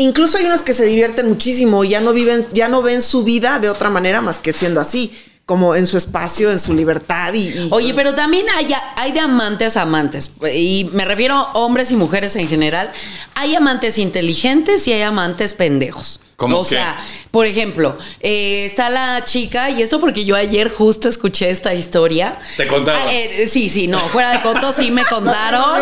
Incluso 0.00 0.38
hay 0.38 0.46
unos 0.46 0.62
que 0.62 0.74
se 0.74 0.84
divierten 0.84 1.28
muchísimo 1.28 1.82
y 1.82 1.88
ya 1.88 2.00
no 2.00 2.12
viven, 2.12 2.46
ya 2.52 2.68
no 2.68 2.82
ven 2.82 3.02
su 3.02 3.24
vida 3.24 3.58
de 3.58 3.68
otra 3.68 3.90
manera 3.90 4.20
más 4.20 4.40
que 4.40 4.52
siendo 4.52 4.80
así. 4.80 5.10
Como 5.48 5.74
en 5.74 5.86
su 5.86 5.96
espacio, 5.96 6.52
en 6.52 6.60
su 6.60 6.74
libertad 6.74 7.32
y... 7.32 7.48
y- 7.48 7.68
Oye, 7.70 7.94
pero 7.94 8.14
también 8.14 8.44
hay, 8.54 8.68
hay 8.96 9.12
de 9.12 9.20
amantes 9.20 9.78
a 9.78 9.82
amantes. 9.82 10.30
Y 10.54 10.90
me 10.92 11.06
refiero 11.06 11.34
a 11.36 11.52
hombres 11.54 11.90
y 11.90 11.96
mujeres 11.96 12.36
en 12.36 12.48
general. 12.48 12.92
Hay 13.34 13.54
amantes 13.54 13.96
inteligentes 13.96 14.86
y 14.86 14.92
hay 14.92 15.00
amantes 15.00 15.54
pendejos. 15.54 16.20
¿Cómo 16.36 16.58
o 16.58 16.62
qué? 16.64 16.68
sea, 16.76 16.96
por 17.30 17.46
ejemplo, 17.46 17.96
eh, 18.20 18.66
está 18.66 18.90
la 18.90 19.24
chica, 19.24 19.70
y 19.70 19.82
esto 19.82 19.98
porque 19.98 20.24
yo 20.26 20.36
ayer 20.36 20.70
justo 20.70 21.08
escuché 21.08 21.48
esta 21.50 21.72
historia. 21.74 22.38
¿Te 22.58 22.68
contaron? 22.68 23.00
Ah, 23.04 23.10
eh, 23.12 23.48
sí, 23.48 23.70
sí, 23.70 23.88
no, 23.88 23.98
fuera 23.98 24.32
de 24.32 24.42
coto 24.42 24.70
sí 24.72 24.90
me 24.92 25.04
contaron. 25.10 25.80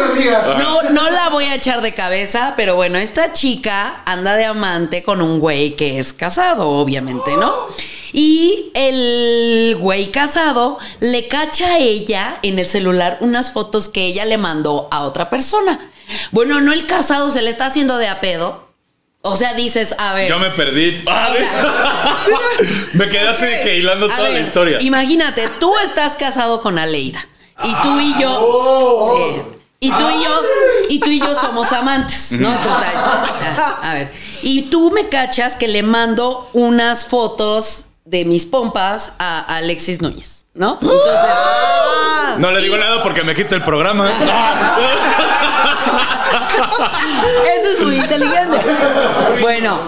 No, 0.59 0.83
no 0.93 1.11
la 1.11 1.29
voy 1.29 1.45
a 1.45 1.57
echar 1.57 1.83
de 1.83 1.93
cabeza, 1.93 2.55
pero 2.57 2.75
bueno, 2.77 2.97
esta 2.99 3.33
chica 3.35 4.03
anda 4.07 4.37
de 4.37 4.45
amante 4.47 5.03
con 5.03 5.21
un 5.21 5.41
güey 5.41 5.75
que 5.77 5.99
es 5.99 6.13
casado, 6.15 6.69
obviamente, 6.69 7.37
¿no? 7.37 7.53
Y 8.15 8.71
el 8.73 9.26
güey 9.75 10.11
casado 10.11 10.79
le 11.01 11.29
cacha 11.29 11.75
a 11.75 11.79
ella 11.79 12.39
en 12.43 12.59
el 12.59 12.69
celular 12.69 13.19
unas 13.21 13.53
fotos 13.53 13.89
que 13.89 14.07
ella 14.07 14.25
le 14.25 14.39
mandó 14.39 14.89
a 14.91 15.03
otra 15.03 15.31
persona. 15.31 15.79
Bueno, 16.31 16.61
no 16.61 16.73
el 16.73 16.87
casado 16.87 17.31
se 17.31 17.43
le 17.43 17.51
está 17.51 17.67
haciendo 17.67 17.99
de 17.99 18.09
a 18.09 18.21
pedo. 18.21 18.67
O 19.23 19.35
sea, 19.35 19.55
dices, 19.55 19.97
a 19.99 20.15
ver. 20.15 20.29
Yo 20.29 20.39
me 20.39 20.51
perdí. 20.51 21.03
Ah, 21.07 21.29
O 21.31 22.29
sea, 22.29 22.39
me 22.93 23.09
quedé 23.09 23.27
así 23.29 23.47
que 23.65 23.77
hilando 23.77 24.07
toda 24.09 24.29
la 24.29 24.39
historia. 24.39 24.79
Imagínate, 24.81 25.49
tú 25.59 25.73
estás 25.85 26.15
casado 26.15 26.63
con 26.63 26.79
Aleida. 26.79 27.27
Y 27.65 27.75
tú 27.83 27.99
y 27.99 28.21
yo. 28.21 28.39
Oh. 28.41 29.17
Sí. 29.17 29.43
Y 29.81 29.91
tú 29.91 30.09
y 30.09 30.25
yo. 30.25 30.41
Y 30.91 31.01
tú 31.01 31.11
y 31.11 31.19
yo 31.19 31.35
somos 31.35 31.73
amantes, 31.73 32.33
¿no? 32.33 32.53
Entonces, 32.53 32.89
a, 32.97 33.91
a 33.91 33.95
ver. 33.95 34.13
Y 34.43 34.63
tú 34.71 34.93
me 34.93 35.09
cachas 35.09 35.57
que 35.57 35.67
le 35.67 35.83
mando 35.83 36.49
unas 36.53 37.07
fotos 37.07 37.86
de 38.07 38.25
mis 38.25 38.47
pompas 38.47 39.13
a 39.19 39.41
Alexis 39.57 40.01
Núñez, 40.01 40.47
¿no? 40.55 40.79
Entonces. 40.81 41.31
No 42.39 42.51
le 42.51 42.63
digo 42.63 42.77
nada 42.77 43.03
porque 43.03 43.23
me 43.25 43.35
quita 43.35 43.55
el 43.55 43.65
programa. 43.65 44.11
Eso 47.57 47.69
es 47.79 47.83
muy 47.83 47.97
inteligente. 47.97 48.59
Bueno, 49.41 49.81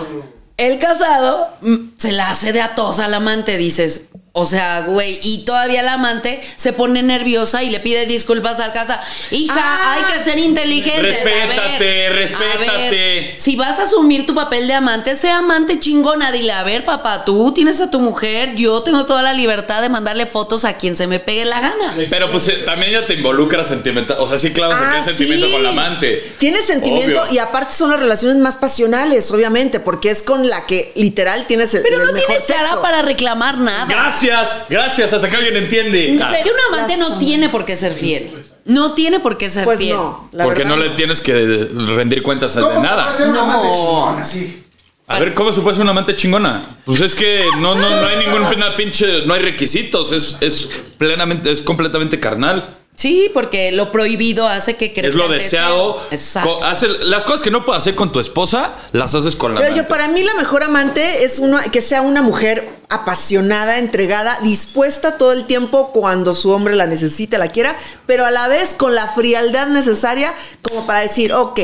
el 0.56 0.78
casado 0.78 1.50
mm, 1.60 1.76
se 1.98 2.12
la 2.12 2.30
hace 2.30 2.54
de 2.54 2.62
atos 2.62 3.00
al 3.00 3.12
amante, 3.12 3.58
dices. 3.58 4.07
O 4.38 4.44
sea, 4.46 4.82
güey, 4.82 5.18
y 5.22 5.38
todavía 5.44 5.82
la 5.82 5.94
amante 5.94 6.40
se 6.56 6.72
pone 6.72 7.02
nerviosa 7.02 7.62
y 7.62 7.70
le 7.70 7.80
pide 7.80 8.06
disculpas 8.06 8.60
al 8.60 8.72
casa. 8.72 9.00
Hija, 9.30 9.54
Ah. 9.58 9.94
hay 9.94 10.02
que 10.18 10.24
ser 10.24 10.38
inteligentes. 10.38 11.02
Respétate, 11.24 11.60
a 11.60 11.78
ver, 11.78 12.12
respétate. 12.12 12.68
a 12.70 12.90
ver, 12.90 13.34
si 13.40 13.56
vas 13.56 13.78
a 13.78 13.82
asumir 13.84 14.26
tu 14.26 14.34
papel 14.34 14.66
de 14.68 14.74
amante, 14.74 15.16
sea 15.16 15.38
amante 15.38 15.78
chingona. 15.80 16.30
Dile, 16.32 16.52
a 16.52 16.62
ver, 16.62 16.84
papá, 16.84 17.24
tú 17.24 17.52
tienes 17.52 17.80
a 17.80 17.90
tu 17.90 18.00
mujer, 18.00 18.54
yo 18.54 18.82
tengo 18.82 19.06
toda 19.06 19.22
la 19.22 19.32
libertad 19.32 19.82
de 19.82 19.88
mandarle 19.88 20.26
fotos 20.26 20.64
a 20.64 20.76
quien 20.76 20.94
se 20.96 21.06
me 21.06 21.18
pegue 21.20 21.44
la 21.44 21.60
gana. 21.60 21.94
Pero 22.10 22.30
pues 22.30 22.48
eh, 22.48 22.58
también 22.64 22.92
ya 22.92 23.06
te 23.06 23.14
involucras 23.14 23.68
sentimental. 23.68 24.16
O 24.20 24.26
sea, 24.26 24.38
sí, 24.38 24.52
claro, 24.52 24.74
Ah, 24.76 24.88
tienes 24.90 25.04
sentimiento 25.06 25.46
sí. 25.46 25.52
con 25.52 25.62
la 25.62 25.70
amante. 25.70 26.34
Tienes 26.38 26.66
sentimiento 26.66 27.22
Obvio. 27.22 27.32
y 27.34 27.38
aparte 27.38 27.74
son 27.74 27.90
las 27.90 27.98
relaciones 28.00 28.36
más 28.38 28.56
pasionales, 28.56 29.30
obviamente, 29.30 29.80
porque 29.80 30.10
es 30.10 30.22
con 30.22 30.48
la 30.48 30.66
que 30.66 30.92
literal 30.94 31.46
tienes 31.46 31.74
el, 31.74 31.82
Pero 31.82 32.00
el 32.00 32.06
no 32.06 32.12
mejor 32.12 32.26
tienes 32.28 32.46
cara 32.46 32.68
sexo. 32.68 32.82
para 32.82 33.02
reclamar 33.02 33.58
nada. 33.58 33.86
Gracias, 33.88 34.27
gracias, 34.68 35.12
hasta 35.12 35.28
que 35.28 35.36
alguien 35.36 35.56
entiende. 35.56 36.18
Ah, 36.22 36.30
Pero 36.32 36.54
un 36.54 36.74
amante 36.74 36.96
no 36.96 37.18
tiene 37.18 37.48
por 37.48 37.64
qué 37.64 37.76
ser 37.76 37.92
fiel. 37.92 38.30
No 38.64 38.92
tiene 38.92 39.18
por 39.20 39.38
qué 39.38 39.48
ser 39.50 39.64
Pues 39.64 39.78
fiel. 39.78 39.96
no, 39.96 40.28
la 40.32 40.44
porque 40.44 40.62
verdad 40.62 40.76
no 40.76 40.82
le 40.82 40.90
tienes 40.90 41.20
que 41.20 41.68
rendir 41.96 42.22
cuentas 42.22 42.54
de 42.54 42.62
¿Cómo 42.62 42.80
se 42.80 42.86
nada. 42.86 43.04
puede 43.06 43.16
ser 43.16 43.28
No. 43.28 43.40
amante 43.40 43.68
chingona 43.68 44.20
así? 44.22 44.64
A 45.10 45.18
ver, 45.18 45.32
¿cómo 45.32 45.52
se 45.54 45.62
puede 45.62 45.74
ser 45.74 45.82
una 45.82 45.92
amante 45.92 46.14
chingona? 46.16 46.62
Pues 46.84 47.00
es 47.00 47.14
que 47.14 47.46
no, 47.60 47.74
no, 47.74 47.88
no 48.00 48.06
hay 48.06 48.18
ningún 48.26 48.42
pinche, 48.76 49.24
no 49.24 49.32
hay 49.32 49.40
requisitos, 49.40 50.12
es, 50.12 50.36
es 50.42 50.68
plenamente, 50.98 51.50
es 51.50 51.62
completamente 51.62 52.20
carnal. 52.20 52.76
Sí, 52.98 53.30
porque 53.32 53.70
lo 53.70 53.92
prohibido 53.92 54.48
hace 54.48 54.76
que 54.76 54.92
crezca 54.92 55.08
es 55.08 55.14
lo 55.14 55.28
deseado. 55.28 56.02
Exacto. 56.10 56.64
Hace- 56.64 56.88
las 57.04 57.22
cosas 57.22 57.42
que 57.42 57.50
no 57.52 57.64
puedes 57.64 57.80
hacer 57.82 57.94
con 57.94 58.10
tu 58.10 58.18
esposa, 58.18 58.72
las 58.90 59.14
haces 59.14 59.36
con 59.36 59.54
la 59.54 59.60
Pero 59.60 59.76
yo, 59.76 59.86
para 59.86 60.08
mí 60.08 60.20
la 60.24 60.34
mejor 60.34 60.64
amante 60.64 61.22
es 61.24 61.38
uno 61.38 61.58
que 61.70 61.80
sea 61.80 62.02
una 62.02 62.22
mujer 62.22 62.68
apasionada, 62.88 63.78
entregada, 63.78 64.40
dispuesta 64.42 65.16
todo 65.16 65.30
el 65.32 65.44
tiempo 65.46 65.92
cuando 65.92 66.34
su 66.34 66.50
hombre 66.50 66.74
la 66.74 66.86
necesite, 66.86 67.38
la 67.38 67.48
quiera, 67.52 67.76
pero 68.06 68.24
a 68.24 68.32
la 68.32 68.48
vez 68.48 68.74
con 68.74 68.96
la 68.96 69.06
frialdad 69.06 69.68
necesaria 69.68 70.34
como 70.62 70.84
para 70.84 70.98
decir, 70.98 71.32
ok, 71.32 71.60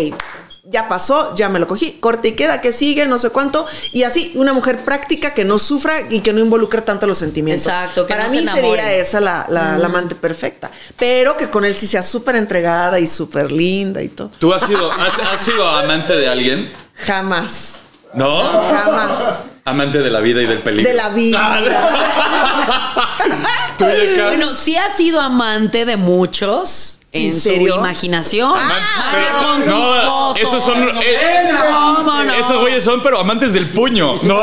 ya 0.66 0.88
pasó, 0.88 1.35
ya 1.37 1.48
me 1.50 1.59
lo 1.59 1.68
cogí, 1.68 1.92
corte 2.00 2.29
y 2.29 2.33
queda, 2.33 2.61
que 2.61 2.72
sigue, 2.72 3.07
no 3.07 3.18
sé 3.18 3.31
cuánto, 3.31 3.66
y 3.92 4.05
así 4.05 4.33
una 4.35 4.53
mujer 4.55 4.85
práctica 4.85 5.35
que 5.35 5.44
no 5.44 5.59
sufra 5.59 5.92
y 6.11 6.20
que 6.20 6.33
no 6.33 6.40
involucre 6.40 6.81
tanto 6.81 7.07
los 7.07 7.18
sentimientos. 7.18 7.66
Exacto, 7.66 8.07
que 8.07 8.14
para 8.14 8.27
no 8.27 8.33
mí 8.33 8.46
sería 8.46 8.92
esa 8.94 9.20
la, 9.20 9.44
la- 9.48 9.77
la 9.77 9.87
amante 9.87 10.14
perfecta, 10.14 10.70
pero 10.96 11.37
que 11.37 11.50
con 11.50 11.64
él 11.64 11.74
sí 11.74 11.87
sea 11.87 12.03
súper 12.03 12.37
entregada 12.37 12.98
y 12.98 13.07
súper 13.07 13.53
linda 13.53 14.03
y 14.03 14.09
todo. 14.09 14.31
¿Tú 14.38 14.55
has 14.55 14.62
sido, 14.64 14.90
has, 14.90 15.18
has 15.18 15.40
sido 15.42 15.68
amante 15.68 16.14
de 16.16 16.29
alguien? 16.29 16.72
Jamás, 16.96 17.53
¿No? 18.14 18.42
jamás. 18.42 19.18
Amante 19.66 19.98
de 20.00 20.11
la 20.11 20.20
vida 20.20 20.42
y 20.42 20.46
del 20.46 20.62
peligro. 20.62 20.90
De 20.90 20.96
la 20.96 21.09
vida. 21.11 21.61
Bueno, 23.78 24.54
sí 24.54 24.76
ha 24.76 24.88
sido 24.90 25.20
amante 25.20 25.84
de 25.84 25.96
muchos 25.96 27.00
en, 27.12 27.30
¿En 27.30 27.40
su 27.40 27.52
imaginación. 27.52 28.52
Ah, 28.56 29.38
con 29.44 29.62
tus 29.62 29.72
no, 29.72 29.84
fotos. 29.84 30.40
esos 30.42 30.64
son. 30.64 30.88
eh, 31.02 31.48
¿Cómo 31.70 32.24
no? 32.24 32.32
Esos 32.34 32.60
güeyes 32.60 32.82
son, 32.82 33.02
pero 33.02 33.20
amantes 33.20 33.52
del 33.52 33.68
puño. 33.70 34.16
No, 34.22 34.40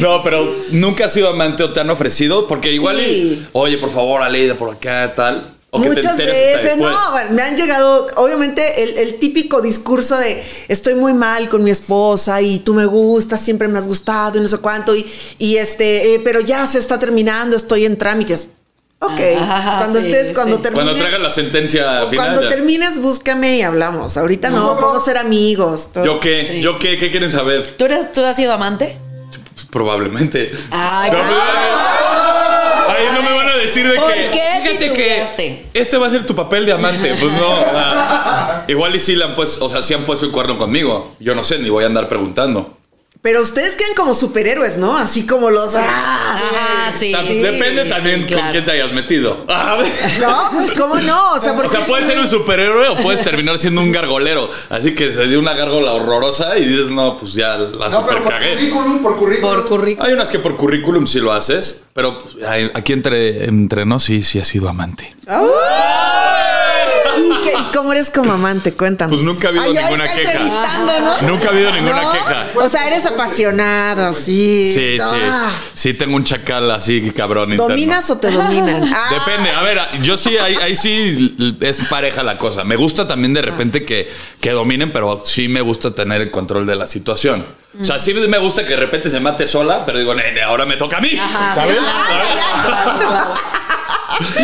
no, 0.00 0.22
pero 0.24 0.52
nunca 0.72 1.04
has 1.06 1.12
sido 1.12 1.28
amante 1.28 1.62
o 1.62 1.72
te 1.72 1.80
han 1.80 1.90
ofrecido. 1.90 2.46
Porque 2.46 2.72
igual, 2.72 3.00
y, 3.00 3.46
oye, 3.52 3.78
por 3.78 3.90
favor, 3.92 4.22
Aleida, 4.22 4.54
por 4.54 4.74
acá, 4.74 5.12
tal. 5.14 5.51
Muchas 5.74 6.18
veces, 6.18 6.76
no, 6.76 6.90
me 7.30 7.40
han 7.42 7.56
llegado, 7.56 8.06
obviamente, 8.16 8.82
el, 8.82 8.98
el 8.98 9.18
típico 9.18 9.62
discurso 9.62 10.18
de 10.18 10.42
estoy 10.68 10.94
muy 10.94 11.14
mal 11.14 11.48
con 11.48 11.64
mi 11.64 11.70
esposa 11.70 12.42
y 12.42 12.58
tú 12.58 12.74
me 12.74 12.84
gustas, 12.84 13.40
siempre 13.40 13.68
me 13.68 13.78
has 13.78 13.86
gustado 13.88 14.36
y 14.38 14.42
no 14.42 14.48
sé 14.48 14.58
cuánto, 14.58 14.94
y, 14.94 15.06
y 15.38 15.56
este, 15.56 16.14
eh, 16.14 16.20
pero 16.22 16.40
ya 16.40 16.66
se 16.66 16.78
está 16.78 16.98
terminando, 16.98 17.56
estoy 17.56 17.86
en 17.86 17.96
trámites. 17.96 18.50
Ok, 18.98 19.18
Ah, 19.38 19.76
cuando 19.80 20.00
sí, 20.00 20.06
estés, 20.12 20.32
cuando 20.34 20.56
sí. 20.58 20.62
termines. 20.62 20.84
Cuando 20.84 21.02
traigan 21.02 21.22
la 21.24 21.30
sentencia 21.32 22.06
final. 22.08 22.16
cuando 22.16 22.42
ya. 22.42 22.48
termines, 22.50 23.00
búscame 23.00 23.56
y 23.56 23.62
hablamos. 23.62 24.16
Ahorita 24.16 24.50
no, 24.50 24.74
No. 24.74 24.78
podemos 24.78 25.04
ser 25.04 25.16
amigos. 25.18 25.88
todo. 25.92 26.04
¿Yo 26.04 26.20
qué? 26.20 26.44
Sí. 26.48 26.60
¿Yo 26.60 26.78
qué? 26.78 26.98
¿Qué 26.98 27.10
quieren 27.10 27.32
saber? 27.32 27.66
¿Tú, 27.76 27.86
eres, 27.86 28.12
¿Tú 28.12 28.22
has 28.22 28.36
sido 28.36 28.52
amante? 28.52 28.96
Pues, 29.54 29.66
probablemente. 29.66 30.52
Ay, 30.70 31.10
No, 31.10 31.18
Ahí 32.92 33.06
no 33.14 33.22
me 33.22 33.32
van 33.36 33.48
a 33.48 33.51
decir 33.62 33.88
de 33.88 33.96
¿Por 33.96 34.12
que. 34.12 34.30
qué 34.30 34.42
Fíjate 34.62 34.92
que 34.92 35.22
este 35.74 35.96
va 35.96 36.06
a 36.06 36.10
ser 36.10 36.26
tu 36.26 36.34
papel 36.34 36.66
de 36.66 36.72
amante. 36.72 37.14
Pues 37.20 37.32
no. 37.32 37.54
igual 38.68 38.94
y 38.94 38.98
sí 38.98 39.14
le 39.16 39.24
han 39.24 39.34
puesto, 39.34 39.64
o 39.64 39.68
sea, 39.68 39.82
sí 39.82 39.94
han 39.94 40.04
puesto 40.04 40.26
el 40.26 40.32
cuerno 40.32 40.58
conmigo. 40.58 41.14
Yo 41.20 41.34
no 41.34 41.42
sé, 41.44 41.58
ni 41.58 41.70
voy 41.70 41.84
a 41.84 41.86
andar 41.86 42.08
preguntando. 42.08 42.76
Pero 43.22 43.40
ustedes 43.40 43.76
quedan 43.76 43.94
como 43.94 44.14
superhéroes, 44.14 44.78
¿no? 44.78 44.98
Así 44.98 45.24
como 45.28 45.48
los. 45.48 45.76
¡ah! 45.76 46.34
Ajá, 46.34 46.90
sí. 46.90 47.14
Sí, 47.24 47.34
Depende 47.40 47.84
sí, 47.84 47.88
también 47.88 48.16
sí, 48.16 48.26
con 48.26 48.34
claro. 48.36 48.50
quién 48.52 48.64
te 48.64 48.70
hayas 48.72 48.92
metido. 48.92 49.46
No, 50.20 50.50
pues 50.52 50.72
cómo 50.72 50.96
no. 50.96 51.32
O 51.34 51.38
sea, 51.40 51.54
porque 51.54 51.68
O 51.68 51.70
sea, 51.70 51.86
puedes 51.86 52.06
ser 52.06 52.18
un 52.18 52.26
superhéroe 52.26 52.88
o 52.88 52.96
puedes 52.96 53.22
terminar 53.22 53.58
siendo 53.58 53.80
un 53.80 53.92
gargolero. 53.92 54.48
Así 54.70 54.94
que 54.94 55.12
se 55.12 55.26
dio 55.28 55.38
una 55.38 55.54
gárgola 55.54 55.92
horrorosa 55.92 56.58
y 56.58 56.64
dices, 56.64 56.90
no, 56.90 57.16
pues 57.16 57.34
ya 57.34 57.56
la 57.56 57.88
No, 57.88 58.00
super 58.00 58.14
pero 58.14 58.24
por 58.24 58.32
cagué. 58.32 58.54
currículum, 58.56 58.98
por 59.02 59.16
currículum. 59.16 59.54
Por 59.54 59.64
currículum. 59.66 60.06
Hay 60.08 60.12
unas 60.14 60.28
que 60.30 60.38
por 60.40 60.56
currículum 60.56 61.06
sí 61.06 61.20
lo 61.20 61.32
haces, 61.32 61.84
pero 61.92 62.18
pues, 62.18 62.36
aquí 62.74 62.92
entre, 62.92 63.44
entre 63.44 63.86
nos 63.86 64.02
sí, 64.02 64.22
sí 64.22 64.40
ha 64.40 64.44
sido 64.44 64.68
amante. 64.68 65.14
¿Y, 67.18 67.42
qué- 67.42 67.52
y 67.52 67.72
cómo 67.74 67.92
eres 67.92 68.10
como 68.10 68.32
amante? 68.32 68.72
Cuéntanos. 68.72 69.14
Pues 69.14 69.24
nunca 69.24 69.48
ha 69.48 69.50
habido 69.50 69.64
Ay, 69.64 69.72
ninguna 69.74 70.04
queja. 70.04 70.20
entrevistando, 70.32 70.92
¿no? 71.00 71.28
Nunca 71.28 71.48
ha 71.48 71.50
habido 71.52 71.72
ninguna 71.72 72.02
¿No? 72.02 72.12
queja. 72.12 72.46
O 72.56 72.68
sea, 72.68 72.86
eres 72.88 73.06
apasionado, 73.06 74.12
sí. 74.12 74.72
Sí, 74.74 74.98
Ah, 75.00 75.50
sí. 75.64 75.70
Sí, 75.74 75.94
tengo 75.94 76.16
un 76.16 76.24
chacal 76.24 76.70
así 76.70 77.10
cabrón 77.12 77.50
interno. 77.52 77.68
¿Dominas 77.68 78.10
o 78.10 78.18
te 78.18 78.30
dominan? 78.30 78.82
Ah, 78.94 79.08
Depende, 79.10 79.50
a 79.50 79.62
ver, 79.62 79.78
yo 80.02 80.16
sí, 80.16 80.36
ahí, 80.38 80.54
ahí 80.56 80.74
sí 80.76 81.36
es 81.60 81.80
pareja 81.90 82.22
la 82.22 82.38
cosa. 82.38 82.62
Me 82.64 82.76
gusta 82.76 83.06
también 83.06 83.32
de 83.34 83.42
repente 83.42 83.84
que, 83.84 84.10
que 84.40 84.50
dominen, 84.50 84.92
pero 84.92 85.20
sí 85.24 85.48
me 85.48 85.60
gusta 85.60 85.94
tener 85.94 86.20
el 86.22 86.30
control 86.30 86.66
de 86.66 86.76
la 86.76 86.86
situación. 86.86 87.44
O 87.80 87.84
sea, 87.84 87.98
sí 87.98 88.12
me 88.12 88.38
gusta 88.38 88.64
que 88.64 88.70
de 88.70 88.76
repente 88.76 89.08
se 89.08 89.18
mate 89.18 89.46
sola, 89.48 89.84
pero 89.86 89.98
digo, 89.98 90.14
nene, 90.14 90.42
ahora 90.42 90.66
me 90.66 90.76
toca 90.76 90.98
a 90.98 91.00
mí. 91.00 91.16
Ajá, 91.18 91.54
¿Sabes? 91.54 91.78
sí, 91.78 91.84
claro, 92.62 92.98
claro, 92.98 92.98
claro. 93.08 93.34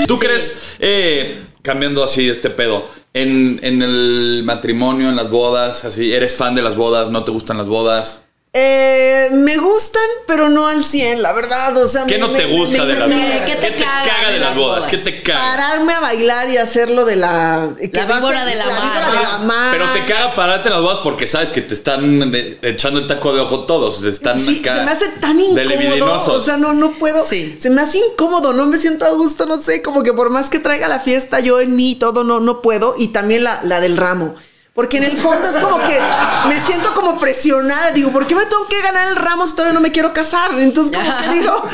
¿Tú 0.07 0.17
Sí. 0.17 0.27
crees, 0.27 0.59
eh, 0.79 1.43
cambiando 1.63 2.05
así 2.05 2.29
este 2.29 2.51
pedo, 2.51 2.85
en, 3.15 3.61
en 3.63 3.83
el 3.83 4.43
matrimonio, 4.45 5.09
en 5.09 5.17
las 5.17 5.31
bodas, 5.31 5.85
así, 5.85 6.13
eres 6.13 6.37
fan 6.37 6.55
de 6.55 6.63
las 6.63 6.77
bodas, 6.77 7.11
no 7.11 7.25
te 7.25 7.31
gustan 7.31 7.59
las 7.59 7.69
bodas? 7.69 8.28
Eh, 8.61 9.29
me 9.33 9.57
gustan, 9.59 10.03
pero 10.27 10.49
no 10.49 10.67
al 10.67 10.83
100, 10.85 11.23
la 11.23 11.33
verdad. 11.33 11.77
O 11.77 11.87
sea, 11.87 12.07
¿Qué 12.07 12.15
me- 12.15 12.21
no 12.27 12.33
te 12.33 12.47
me- 12.47 12.57
gusta 12.59 12.85
me- 12.85 12.93
de 12.93 12.99
las 12.99 13.09
bodas? 13.11 13.41
¿Qué 13.47 13.57
te 13.57 13.77
caga 13.77 14.27
de 14.29 14.33
de 14.33 14.39
las 14.41 14.57
bodas? 14.57 14.77
bodas? 14.79 14.91
¿Qué 14.91 14.99
te 14.99 15.23
caga? 15.23 15.41
Pararme 15.41 15.93
a 15.93 16.01
bailar 16.01 16.49
y 16.51 16.57
hacerlo 16.57 17.05
de 17.05 17.17
la. 17.17 17.69
que 17.81 17.91
La 17.93 18.05
víbora 18.07 18.45
de 18.45 18.55
la 18.57 18.67
mar. 18.67 18.83
víbora 18.83 19.11
de 19.17 19.23
la 19.23 19.39
mar. 19.39 19.69
Pero 19.71 19.85
te 19.93 20.05
caga 20.13 20.35
pararte 20.35 20.69
en 20.69 20.75
las 20.75 20.83
bodas 20.83 20.99
porque 21.05 21.27
sabes 21.29 21.51
que 21.51 21.61
te 21.63 21.75
están 21.75 22.35
eh, 22.35 22.59
echando 22.63 22.99
el 23.01 23.07
taco 23.07 23.33
de 23.33 23.41
ojo 23.41 23.61
todos. 23.65 24.03
Están 24.05 24.39
Sí, 24.39 24.59
acá 24.61 24.77
se 24.77 24.83
me 24.83 24.91
hace 24.91 25.09
tan 25.21 25.39
incómodo. 25.41 26.33
O 26.35 26.43
sea, 26.43 26.57
no, 26.57 26.73
no 26.75 26.93
puedo. 26.93 27.25
Sí. 27.25 27.57
Se 27.61 27.71
me 27.71 27.81
hace 27.83 27.99
incómodo, 27.99 28.53
no 28.53 28.67
me 28.67 28.79
siento 28.79 29.05
a 29.05 29.11
gusto, 29.11 29.47
no 29.47 29.61
sé, 29.61 29.83
como 29.83 30.03
que 30.03 30.13
por 30.13 30.31
más 30.31 30.51
que 30.51 30.59
traiga 30.59 30.89
la 30.89 30.99
fiesta 31.01 31.39
yo 31.41 31.61
en 31.61 31.77
mí 31.77 31.93
y 31.93 31.95
todo, 31.97 32.25
no, 32.25 32.41
no 32.41 32.61
puedo. 32.61 32.95
Y 32.99 33.09
también 33.09 33.45
la, 33.45 33.61
la 33.63 33.81
del 33.81 33.97
ramo. 33.97 34.35
Porque 34.79 34.99
en 34.99 35.03
el 35.03 35.17
fondo 35.17 35.49
es 35.49 35.59
como 35.59 35.77
que 35.79 36.01
me 36.49 36.65
siento 36.65 36.95
como 36.95 37.19
presionada. 37.19 37.91
Digo, 37.91 38.13
¿por 38.13 38.29
qué 38.29 38.37
me 38.37 38.47
tengo 38.47 38.65
que 38.69 38.81
ganar 38.81 39.09
el 39.09 39.17
ramo 39.17 39.45
si 39.45 39.55
todavía 39.57 39.75
no 39.75 39.81
me 39.81 39.91
quiero 39.91 40.13
casar? 40.13 40.53
Entonces, 40.57 40.97
como 40.97 41.19
que 41.19 41.29
digo, 41.37 41.65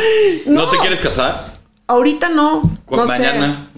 no. 0.46 0.62
¿No 0.62 0.70
te 0.70 0.78
quieres 0.78 1.00
casar? 1.00 1.52
Ahorita 1.86 2.30
no. 2.30 2.62
No 2.90 3.06
mañana. 3.06 3.46
Ma- 3.46 3.70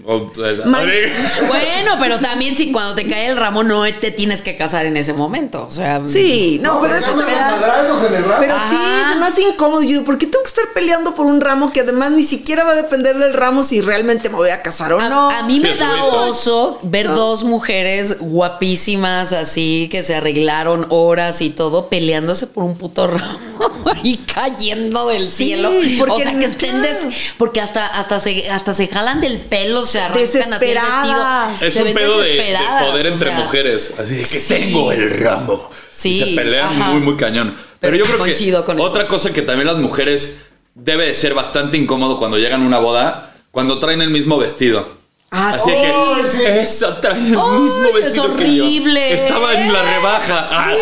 Bueno, 1.47 1.91
pero 1.99 2.19
también 2.19 2.55
si 2.55 2.71
cuando 2.71 2.95
te 2.95 3.05
cae 3.07 3.27
el 3.27 3.37
ramo 3.37 3.63
no 3.63 3.83
te 3.99 4.11
tienes 4.11 4.41
que 4.41 4.55
casar 4.55 4.85
en 4.85 4.95
ese 4.95 5.13
momento. 5.13 5.65
O 5.65 5.69
sea. 5.69 6.01
Sí, 6.07 6.59
no, 6.61 6.79
pero 6.79 6.93
¿te 6.93 6.99
eso 6.99 7.17
se 7.17 7.25
me 7.25 7.33
ramo? 7.35 8.37
Pero 8.39 8.53
sí, 8.69 8.75
Ajá. 8.75 9.13
se 9.13 9.19
me 9.19 9.25
hace 9.25 9.41
incómodo. 9.43 9.83
Yo, 9.83 10.03
¿por 10.05 10.17
qué 10.17 10.25
tengo 10.27 10.43
que 10.43 10.49
estar 10.49 10.65
peleando 10.73 11.13
por 11.13 11.25
un 11.25 11.41
ramo 11.41 11.71
que 11.73 11.81
además 11.81 12.11
ni 12.11 12.23
siquiera 12.23 12.63
va 12.63 12.71
a 12.71 12.75
depender 12.75 13.17
del 13.17 13.33
ramo 13.33 13.63
si 13.63 13.81
realmente 13.81 14.29
me 14.29 14.35
voy 14.35 14.49
a 14.49 14.61
casar 14.61 14.93
o 14.93 14.99
A, 14.99 15.09
no? 15.09 15.29
a 15.29 15.43
mí 15.43 15.57
Sí, 15.57 15.63
me 15.63 15.73
es 15.73 15.79
da 15.79 16.03
oso 16.05 16.79
ver 16.83 17.07
dos 17.07 17.43
mujeres 17.43 18.17
guapísimas 18.19 19.31
así 19.33 19.89
que 19.91 20.03
se 20.03 20.15
arreglaron 20.15 20.85
horas 20.89 21.41
y 21.41 21.49
todo 21.49 21.89
peleándose 21.89 22.47
por 22.47 22.63
un 22.63 22.77
puto 22.77 23.07
ramo 23.07 23.39
y 24.03 24.17
cayendo 24.17 25.07
del 25.09 25.27
Sí, 25.27 25.47
cielo. 25.47 25.71
porque 25.99 26.13
o 26.13 26.19
sea 26.19 26.37
que 26.39 26.45
estén 26.45 26.81
des- 26.81 27.07
porque 27.37 27.59
hasta 27.61 27.85
hasta 27.87 28.19
se 28.19 28.49
hasta 28.49 28.73
se 28.73 28.87
jalan 28.87 29.19
del 29.21 29.39
pelo, 29.39 29.85
se 29.85 29.96
arrancan 29.99 30.23
así 30.25 30.37
el 30.37 30.49
vestido. 30.49 30.59
Desesperadas. 30.59 31.61
Es 31.61 31.73
se 31.73 31.83
un 31.83 31.93
pedo 31.93 32.19
de, 32.19 32.57
poder 32.89 33.07
o 33.07 33.09
entre 33.13 33.29
sea, 33.29 33.39
mujeres. 33.39 33.93
Así 33.97 34.13
de 34.15 34.19
que 34.19 34.25
Sí. 34.25 34.53
tengo 34.53 34.91
el 34.91 35.09
ramo. 35.19 35.69
Sí, 35.91 36.09
Y 36.09 36.19
se 36.29 36.35
pelean 36.35 36.67
ajá. 36.81 36.91
muy, 36.91 37.01
muy 37.01 37.15
cañón. 37.15 37.47
Pero, 37.79 37.91
Pero 37.93 37.97
yo 37.97 38.05
creo 38.05 38.17
que 38.25 38.33
con 38.65 38.79
otra 38.79 39.01
eso. 39.03 39.09
cosa 39.09 39.33
que 39.33 39.41
también 39.41 39.67
las 39.67 39.77
mujeres 39.77 40.39
debe 40.73 41.05
de 41.07 41.13
ser 41.13 41.33
bastante 41.33 41.77
incómodo 41.77 42.17
cuando 42.17 42.37
llegan 42.37 42.61
a 42.63 42.65
una 42.65 42.79
boda, 42.79 43.35
cuando 43.51 43.79
traen 43.79 44.01
el 44.01 44.09
mismo 44.09 44.37
vestido. 44.37 44.97
Ah, 45.29 45.49
Así 45.55 45.69
sí. 45.71 45.75
que 45.75 46.27
sí. 46.29 46.43
esa 46.45 47.01
trae 47.01 47.17
el 47.19 47.35
Ay, 47.37 47.59
mismo 47.59 47.85
es 47.89 47.93
vestido 48.05 48.35
que 48.37 48.55
yo. 48.55 48.63
horrible. 48.63 49.13
Estaba 49.13 49.53
en 49.55 49.73
la 49.73 49.81
rebaja. 49.81 50.47
Ah. 50.49 50.73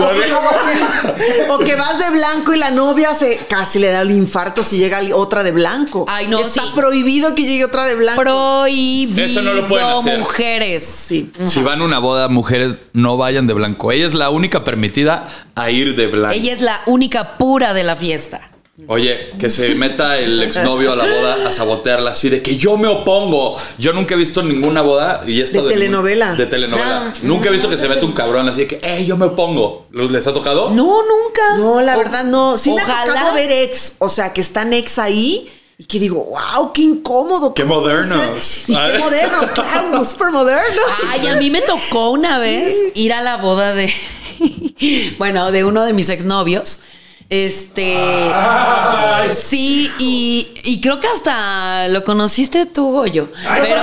O 0.00 0.08
que, 0.14 1.50
o 1.52 1.58
que 1.58 1.76
vas 1.76 1.98
de 1.98 2.10
blanco 2.10 2.54
y 2.54 2.58
la 2.58 2.70
novia 2.70 3.12
se 3.14 3.36
casi 3.48 3.78
le 3.78 3.90
da 3.90 4.00
el 4.00 4.10
infarto 4.12 4.62
si 4.62 4.78
llega 4.78 5.00
otra 5.14 5.42
de 5.42 5.52
blanco. 5.52 6.06
Ay, 6.08 6.26
no, 6.26 6.40
Está 6.40 6.62
sí. 6.64 6.70
prohibido 6.74 7.34
que 7.34 7.42
llegue 7.42 7.64
otra 7.66 7.84
de 7.84 7.94
blanco. 7.96 8.20
Prohibido 8.22 9.22
Eso 9.24 9.42
no 9.42 9.52
lo 9.52 9.68
pueden 9.68 9.86
hacer. 9.86 10.18
mujeres. 10.20 10.82
Sí. 10.84 11.30
Si 11.44 11.62
van 11.62 11.82
a 11.82 11.84
una 11.84 11.98
boda, 11.98 12.28
mujeres, 12.28 12.78
no 12.94 13.16
vayan 13.18 13.46
de 13.46 13.52
blanco. 13.54 13.92
Ella 13.92 14.06
es 14.06 14.14
la 14.14 14.30
única 14.30 14.64
permitida 14.64 15.28
a 15.54 15.70
ir 15.70 15.94
de 15.96 16.06
blanco. 16.06 16.34
Ella 16.34 16.52
es 16.54 16.62
la 16.62 16.80
única 16.86 17.36
pura 17.36 17.74
de 17.74 17.84
la 17.84 17.94
fiesta. 17.94 18.40
Oye, 18.88 19.30
que 19.38 19.48
se 19.48 19.74
meta 19.74 20.18
el 20.18 20.42
exnovio 20.42 20.92
a 20.92 20.96
la 20.96 21.04
boda 21.06 21.48
a 21.48 21.52
sabotearla 21.52 22.10
así 22.10 22.28
de 22.28 22.42
que 22.42 22.56
yo 22.56 22.76
me 22.76 22.88
opongo. 22.88 23.56
Yo 23.78 23.94
nunca 23.94 24.14
he 24.14 24.18
visto 24.18 24.42
ninguna 24.42 24.82
boda 24.82 25.22
y 25.26 25.40
esta 25.40 25.62
De 25.62 25.68
telenovela. 25.68 26.34
De 26.34 26.44
telenovela. 26.44 27.06
Ah, 27.08 27.14
nunca 27.22 27.48
he 27.48 27.52
visto 27.52 27.70
que 27.70 27.78
se 27.78 27.88
meta 27.88 28.04
un 28.04 28.12
cabrón 28.12 28.46
así 28.48 28.60
de 28.60 28.66
que, 28.66 28.78
hey, 28.82 29.06
yo 29.06 29.16
me 29.16 29.26
opongo. 29.26 29.86
¿Les 29.92 30.26
ha 30.26 30.32
tocado? 30.34 30.68
No, 30.70 31.00
nunca. 31.02 31.56
No, 31.56 31.80
la 31.80 31.94
O- 31.96 31.98
verdad 31.98 32.24
no. 32.24 32.58
Sí 32.58 32.70
me 32.70 32.82
ha 32.82 32.84
ojalá. 32.84 33.06
tocado 33.14 33.34
ver 33.34 33.50
ex, 33.50 33.94
o 33.98 34.10
sea, 34.10 34.34
que 34.34 34.42
están 34.42 34.74
ex 34.74 34.98
ahí 34.98 35.48
y 35.78 35.84
que 35.84 35.98
digo, 35.98 36.24
wow, 36.24 36.72
qué 36.74 36.82
incómodo. 36.82 37.54
Qué 37.54 37.62
¿cómo 37.62 37.80
puede 37.80 37.94
modernos. 38.04 38.44
ser? 38.44 38.70
Y 38.70 38.74
qué 38.92 38.98
moderno, 38.98 39.38
claro, 39.54 40.04
súper 40.04 40.30
moderno. 40.32 40.82
Ay, 41.08 41.26
a 41.28 41.36
mí 41.36 41.50
me 41.50 41.62
tocó 41.62 42.10
una 42.10 42.38
vez 42.38 42.74
ir 42.94 43.14
a 43.14 43.22
la 43.22 43.38
boda 43.38 43.72
de. 43.74 43.90
bueno, 45.18 45.50
de 45.50 45.64
uno 45.64 45.84
de 45.84 45.92
mis 45.94 46.08
exnovios. 46.10 46.80
Este. 47.28 47.96
Sí, 49.32 49.90
y, 49.98 50.46
y 50.64 50.80
creo 50.80 51.00
que 51.00 51.08
hasta 51.08 51.88
lo 51.88 52.04
conociste 52.04 52.66
tú 52.66 52.98
o 53.02 53.06
yo. 53.06 53.26
Pero. 53.62 53.80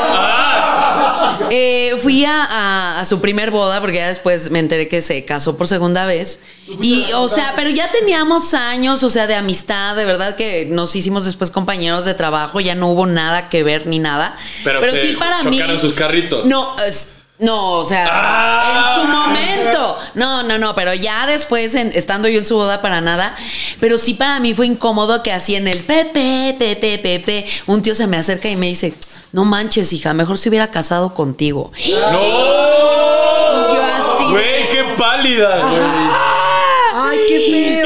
eh, 1.49 1.95
fui 2.01 2.23
a, 2.25 2.43
a- 2.45 2.99
a 3.01 3.05
su 3.05 3.19
primer 3.19 3.51
boda 3.51 3.81
porque 3.81 3.97
ya 3.97 4.07
después 4.07 4.49
me 4.51 4.59
enteré 4.59 4.87
que 4.87 5.01
se 5.01 5.25
casó 5.25 5.57
por 5.57 5.67
segunda 5.67 6.05
vez. 6.05 6.39
Y, 6.81 7.05
o 7.15 7.27
sea, 7.27 7.53
pero 7.55 7.69
ya 7.69 7.91
teníamos 7.91 8.53
años, 8.53 9.03
o 9.03 9.09
sea, 9.09 9.27
de 9.27 9.35
amistad, 9.35 9.95
de 9.97 10.05
verdad 10.05 10.35
que 10.35 10.65
nos 10.69 10.95
hicimos 10.95 11.25
después 11.25 11.51
compañeros 11.51 12.05
de 12.05 12.13
trabajo, 12.13 12.59
ya 12.61 12.75
no 12.75 12.87
hubo 12.89 13.05
nada 13.05 13.49
que 13.49 13.63
ver 13.63 13.85
ni 13.87 13.99
nada. 13.99 14.37
Pero 14.63 14.81
se 14.83 15.01
sí 15.09 15.13
para 15.17 15.43
mí. 15.43 15.59
sus 15.79 15.93
carritos. 15.93 16.47
No, 16.47 16.75
es- 16.87 17.12
no, 17.39 17.73
o 17.79 17.85
sea, 17.85 18.07
Ah. 18.11 18.95
en 18.95 19.01
su 19.01 19.07
momento. 19.07 19.97
No, 20.15 20.43
no, 20.43 20.57
no, 20.59 20.75
pero 20.75 20.93
ya 20.93 21.25
después, 21.25 21.73
en- 21.75 21.91
estando 21.93 22.27
yo 22.27 22.39
en 22.39 22.45
su 22.45 22.55
boda 22.55 22.81
para 22.81 23.01
nada. 23.01 23.35
Pero 23.79 23.97
sí 23.97 24.13
para 24.13 24.39
mí 24.39 24.53
fue 24.53 24.67
incómodo 24.67 25.23
que 25.23 25.31
así 25.31 25.55
en 25.55 25.67
el 25.67 25.79
pepe, 25.83 26.55
pepe, 26.57 26.99
pepe, 26.99 27.45
un 27.67 27.81
tío 27.81 27.95
se 27.95 28.07
me 28.07 28.17
acerca 28.17 28.47
y 28.49 28.55
me 28.55 28.67
dice, 28.67 28.93
no 29.31 29.43
manches, 29.45 29.91
hija, 29.93 30.13
mejor 30.13 30.37
se 30.37 30.49
hubiera 30.49 30.69
casado 30.71 31.13
contigo. 31.15 31.71
¡No! 31.73 31.83
Y 31.83 33.75
yo 33.75 33.81
así 33.83 34.25
Güey, 34.31 34.69
qué 34.71 34.83
pálida, 34.97 35.59
güey. 35.59 36.32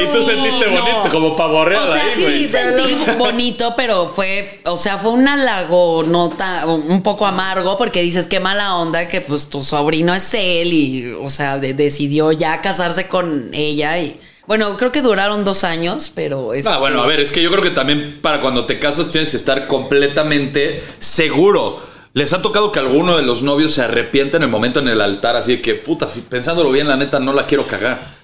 Y 0.02 0.06
tú 0.12 0.22
sentiste 0.22 0.66
no. 0.70 0.80
bonito, 0.80 1.08
como 1.12 1.36
pavorreada 1.36 1.84
O 1.88 1.92
sea, 1.92 2.02
ahí, 2.04 2.10
sí 2.16 2.22
güey. 2.22 2.48
sentí 2.48 2.96
bonito, 3.18 3.74
pero 3.76 4.08
fue, 4.08 4.60
o 4.66 4.76
sea, 4.76 4.98
fue 4.98 5.10
un 5.10 5.26
halago 5.28 6.02
nota 6.04 6.66
un 6.66 7.02
poco 7.02 7.26
amargo 7.26 7.76
porque 7.78 8.02
dices 8.02 8.26
qué 8.26 8.40
mala 8.40 8.76
onda 8.76 9.08
que 9.08 9.20
pues 9.20 9.48
tu 9.48 9.62
sobrino 9.62 10.14
es 10.14 10.32
él 10.34 10.72
y, 10.72 11.12
o 11.12 11.28
sea, 11.30 11.58
de- 11.58 11.74
decidió 11.74 12.32
ya 12.32 12.60
casarse 12.60 13.08
con 13.08 13.50
ella 13.52 13.98
y 13.98 14.18
bueno, 14.46 14.78
creo 14.78 14.90
que 14.90 15.02
duraron 15.02 15.44
dos 15.44 15.62
años, 15.62 16.10
pero 16.14 16.54
es. 16.54 16.66
Ah, 16.66 16.78
bueno, 16.78 17.02
a 17.02 17.06
ver, 17.06 17.20
es 17.20 17.30
que 17.30 17.42
yo 17.42 17.50
creo 17.50 17.62
que 17.62 17.70
también 17.70 18.18
para 18.22 18.40
cuando 18.40 18.64
te 18.64 18.78
casas 18.78 19.10
tienes 19.10 19.30
que 19.30 19.36
estar 19.36 19.66
completamente 19.66 20.82
seguro. 21.00 21.80
¿Les 22.14 22.32
ha 22.32 22.40
tocado 22.40 22.72
que 22.72 22.78
alguno 22.78 23.16
de 23.16 23.22
los 23.22 23.42
novios 23.42 23.74
se 23.74 23.82
arrepienta 23.82 24.38
en 24.38 24.44
el 24.44 24.48
momento 24.48 24.80
en 24.80 24.88
el 24.88 25.00
altar? 25.02 25.36
Así 25.36 25.56
de 25.56 25.62
que, 25.62 25.74
puta, 25.74 26.08
pensándolo 26.30 26.70
bien, 26.72 26.88
la 26.88 26.96
neta, 26.96 27.20
no 27.20 27.34
la 27.34 27.44
quiero 27.46 27.66
cagar. 27.66 28.17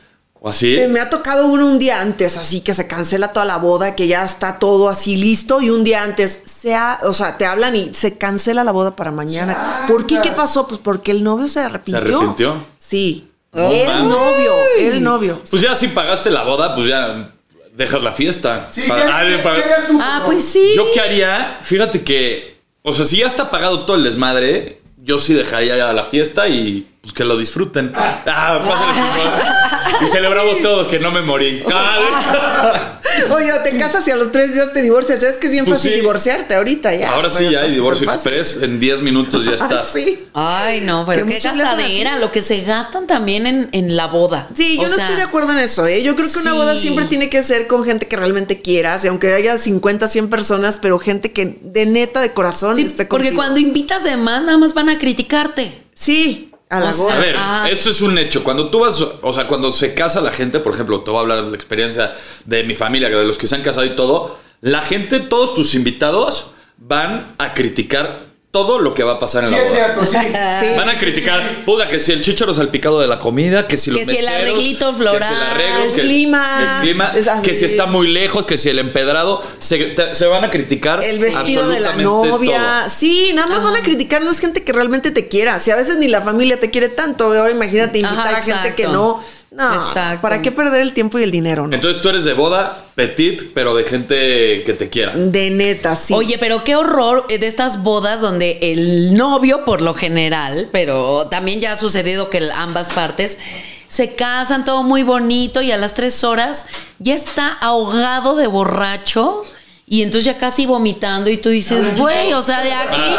¿O 0.46 0.50
así? 0.50 0.76
Eh, 0.76 0.88
me 0.88 1.00
ha 1.00 1.08
tocado 1.08 1.46
uno 1.46 1.64
un 1.66 1.78
día 1.78 2.02
antes, 2.02 2.36
así 2.36 2.60
que 2.60 2.74
se 2.74 2.86
cancela 2.86 3.28
toda 3.32 3.46
la 3.46 3.56
boda, 3.56 3.96
que 3.96 4.06
ya 4.08 4.26
está 4.26 4.58
todo 4.58 4.90
así 4.90 5.16
listo 5.16 5.62
y 5.62 5.70
un 5.70 5.84
día 5.84 6.02
antes 6.02 6.38
se 6.44 6.74
ha- 6.74 6.98
o 7.04 7.14
sea, 7.14 7.38
te 7.38 7.46
hablan 7.46 7.74
y 7.74 7.94
se 7.94 8.18
cancela 8.18 8.62
la 8.62 8.70
boda 8.70 8.94
para 8.94 9.10
mañana. 9.10 9.86
¿Por 9.88 10.06
qué? 10.06 10.18
¿Qué 10.22 10.32
pasó? 10.32 10.68
Pues 10.68 10.80
porque 10.84 11.12
el 11.12 11.24
novio 11.24 11.48
se 11.48 11.60
arrepintió. 11.60 12.18
arrepintió? 12.18 12.56
Sí. 12.76 13.30
El 13.54 14.06
novio, 14.06 14.52
el 14.78 15.02
novio. 15.02 15.40
Pues 15.48 15.62
ya 15.62 15.74
si 15.74 15.88
pagaste 15.88 16.28
la 16.28 16.42
boda, 16.42 16.74
pues 16.74 16.88
ya 16.88 17.32
dejas 17.74 18.02
la 18.02 18.12
fiesta. 18.12 18.66
Sí, 18.70 18.82
Para- 18.86 19.02
¿qué, 19.06 19.12
ah, 19.12 19.22
qué- 19.36 19.38
para- 19.42 19.56
qué 19.56 19.62
harías 19.62 19.88
tú? 19.88 19.98
Ah, 19.98 20.22
pues 20.26 20.44
sí. 20.44 20.72
Yo 20.76 20.90
qué 20.92 21.00
haría, 21.00 21.58
fíjate 21.62 22.04
que, 22.04 22.58
o 22.82 22.92
sea, 22.92 23.06
si 23.06 23.16
ya 23.20 23.26
está 23.26 23.50
pagado 23.50 23.86
todo 23.86 23.96
el 23.96 24.04
desmadre, 24.04 24.82
yo 24.98 25.18
sí 25.18 25.32
dejaría 25.32 25.74
ya 25.78 25.90
la 25.94 26.04
fiesta 26.04 26.48
y 26.48 26.86
pues 27.04 27.12
que 27.14 27.24
lo 27.24 27.36
disfruten. 27.38 27.92
Ah, 27.94 28.60
pásale 28.66 28.92
chingón. 28.94 30.06
Y 30.08 30.10
celebramos 30.10 30.60
todos 30.60 30.88
que 30.88 30.98
no 30.98 31.10
me 31.12 31.20
morí. 31.22 31.62
Ah, 31.72 32.98
Oye, 33.30 33.52
te 33.62 33.76
casas 33.78 34.06
y 34.08 34.10
a 34.10 34.16
los 34.16 34.32
tres 34.32 34.52
días 34.54 34.72
te 34.72 34.82
divorcias. 34.82 35.20
Ya 35.20 35.28
es 35.28 35.36
que 35.36 35.46
es 35.46 35.52
bien 35.52 35.64
Pues 35.64 35.78
fácil 35.78 35.92
sí. 35.92 35.96
divorciarte 36.00 36.54
ahorita 36.54 36.94
ya. 36.94 37.10
Ahora 37.12 37.30
sí 37.30 37.44
Bueno, 37.44 37.50
ya 37.52 37.60
hay 37.60 37.72
divorcio 37.72 38.10
express, 38.10 38.58
en 38.62 38.80
10 38.80 39.02
minutos 39.02 39.44
ya 39.44 39.52
está. 39.62 39.80
Ah, 39.80 39.84
sí. 39.92 40.24
Ay, 40.34 40.80
no, 40.80 41.04
pero 41.06 41.24
Que 41.26 41.34
qué 41.38 41.40
gastadera, 41.40 42.18
lo 42.18 42.32
que 42.32 42.42
se 42.42 42.62
gastan 42.62 43.06
también 43.06 43.46
en, 43.46 43.68
en 43.72 43.96
la 43.96 44.06
boda. 44.08 44.48
Sí, 44.54 44.76
yo 44.76 44.84
O 44.84 44.88
no 44.88 44.94
sea, 44.96 45.04
estoy 45.04 45.16
de 45.18 45.22
acuerdo 45.24 45.52
en 45.52 45.58
eso, 45.58 45.86
¿eh? 45.86 46.02
Yo 46.02 46.16
creo 46.16 46.32
que 46.32 46.38
una 46.40 46.54
boda 46.54 46.74
siempre 46.74 47.04
tiene 47.04 47.28
que 47.30 47.42
ser 47.44 47.66
con 47.66 47.84
gente 47.84 48.08
que 48.08 48.16
realmente 48.16 48.60
quieras, 48.60 49.04
y 49.04 49.08
aunque 49.08 49.32
haya 49.34 49.58
50, 49.58 50.08
100 50.08 50.28
personas, 50.30 50.78
pero 50.80 50.98
gente 50.98 51.32
que 51.32 51.58
de 51.62 51.86
neta, 51.86 52.20
de 52.20 52.32
corazón, 52.32 52.74
Sí, 52.76 52.82
esté 52.82 53.04
porque 53.06 53.26
contigo. 53.26 53.36
cuando 53.42 53.60
invitas 53.60 54.02
de 54.04 54.16
más, 54.16 54.42
nada 54.42 54.58
más 54.58 54.74
van 54.74 54.88
a 54.88 54.98
criticarte. 54.98 55.82
Sí, 55.94 56.50
a 56.70 56.80
la 56.80 56.92
gorra. 56.92 57.16
A 57.16 57.18
ver, 57.18 57.36
Ajá. 57.36 57.68
eso 57.68 57.90
es 57.90 58.00
un 58.00 58.18
hecho. 58.18 58.42
Cuando 58.42 58.68
tú 58.68 58.80
vas, 58.80 59.00
o 59.00 59.32
sea, 59.32 59.46
cuando 59.46 59.72
se 59.72 59.94
casa 59.94 60.20
la 60.20 60.30
gente, 60.30 60.60
por 60.60 60.74
ejemplo, 60.74 61.00
te 61.00 61.10
voy 61.10 61.18
a 61.18 61.20
hablar 61.22 61.44
de 61.44 61.50
la 61.50 61.56
experiencia 61.56 62.12
de 62.44 62.64
mi 62.64 62.74
familia, 62.74 63.08
de 63.08 63.24
los 63.24 63.38
que 63.38 63.46
se 63.46 63.54
han 63.54 63.62
casado 63.62 63.86
y 63.86 63.90
todo, 63.90 64.38
la 64.60 64.82
gente, 64.82 65.20
todos 65.20 65.54
tus 65.54 65.74
invitados 65.74 66.50
van 66.76 67.34
a 67.38 67.54
criticar 67.54 68.33
todo 68.54 68.78
lo 68.78 68.94
que 68.94 69.02
va 69.02 69.14
a 69.14 69.18
pasar 69.18 69.42
en 69.42 69.50
Sí, 69.50 69.56
la 69.56 69.62
es 69.62 69.68
boda. 69.68 69.76
cierto, 69.84 70.04
sí. 70.06 70.16
Sí. 70.60 70.76
Van 70.78 70.88
a 70.88 70.96
criticar, 70.96 71.64
puta, 71.64 71.88
que 71.88 71.98
si 71.98 72.12
el 72.12 72.22
chícharo 72.22 72.54
salpicado 72.54 73.00
de 73.00 73.08
la 73.08 73.18
comida, 73.18 73.66
que 73.66 73.76
si 73.76 73.90
los 73.90 73.98
Que 73.98 74.04
si 74.06 74.16
el 74.18 74.24
meseros, 74.26 74.40
arreglito 74.48 74.90
que 74.92 74.96
floral, 74.98 75.22
si 75.28 75.34
el 75.34 75.42
arreglo, 75.42 75.82
el 75.86 75.92
que- 75.94 76.00
clima, 76.02 76.58
el 76.76 76.80
clima, 76.82 77.12
es 77.16 77.26
así. 77.26 77.42
que 77.42 77.52
si 77.54 77.64
está 77.64 77.86
muy 77.86 78.06
lejos, 78.06 78.46
que 78.46 78.56
si 78.56 78.68
el 78.68 78.78
empedrado, 78.78 79.42
se, 79.58 79.78
te- 79.78 80.14
se 80.14 80.26
van 80.26 80.44
a 80.44 80.50
criticar 80.50 81.02
El 81.02 81.18
vestido 81.18 81.68
de 81.68 81.80
la 81.80 81.96
novia. 81.96 82.56
todo. 82.82 82.88
Sí, 82.88 83.32
nada 83.34 83.48
más 83.48 83.64
van 83.64 83.74
a 83.74 83.80
criticar, 83.82 84.22
no 84.22 84.30
es 84.30 84.38
gente 84.38 84.62
que 84.62 84.72
realmente 84.72 85.10
te 85.10 85.26
quiera. 85.26 85.58
Si 85.58 85.72
a 85.72 85.74
veces 85.76 85.96
ni 85.96 86.06
la 86.06 86.22
familia 86.22 86.60
te 86.60 86.70
quiere 86.70 86.88
tanto, 86.88 87.24
ahora 87.24 87.50
imagínate 87.50 87.98
invitar 87.98 88.28
Ajá, 88.34 88.36
a 88.38 88.42
gente 88.42 88.74
que 88.76 88.84
no. 88.86 89.20
No, 89.54 89.72
Exacto. 89.72 90.20
¿para 90.20 90.42
qué 90.42 90.50
perder 90.50 90.82
el 90.82 90.92
tiempo 90.92 91.16
y 91.20 91.22
el 91.22 91.30
dinero? 91.30 91.68
No? 91.68 91.74
Entonces 91.74 92.02
tú 92.02 92.08
eres 92.08 92.24
de 92.24 92.34
boda, 92.34 92.76
petit, 92.96 93.52
pero 93.54 93.72
de 93.76 93.84
gente 93.84 94.64
que 94.64 94.74
te 94.76 94.88
quiera. 94.88 95.12
De 95.14 95.50
neta, 95.50 95.94
sí. 95.94 96.12
Oye, 96.12 96.38
pero 96.38 96.64
qué 96.64 96.74
horror 96.74 97.28
de 97.28 97.46
estas 97.46 97.84
bodas 97.84 98.20
donde 98.20 98.58
el 98.60 99.14
novio, 99.16 99.64
por 99.64 99.80
lo 99.80 99.94
general, 99.94 100.70
pero 100.72 101.28
también 101.28 101.60
ya 101.60 101.74
ha 101.74 101.76
sucedido 101.76 102.30
que 102.30 102.48
ambas 102.52 102.90
partes 102.90 103.38
se 103.86 104.16
casan, 104.16 104.64
todo 104.64 104.82
muy 104.82 105.04
bonito 105.04 105.62
y 105.62 105.70
a 105.70 105.76
las 105.76 105.94
tres 105.94 106.24
horas 106.24 106.66
ya 106.98 107.14
está 107.14 107.46
ahogado 107.46 108.34
de 108.34 108.48
borracho. 108.48 109.44
Y 109.86 110.02
entonces 110.02 110.24
ya 110.24 110.38
casi 110.38 110.64
vomitando 110.64 111.28
y 111.28 111.36
tú 111.36 111.50
dices, 111.50 111.94
güey, 111.98 112.32
o 112.32 112.42
sea, 112.42 112.62
de 112.62 112.72
aquí, 112.72 113.16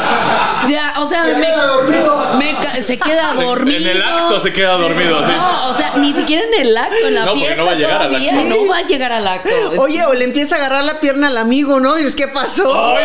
de- 0.68 0.80
o 1.00 1.06
sea, 1.06 1.24
Se 1.26 1.36
me- 1.36 1.42
queda 1.46 1.66
dormido. 1.68 2.34
me 2.40 2.56
ca- 2.56 2.82
se 2.82 2.98
queda 2.98 3.34
Se- 3.36 3.44
dormido. 3.44 3.78
En 3.78 3.88
el 3.98 4.02
acto 4.02 4.40
se 4.40 4.52
queda 4.52 4.74
dormido. 4.74 5.20
¿sí? 5.28 5.34
No, 5.38 5.70
o 5.70 5.74
sea, 5.76 5.94
ni 5.98 6.12
siquiera 6.12 6.42
en 6.44 6.66
el 6.66 6.76
acto, 6.76 7.08
en 7.08 7.14
la 7.14 7.22
No, 7.26 7.32
porque 7.34 7.42
fiesta 7.46 7.62
no 7.62 7.66
va 7.68 7.72
a 7.72 7.76
llegar 7.76 8.02
al 8.02 8.16
acto. 8.16 8.44
no 8.46 8.68
va 8.68 8.78
a 8.78 8.82
llegar 8.82 9.12
al 9.12 9.28
acto. 9.28 9.50
Oye, 9.78 10.04
o 10.06 10.14
le 10.16 10.24
empieza 10.26 10.56
a 10.56 10.58
agarrar 10.58 10.84
la 10.86 11.00
pierna 11.00 11.28
al 11.28 11.38
amigo, 11.38 11.80
¿no? 11.80 11.96
Y 11.98 12.02
dices, 12.02 12.16
¿qué 12.16 12.30
pasó? 12.30 12.68
Oye, 12.68 13.04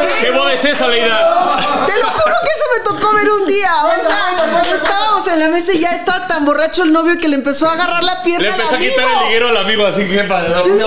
¿qué, 0.00 0.24
¿qué 0.26 0.30
boda 0.30 0.54
es 0.54 0.64
esa, 0.64 0.88
Leida? 0.88 1.18
Te 1.86 1.98
lo 1.98 2.08
juro 2.10 2.34
que 2.42 2.53
tocó 2.84 3.12
ver 3.14 3.28
un 3.30 3.46
día. 3.46 3.72
O 3.84 3.90
sea, 4.08 4.74
estábamos 4.76 5.26
en 5.28 5.40
la 5.40 5.48
mesa 5.48 5.72
y 5.72 5.78
ya 5.80 5.90
estaba 5.92 6.26
tan 6.26 6.44
borracho 6.44 6.82
el 6.84 6.92
novio 6.92 7.16
que 7.18 7.28
le 7.28 7.36
empezó 7.36 7.68
a 7.68 7.72
agarrar 7.72 8.02
la 8.04 8.22
pierna 8.22 8.46
Le 8.48 8.52
al 8.52 8.60
empezó 8.60 8.74
a 8.74 8.76
amigo. 8.76 8.92
quitar 8.94 9.08
el 9.10 9.24
liguero 9.26 9.48
al 9.48 9.56
amigo, 9.56 9.86
así 9.86 10.00
que 10.02 10.08
"Qué 10.08 10.82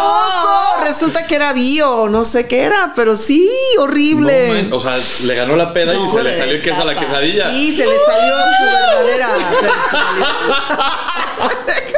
oso". 0.00 0.80
Resulta 0.82 1.26
que 1.26 1.36
era 1.36 1.52
bio, 1.52 2.08
no 2.10 2.24
sé 2.24 2.46
qué 2.48 2.62
era, 2.64 2.92
pero 2.94 3.16
sí, 3.16 3.48
horrible. 3.78 4.64
No, 4.64 4.76
o 4.76 4.80
sea, 4.80 4.96
le 5.24 5.34
ganó 5.34 5.56
la 5.56 5.72
peda 5.72 5.92
No, 5.94 6.04
y 6.06 6.10
se 6.10 6.22
le 6.22 6.32
se 6.34 6.38
salió 6.40 6.54
el 6.56 6.62
queso 6.62 6.82
a 6.82 6.84
la 6.84 6.94
quesadilla. 6.94 7.50
Sí, 7.50 7.72
se 7.74 7.86
le 7.86 7.96
salió 8.04 8.34
su 8.58 8.64
verdadera 8.64 9.28
personalidad. 9.60 10.28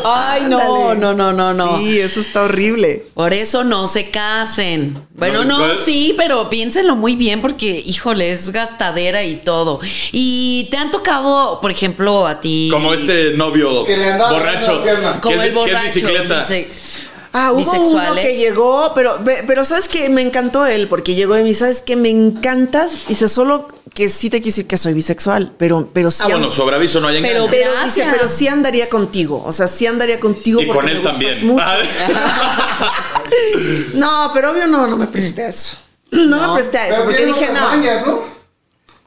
Ay, 0.03 0.43
no, 0.49 0.93
no, 0.95 1.13
no, 1.13 1.32
no, 1.34 1.53
no. 1.53 1.78
Sí, 1.80 1.99
eso 1.99 2.19
está 2.19 2.43
horrible. 2.43 3.05
Por 3.13 3.34
eso 3.34 3.63
no 3.63 3.88
se 3.88 4.09
casen. 4.09 4.97
Bueno, 5.15 5.43
No, 5.43 5.76
sí, 5.76 6.13
pero 6.17 6.49
piénsenlo 6.49 6.95
muy 6.95 7.15
bien 7.15 7.41
porque, 7.41 7.84
híjole, 7.86 8.32
es 8.32 8.49
gastadera 8.51 9.24
y 9.24 9.36
todo. 9.36 9.80
Y 10.11 10.67
te 10.72 10.78
han 10.78 10.89
tocado, 10.91 11.59
por 11.61 11.69
ejemplo, 11.72 12.26
a 12.26 12.41
ti. 12.41 12.69
Como 12.72 12.93
este 12.93 13.34
novio 13.34 13.84
Que 13.86 13.97
le 13.97 14.17
borracho. 14.17 14.84
que 14.84 14.91
Como 15.22 15.36
es- 15.36 15.43
el 15.43 15.49
que 15.49 15.55
borracho. 15.55 15.88
es 15.88 15.93
bicicleta. 15.93 16.39
bise- 16.45 16.67
Ah, 17.34 17.51
hubo 17.53 17.71
uno 17.71 18.15
que 18.15 18.36
llegó, 18.36 18.91
pero, 18.93 19.19
pero 19.47 19.63
sabes 19.65 19.88
que 19.88 20.09
me 20.09 20.21
encantó 20.21 20.65
él, 20.65 20.88
porque 20.88 21.15
llegó 21.15 21.38
y 21.38 21.41
me 21.43 21.47
dice, 21.49 21.61
¿sabes 21.61 21.82
qué? 21.82 21.95
Me 21.95 22.09
encantas. 22.09 23.07
Dice, 23.07 23.29
solo 23.29 23.67
que 23.93 24.09
sí 24.09 24.29
te 24.29 24.38
quiero 24.41 24.47
decir 24.55 24.67
que 24.67 24.77
soy 24.77 24.93
bisexual, 24.93 25.53
pero, 25.57 25.89
pero 25.93 26.11
sí. 26.11 26.23
Ah, 26.23 26.29
bueno, 26.29 26.51
sobre 26.51 26.75
aviso 26.75 26.99
no 26.99 27.07
hay 27.07 27.17
engaño. 27.17 27.47
Pero- 27.49 27.69
pero 27.71 27.86
dice, 27.86 28.05
pero 28.11 28.27
sí 28.27 28.47
andaría 28.47 28.89
contigo. 28.89 29.41
O 29.45 29.53
sea, 29.53 29.67
sí 29.67 29.88
andaría 29.88 30.19
contigo. 30.19 30.61
y 30.61 30.65
porque 30.65 30.79
con 30.82 30.89
él 30.89 31.01
también. 31.03 31.45
mucho. 31.47 31.63
Ah, 31.65 31.77
No, 33.93 34.32
pero 34.34 34.51
obvio 34.51 34.67
no, 34.67 34.88
no 34.88 34.97
me 34.97 35.07
presté 35.07 35.43
a 35.43 35.49
eso. 35.49 35.77
No, 36.11 36.25
No. 36.38 36.47
me 36.49 36.59
presté 36.59 36.77
a 36.79 36.88
eso, 36.88 36.95
Pero 36.97 37.05
porque 37.05 37.25
dije, 37.25 37.47
no. 37.53 37.61
mañas, 37.61 38.05
¿no? 38.05 38.21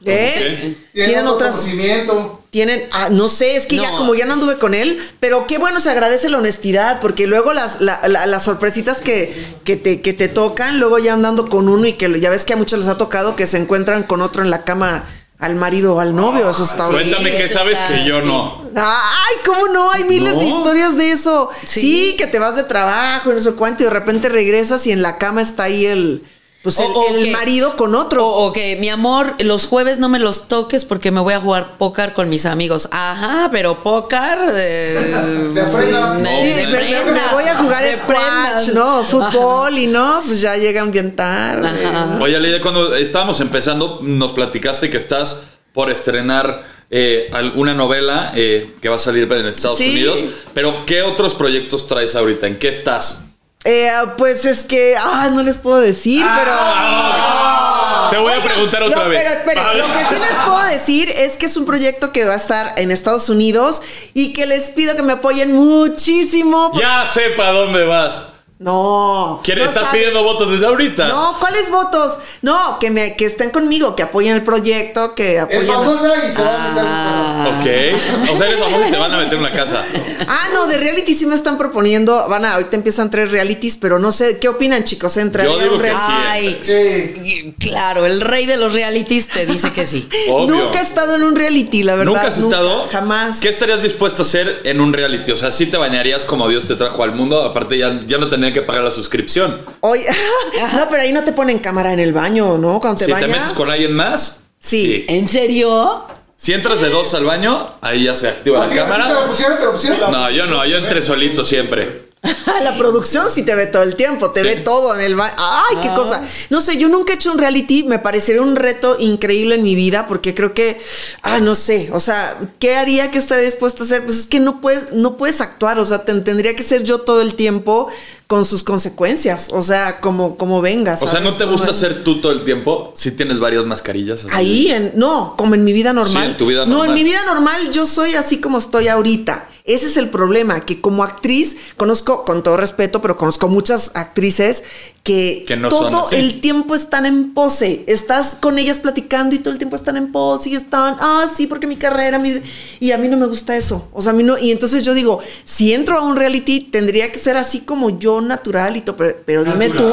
¿Eh? 0.05 0.33
Tienen, 0.37 0.77
Tienen 0.93 1.19
otro 1.27 1.35
otras. 1.35 1.51
conocimiento. 1.55 2.41
Tienen, 2.55 2.87
ah, 2.93 3.09
no 3.11 3.27
sé, 3.27 3.57
es 3.57 3.65
que 3.65 3.75
ya 3.75 3.91
No. 3.91 3.97
como 3.97 4.15
ya 4.15 4.25
no 4.25 4.31
anduve 4.31 4.57
con 4.57 4.73
él, 4.73 4.97
pero 5.19 5.45
qué 5.45 5.57
bueno 5.57 5.81
se 5.81 5.89
agradece 5.89 6.29
la 6.29 6.37
honestidad, 6.37 7.01
porque 7.01 7.27
luego 7.27 7.51
las, 7.51 7.81
la- 7.81 7.99
la- 8.07 8.25
las 8.27 8.45
sorpresitas 8.45 8.99
que, 9.01 9.35
que, 9.65 9.75
te, 9.75 9.99
que 9.99 10.13
te 10.13 10.29
tocan, 10.29 10.79
luego 10.79 10.97
ya 10.97 11.11
andando 11.15 11.49
con 11.49 11.67
uno 11.67 11.85
y 11.85 11.91
que 11.91 12.17
ya 12.21 12.29
ves 12.29 12.45
que 12.45 12.53
a 12.53 12.55
muchos 12.55 12.79
les 12.79 12.87
ha 12.87 12.97
tocado 12.97 13.35
que 13.35 13.45
se 13.45 13.57
encuentran 13.57 14.03
con 14.03 14.21
otro 14.21 14.41
en 14.41 14.49
la 14.51 14.63
cama 14.63 15.03
al 15.37 15.55
marido 15.57 15.95
o 15.95 15.99
al 15.99 16.15
novio, 16.15 16.49
eso 16.49 16.63
está. 16.63 16.87
Cuéntame 16.87 17.31
qué 17.31 17.43
eso 17.43 17.55
sabes 17.55 17.77
está, 17.77 17.89
que 17.93 18.05
yo 18.05 18.21
sí. 18.21 18.27
no. 18.27 18.63
Ay, 18.73 19.35
¿cómo 19.45 19.67
no? 19.67 19.91
Hay 19.91 20.05
miles 20.05 20.35
No. 20.35 20.39
de 20.39 20.45
historias 20.45 20.95
de 20.95 21.11
eso. 21.11 21.49
Sí. 21.65 21.81
Sí. 21.81 22.15
que 22.17 22.25
te 22.27 22.39
vas 22.39 22.55
de 22.55 22.63
trabajo 22.63 23.33
y 23.33 23.35
no 23.35 23.41
sé 23.41 23.51
cuánto 23.55 23.83
y 23.83 23.87
de 23.87 23.91
repente 23.91 24.29
regresas 24.29 24.87
y 24.87 24.93
en 24.93 25.01
la 25.01 25.17
cama 25.17 25.41
está 25.41 25.63
ahí 25.63 25.85
el, 25.87 26.23
pues 26.65 26.79
el, 26.79 26.87
O- 26.87 26.99
o 26.99 27.15
el 27.15 27.23
que- 27.25 27.31
marido 27.31 27.75
con 27.77 27.95
otro. 27.95 28.27
O, 28.27 28.47
o 28.47 28.51
que, 28.53 28.75
mi 28.77 28.89
amor, 28.89 29.35
los 29.39 29.67
jueves 29.67 29.99
no 29.99 30.09
me 30.09 30.19
los 30.19 30.47
toques 30.49 30.83
porque 30.83 31.11
me 31.11 31.21
voy 31.21 31.33
a 31.33 31.39
jugar 31.39 31.77
póker 31.77 32.13
con 32.13 32.27
mis 32.27 32.45
amigos. 32.45 32.89
Ajá, 32.91 33.49
pero 33.51 33.81
póker. 33.83 34.37
eh, 34.51 35.51
Te 35.53 35.61
aprenda. 35.61 36.15
sí, 36.15 36.65
No, 36.65 37.11
me 37.13 37.21
voy 37.31 37.43
a 37.45 37.55
jugar 37.57 37.85
squash. 37.97 38.73
¿no? 38.73 39.03
Fútbol 39.03 39.77
y 39.77 39.87
no, 39.87 40.19
pues 40.25 40.41
ya 40.41 40.57
llegan 40.57 40.91
bien 40.91 41.15
tarde. 41.15 41.85
Ajá. 41.85 42.17
Oye, 42.19 42.39
Leida, 42.39 42.59
cuando 42.61 42.95
estábamos 42.95 43.39
empezando, 43.39 43.99
nos 44.01 44.31
platicaste 44.33 44.89
que 44.89 44.97
estás 44.97 45.41
por 45.71 45.91
estrenar 45.91 46.63
eh, 46.89 47.29
al- 47.33 47.51
una 47.55 47.73
novela 47.73 48.31
eh, 48.35 48.71
que 48.81 48.89
va 48.89 48.95
a 48.95 48.99
salir 48.99 49.31
en 49.31 49.45
Estados 49.45 49.77
Sí. 49.77 49.89
Unidos. 49.91 50.19
Pero, 50.53 50.85
¿qué 50.85 51.03
otros 51.03 51.35
proyectos 51.35 51.87
traes 51.87 52.15
ahorita? 52.15 52.47
¿En 52.47 52.57
qué 52.57 52.69
estás? 52.69 53.24
Eh, 53.67 53.89
pues 54.17 54.45
es 54.45 54.63
que, 54.63 54.95
ah, 54.97 55.29
no 55.33 55.41
les 55.41 55.57
puedo 55.57 55.77
decir, 55.79 56.23
Ah, 56.23 58.07
Te 58.11 58.15
pero. 58.15 58.21
voy 58.23 58.33
a 58.33 58.43
preguntar 58.43 58.83
otra 58.83 59.03
no, 59.03 59.09
vez. 59.09 59.23
Pero 59.23 59.39
espera, 59.39 59.73
lo 59.73 59.85
que 59.85 59.99
sí 60.07 60.15
les 60.15 60.39
puedo 60.45 60.63
decir 60.65 61.09
es 61.09 61.35
que 61.35 61.47
es 61.47 61.57
un 61.57 61.65
proyecto 61.65 62.11
que 62.11 62.25
va 62.25 62.33
a 62.33 62.37
estar 62.37 62.73
en 62.77 62.91
Estados 62.91 63.27
Unidos 63.29 63.81
y 64.13 64.33
que 64.33 64.45
les 64.45 64.69
pido 64.69 64.95
que 64.95 65.01
me 65.03 65.13
apoyen 65.13 65.53
muchísimo. 65.53 66.71
Ya 66.79 67.05
sé 67.11 67.31
para 67.31 67.51
dónde 67.53 67.83
vas. 67.85 68.21
No. 68.57 69.41
¿Quieres, 69.43 69.65
no 69.65 69.69
¿Estás 69.69 69.83
sabes. 69.87 69.99
pidiendo 69.99 70.23
votos 70.23 70.49
desde 70.49 70.65
ahorita? 70.65 71.07
No, 71.09 71.35
¿cuáles 71.39 71.69
votos? 71.69 72.17
No, 72.41 72.79
que 72.79 72.89
me 72.89 73.17
que 73.17 73.25
estén 73.25 73.49
conmigo, 73.49 73.97
que 73.97 74.03
apoyen 74.03 74.33
el 74.33 74.43
proyecto, 74.43 75.13
que 75.13 75.35
Es 75.35 75.41
apoyen. 75.43 75.67
famosa 75.67 76.25
y 76.25 76.29
se 76.29 76.41
va 76.41 76.55
a 76.55 76.69
meter 76.69 76.83
en 76.83 76.89
Ah. 76.89 77.59
Ok. 77.59 78.33
O 78.33 78.37
sea, 78.37 78.47
eres 78.47 78.59
famoso 78.59 78.87
y 78.87 78.91
te 78.91 78.97
van 78.97 79.13
a 79.13 79.17
meter 79.17 79.33
en 79.33 79.43
la 79.43 79.51
casa. 79.51 79.83
Ah, 80.27 80.47
no, 80.53 80.67
de 80.67 80.77
reality 80.77 81.13
sí 81.15 81.25
me 81.25 81.35
están 81.35 81.57
proponiendo. 81.57 82.27
Van 82.29 82.45
a, 82.45 82.53
ahorita 82.53 82.77
empiezan 82.77 83.11
tres 83.11 83.29
realities, 83.31 83.75
pero 83.77 83.99
no 83.99 84.11
sé, 84.13 84.39
¿qué 84.39 84.47
opinan, 84.47 84.85
chicos? 84.85 85.17
¿Entraría 85.17 85.51
Yo 85.51 85.59
digo 85.59 85.75
un 85.75 85.81
que 85.81 85.91
reality? 85.91 86.63
sí. 86.63 86.71
Ay, 86.73 87.15
Sí. 87.25 87.55
claro, 87.59 88.05
el 88.05 88.21
rey 88.21 88.45
de 88.45 88.55
los 88.55 88.71
realities 88.73 89.27
te 89.27 89.45
dice 89.45 89.73
que 89.73 89.85
sí. 89.85 90.07
Obvio. 90.31 90.55
Nunca 90.65 90.79
he 90.79 90.83
estado 90.83 91.15
en 91.15 91.23
un 91.23 91.35
reality, 91.35 91.83
la 91.83 91.95
verdad. 91.95 92.13
¿Nunca 92.13 92.27
has 92.27 92.37
nunca, 92.37 92.55
estado? 92.57 92.87
Jamás. 92.89 93.37
¿Qué 93.41 93.49
estarías 93.49 93.81
dispuesto 93.81 94.21
a 94.21 94.25
hacer 94.25 94.61
en 94.63 94.79
un 94.79 94.93
reality? 94.93 95.31
O 95.33 95.35
sea, 95.35 95.51
sí 95.51 95.65
te 95.65 95.75
bañarías 95.75 96.23
como 96.23 96.47
Dios 96.47 96.65
te 96.65 96.75
trajo 96.75 97.03
al 97.03 97.11
mundo. 97.11 97.43
Aparte, 97.43 97.77
ya, 97.77 97.99
ya 98.07 98.17
no 98.17 98.29
tendrían 98.45 98.53
que 98.53 98.61
pagar 98.67 98.83
la 98.83 98.91
suscripción. 98.91 99.61
Oye, 99.81 100.03
no, 100.75 100.87
pero 100.89 101.01
ahí 101.01 101.11
no 101.11 101.23
te 101.23 101.31
ponen 101.33 101.59
cámara 101.59 101.93
en 101.93 101.99
el 101.99 102.13
baño, 102.13 102.57
¿no? 102.57 102.79
Cuando 102.79 102.99
te 102.99 103.05
si 103.05 103.11
bañas. 103.11 103.29
te 103.31 103.37
metes 103.37 103.53
con 103.53 103.69
alguien 103.69 103.93
más, 103.93 104.41
Sí. 104.59 105.05
¿En 105.09 105.27
serio? 105.27 106.05
Si 106.37 106.51
entras 106.51 106.81
de 106.81 106.89
dos 106.89 107.13
al 107.13 107.23
baño, 107.23 107.67
ahí 107.81 108.03
ya 108.05 108.15
se 108.15 108.27
activa 108.27 108.63
¿A 108.63 108.67
la 108.67 108.73
ti- 108.73 108.79
a 108.79 108.83
ti 108.85 108.91
¿Te 108.91 108.97
lo 108.97 109.03
cámara. 109.03 109.27
pusieron? 109.27 109.57
¿Te 109.59 109.65
lo 109.65 109.71
pusieron? 109.73 110.11
No, 110.11 110.29
yo 110.31 110.45
no, 110.47 110.65
yo 110.65 110.77
entré 110.77 111.01
solito 111.03 111.45
siempre. 111.45 112.09
La 112.63 112.77
producción 112.77 113.25
sí 113.33 113.43
te 113.43 113.53
ve 113.55 113.67
todo 113.67 113.83
el 113.83 113.95
tiempo, 113.95 114.31
te 114.31 114.41
Sí. 114.41 114.47
ve 114.47 114.55
todo 114.57 114.95
en 114.95 115.01
el 115.01 115.15
baño. 115.15 115.33
Ay, 115.37 115.77
qué 115.81 115.89
Ah. 115.89 115.95
cosa. 115.95 116.21
No 116.49 116.61
sé, 116.61 116.77
yo 116.77 116.87
nunca 116.89 117.13
he 117.13 117.15
hecho 117.15 117.31
un 117.31 117.37
reality, 117.37 117.83
me 117.83 117.99
parecería 117.99 118.41
un 118.41 118.55
reto 118.55 118.97
increíble 118.99 119.55
en 119.55 119.63
mi 119.63 119.75
vida 119.75 120.07
porque 120.07 120.33
creo 120.33 120.53
que, 120.53 120.79
ah, 121.21 121.39
no 121.39 121.55
sé, 121.55 121.89
o 121.93 121.99
sea, 121.99 122.37
¿qué 122.59 122.75
haría 122.75 123.11
que 123.11 123.19
estaría 123.19 123.43
dispuesta 123.45 123.83
a 123.83 123.85
hacer? 123.85 124.05
Pues 124.05 124.17
es 124.19 124.27
que 124.27 124.39
no 124.39 124.61
puedes, 124.61 124.91
no 124.93 125.17
puedes 125.17 125.41
actuar, 125.41 125.79
o 125.79 125.85
sea, 125.85 126.03
te- 126.05 126.19
tendría 126.21 126.55
que 126.55 126.63
ser 126.63 126.83
yo 126.83 126.99
todo 127.01 127.21
el 127.21 127.35
tiempo 127.35 127.87
con 128.27 128.43
sus 128.45 128.63
consecuencias, 128.63 129.49
o 129.51 129.61
sea, 129.61 129.99
como, 129.99 130.35
como 130.37 130.59
vengas. 130.61 131.03
O 131.03 131.07
sea, 131.07 131.19
¿no 131.19 131.33
te 131.33 131.45
gusta 131.45 131.73
ser 131.73 132.03
tú 132.03 132.21
todo 132.21 132.31
el 132.31 132.43
tiempo? 132.43 132.91
Si 132.95 133.11
tienes 133.11 133.39
varias 133.39 133.65
mascarillas. 133.65 134.21
así. 134.25 134.29
Ahí, 134.33 134.71
en, 134.71 134.93
no, 134.95 135.35
como 135.37 135.53
en 135.53 135.63
mi 135.63 135.73
vida 135.73 135.93
normal. 135.93 136.23
Sí, 136.23 136.31
en 136.31 136.37
tu 136.37 136.47
vida 136.47 136.65
No, 136.65 136.77
normal. 136.77 136.87
en 136.89 136.93
mi 136.95 137.03
vida 137.03 137.19
normal 137.27 137.71
yo 137.71 137.85
soy 137.85 138.15
así 138.15 138.39
como 138.39 138.57
estoy 138.57 138.87
ahorita. 138.87 139.47
Ese 139.65 139.87
es 139.87 139.97
el 139.97 140.11
problema, 140.11 140.63
que 140.63 140.79
como 140.79 141.03
actriz 141.03 141.57
conozco, 141.75 142.23
con 142.23 142.43
todo 142.43 142.55
respeto, 142.55 143.01
pero 143.01 143.17
conozco 143.17 143.47
muchas 143.47 143.89
actrices 143.95 144.63
que, 145.01 145.43
Que 145.47 145.55
no 145.55 145.71
son 145.71 145.91
todo 145.91 146.11
el 146.11 146.39
tiempo 146.39 146.75
están 146.75 147.07
en 147.07 147.33
pose. 147.33 147.83
Estás 147.87 148.37
con 148.39 148.59
ellas 148.59 148.77
platicando 148.77 149.35
y 149.35 149.39
todo 149.39 149.51
el 149.51 149.57
tiempo 149.57 149.75
están 149.75 149.97
en 149.97 150.11
pose 150.11 150.49
y 150.49 150.55
están, 150.55 150.97
ah, 150.99 151.25
sí, 151.35 151.47
porque 151.47 151.65
mi 151.65 151.77
carrera, 151.77 152.19
mi... 152.19 152.39
y 152.79 152.91
a 152.91 152.99
mí 152.99 153.07
no 153.07 153.17
me 153.17 153.25
gusta 153.25 153.57
eso. 153.57 153.87
O 153.91 154.03
sea, 154.03 154.11
a 154.11 154.15
mí 154.15 154.21
no, 154.21 154.37
y 154.37 154.51
entonces 154.51 154.83
yo 154.83 154.93
digo, 154.93 155.19
si 155.45 155.73
entro 155.73 155.97
a 155.97 156.01
un 156.01 156.15
reality, 156.15 156.59
tendría 156.59 157.11
que 157.11 157.17
ser 157.17 157.35
así 157.35 157.61
como 157.61 157.97
yo 157.97 158.21
natural 158.21 158.77
y 158.77 158.81
todo, 158.81 158.97
pero, 158.97 159.17
pero 159.25 159.43
dime 159.43 159.69
tú. 159.69 159.91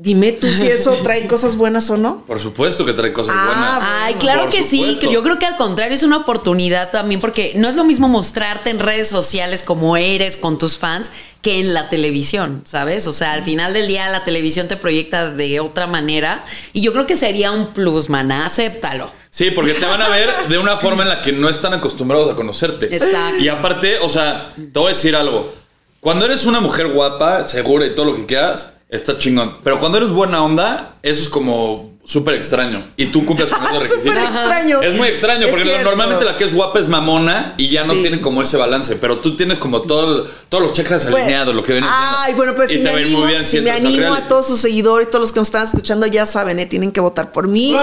Dime 0.00 0.32
tú 0.32 0.46
si 0.48 0.66
eso 0.70 0.94
trae 1.02 1.26
cosas 1.26 1.56
buenas 1.56 1.90
o 1.90 1.96
no. 1.96 2.24
Por 2.26 2.38
supuesto 2.40 2.84
que 2.86 2.92
trae 2.92 3.12
cosas 3.12 3.34
Ah, 3.36 3.44
buenas. 3.46 3.82
Ay, 3.84 4.14
claro 4.14 4.42
Por 4.42 4.50
que 4.50 4.62
sí. 4.62 4.78
supuesto. 4.78 5.10
Yo 5.10 5.22
creo 5.22 5.38
que 5.38 5.46
al 5.46 5.56
contrario 5.56 5.96
es 5.96 6.02
una 6.02 6.18
oportunidad 6.18 6.90
también 6.90 7.20
porque 7.20 7.52
no 7.56 7.68
es 7.68 7.74
lo 7.74 7.84
mismo 7.84 8.08
mostrarte 8.08 8.70
en 8.70 8.78
redes 8.78 9.08
sociales 9.08 9.62
como 9.62 9.96
eres 9.96 10.36
con 10.36 10.58
tus 10.58 10.78
fans 10.78 11.10
que 11.42 11.60
en 11.60 11.72
la 11.74 11.88
televisión, 11.88 12.62
¿sabes? 12.64 13.06
O 13.06 13.12
sea, 13.12 13.32
al 13.32 13.42
final 13.44 13.72
del 13.72 13.86
día 13.88 14.08
la 14.10 14.24
televisión 14.24 14.66
te 14.68 14.76
proyecta 14.76 15.30
de 15.30 15.60
otra 15.60 15.86
manera 15.86 16.44
y 16.72 16.80
yo 16.80 16.92
creo 16.92 17.06
que 17.06 17.14
sería 17.16 17.52
un 17.52 17.68
plus, 17.68 18.08
maná, 18.08 18.46
acéptalo. 18.46 19.10
Sí, 19.30 19.50
porque 19.52 19.74
te 19.74 19.86
van 19.86 20.02
a 20.02 20.08
ver 20.08 20.30
de 20.48 20.58
una 20.58 20.76
forma 20.78 21.02
en 21.04 21.10
la 21.10 21.22
que 21.22 21.32
no 21.32 21.48
están 21.48 21.74
acostumbrados 21.74 22.32
a 22.32 22.34
conocerte. 22.34 22.86
Exacto. 22.86 23.38
Y 23.40 23.48
aparte, 23.48 23.98
o 24.00 24.08
sea, 24.08 24.52
te 24.56 24.78
voy 24.78 24.86
a 24.86 24.94
decir 24.94 25.14
algo. 25.14 25.52
Cuando 26.00 26.24
eres 26.24 26.44
una 26.46 26.60
mujer 26.60 26.88
guapa, 26.88 27.44
segura 27.44 27.86
y 27.86 27.94
todo 27.94 28.06
lo 28.06 28.16
que 28.16 28.26
quieras, 28.26 28.72
está 28.88 29.18
chingón. 29.18 29.58
Pero 29.64 29.78
cuando 29.78 29.98
eres 29.98 30.10
buena 30.10 30.42
onda, 30.42 30.94
eso 31.02 31.22
es 31.22 31.28
como 31.28 31.96
súper 32.04 32.34
extraño. 32.36 32.86
Y 32.96 33.06
tú 33.08 33.26
cumples 33.26 33.50
con 33.50 33.62
esos 33.64 33.78
requisitos. 33.82 34.04
Súper 34.04 34.18
extraño. 34.24 34.80
Es 34.82 34.96
muy 34.96 35.08
extraño 35.08 35.44
Es 35.44 35.50
porque 35.50 35.64
cierto. 35.64 35.84
normalmente 35.90 36.24
la 36.24 36.38
que 36.38 36.44
es 36.44 36.54
guapa 36.54 36.78
es 36.80 36.88
mamona 36.88 37.52
y 37.58 37.68
ya 37.68 37.84
no 37.84 37.92
Sí. 37.92 38.00
tienen 38.00 38.20
como 38.20 38.40
ese 38.40 38.56
balance, 38.56 38.96
pero 38.96 39.18
tú 39.18 39.36
tienes 39.36 39.58
como 39.58 39.82
todo, 39.82 40.22
el- 40.22 40.30
todos 40.48 40.62
los 40.64 40.72
chakras 40.72 41.04
Pues, 41.04 41.22
alineados, 41.22 41.54
lo 41.54 41.62
que 41.62 41.72
viene 41.72 41.86
Ay, 41.90 42.32
bueno, 42.32 42.54
pues 42.54 42.70
y 42.70 42.76
si 42.76 42.78
te 42.80 42.84
me 42.86 42.94
ven 42.94 43.04
animo, 43.04 43.18
muy 43.18 43.28
bien 43.28 43.44
si 43.44 43.58
si 43.58 43.60
me 43.60 43.70
animo 43.72 44.14
a 44.14 44.26
todos 44.26 44.46
sus 44.46 44.58
seguidores, 44.58 45.10
todos 45.10 45.20
los 45.20 45.32
que 45.32 45.40
nos 45.40 45.48
están 45.48 45.66
escuchando, 45.66 46.06
ya 46.06 46.24
saben, 46.24 46.58
¿eh? 46.58 46.64
tienen 46.66 46.90
que 46.92 47.00
votar 47.02 47.30
por 47.30 47.46
mí. 47.46 47.76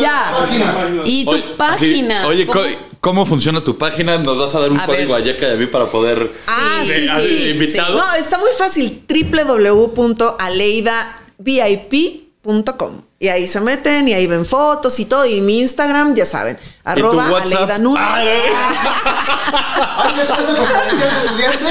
ya. 0.00 1.00
Y 1.04 1.24
tu 1.24 1.30
Oye, 1.32 1.44
página. 1.56 2.22
sí. 2.22 2.28
Oye, 2.28 2.46
¿cómo? 2.46 2.64
co- 2.64 2.70
¿cómo 3.00 3.26
funciona 3.26 3.62
tu 3.62 3.76
página? 3.78 4.18
¿Nos 4.18 4.38
vas 4.38 4.54
a 4.54 4.60
dar 4.60 4.70
un 4.72 4.78
A 4.80 4.86
código 4.86 5.14
ver. 5.14 5.22
a 5.22 5.24
Yeka 5.24 5.48
y 5.48 5.52
a 5.52 5.56
mí 5.56 5.66
para 5.66 5.86
poder... 5.86 6.32
Ah, 6.46 6.80
sí, 6.82 6.92
Sí, 6.92 7.02
sí, 7.02 7.08
así, 7.08 7.42
sí. 7.44 7.50
invitado. 7.50 7.96
No, 7.96 8.14
está 8.14 8.38
muy 8.38 8.50
fácil. 8.58 9.02
www.aleidavip.com. 12.46 13.02
Y 13.18 13.28
ahí 13.28 13.46
se 13.46 13.60
meten 13.60 14.08
y 14.08 14.12
ahí 14.14 14.26
ven 14.26 14.44
fotos 14.44 14.98
y 15.00 15.06
todo. 15.06 15.24
Y 15.26 15.40
mi 15.40 15.60
Instagram, 15.60 16.14
ya 16.14 16.24
saben, 16.26 16.56
¿Y 16.56 16.82
tu 16.84 16.90
arroba 16.90 17.30
WhatsApp? 17.30 17.62
Aleida 17.62 17.78
Núñez. 17.78 18.02
Ay, 18.06 18.28
¿Hay 19.98 20.14
descuento 20.16 20.54
con 20.56 20.66
tarjeta 20.66 20.96
de 20.96 21.26
estudiante? 21.26 21.64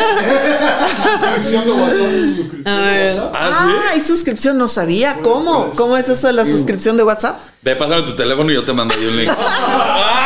Suscripción 1.44 1.66
de 1.66 1.72
WhatsApp. 1.72 1.98
suscripción 2.36 2.68
A 2.68 2.80
de 2.82 2.90
ver. 2.90 3.16
WhatsApp. 3.16 3.36
¿Ah, 3.36 3.50
Ah, 3.68 3.82
hay 3.92 4.02
suscripción, 4.02 4.58
no 4.58 4.68
sabía. 4.68 5.18
¿Cómo? 5.22 5.72
¿Cómo 5.76 5.96
es 5.98 6.10
eso 6.10 6.28
de 6.28 6.34
la 6.34 6.46
suscripción 6.46 6.98
de 6.98 7.04
WhatsApp? 7.04 7.38
Ve, 7.62 7.76
pásame 7.76 8.02
tu 8.04 8.16
teléfono 8.16 8.52
y 8.52 8.56
yo 8.56 8.66
te 8.66 8.74
mando 8.74 8.94
ahí 8.94 9.06
un 9.06 9.18
link. 9.18 9.32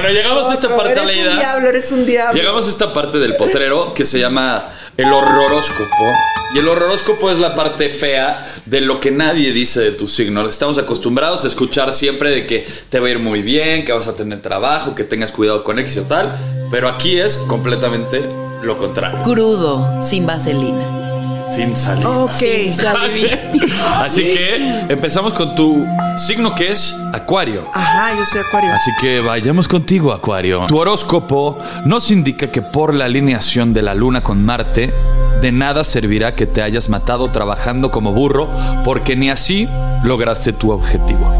bueno, 0.00 0.14
llegamos 0.14 0.48
a 0.48 0.54
esta 0.54 0.76
parte, 0.76 0.92
eres 0.92 1.04
un 1.04 1.38
diablo, 1.38 1.68
eres 1.68 1.92
un 1.92 2.06
diablo. 2.06 2.34
Llegamos 2.34 2.66
a 2.66 2.70
esta 2.70 2.92
parte 2.92 3.18
del 3.18 3.34
potrero 3.36 3.94
que 3.94 4.04
se 4.04 4.18
llama 4.18 4.70
el 4.96 5.12
horroróscopo. 5.12 6.12
Y 6.54 6.58
el 6.58 6.68
horroróscopo 6.68 7.30
es 7.30 7.38
la 7.38 7.54
parte 7.54 7.88
fea 7.90 8.44
de 8.64 8.80
lo 8.80 9.00
que 9.00 9.10
nadie 9.10 9.52
dice 9.52 9.80
de 9.80 9.90
tu 9.92 10.08
signo. 10.08 10.48
Estamos 10.48 10.78
acostumbrados 10.78 11.44
a 11.44 11.48
escuchar 11.48 11.92
siempre 11.92 12.30
de 12.30 12.46
que 12.46 12.66
te 12.88 13.00
va 13.00 13.08
a 13.08 13.10
ir 13.10 13.18
muy 13.18 13.42
bien, 13.42 13.84
que 13.84 13.92
vas 13.92 14.08
a 14.08 14.16
tener 14.16 14.40
trabajo, 14.40 14.94
que 14.94 15.04
tengas 15.04 15.32
cuidado 15.32 15.62
con 15.62 15.78
X 15.78 15.98
o 15.98 16.02
tal. 16.02 16.34
Pero 16.70 16.88
aquí 16.88 17.18
es 17.18 17.36
completamente 17.36 18.22
lo 18.62 18.78
contrario. 18.78 19.20
Crudo, 19.24 20.02
sin 20.02 20.26
vaselina. 20.26 21.07
Sin 21.54 21.76
salir. 21.76 22.06
Ok. 22.06 22.30
Sin 22.30 22.72
salir. 22.72 23.38
Así 24.02 24.22
que 24.22 24.84
empezamos 24.88 25.32
con 25.34 25.54
tu 25.54 25.84
signo 26.16 26.54
que 26.54 26.72
es 26.72 26.94
Acuario. 27.12 27.64
Ajá, 27.72 28.16
yo 28.16 28.24
soy 28.24 28.40
acuario. 28.40 28.72
Así 28.72 28.90
que 29.00 29.20
vayamos 29.20 29.66
contigo, 29.66 30.12
Acuario. 30.12 30.66
Tu 30.66 30.76
horóscopo 30.78 31.58
nos 31.84 32.10
indica 32.10 32.48
que 32.48 32.62
por 32.62 32.92
la 32.94 33.06
alineación 33.06 33.72
de 33.72 33.82
la 33.82 33.94
luna 33.94 34.22
con 34.22 34.44
Marte, 34.44 34.92
de 35.40 35.52
nada 35.52 35.84
servirá 35.84 36.34
que 36.34 36.46
te 36.46 36.62
hayas 36.62 36.88
matado 36.88 37.30
trabajando 37.30 37.90
como 37.90 38.12
burro, 38.12 38.48
porque 38.84 39.16
ni 39.16 39.30
así 39.30 39.68
lograste 40.02 40.52
tu 40.52 40.70
objetivo. 40.70 41.32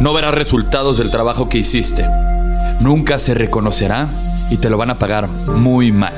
No 0.00 0.12
verás 0.12 0.34
resultados 0.34 0.98
del 0.98 1.10
trabajo 1.10 1.48
que 1.48 1.58
hiciste. 1.58 2.06
Nunca 2.80 3.18
se 3.18 3.34
reconocerá 3.34 4.08
y 4.50 4.58
te 4.58 4.68
lo 4.68 4.76
van 4.76 4.90
a 4.90 4.98
pagar 4.98 5.28
muy 5.28 5.92
mal. 5.92 6.14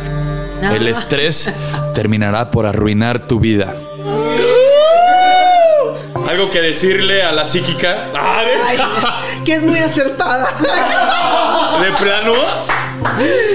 El 0.63 0.89
estrés 0.89 1.53
terminará 1.95 2.51
por 2.51 2.67
arruinar 2.67 3.21
tu 3.21 3.39
vida. 3.39 3.75
¿Algo 6.29 6.51
que 6.51 6.61
decirle 6.61 7.23
a 7.23 7.33
la 7.33 7.47
psíquica? 7.47 8.09
Que 9.45 9.55
es 9.55 9.63
muy 9.63 9.79
acertada. 9.79 10.49
¿De 11.81 11.93
plano? 11.93 12.33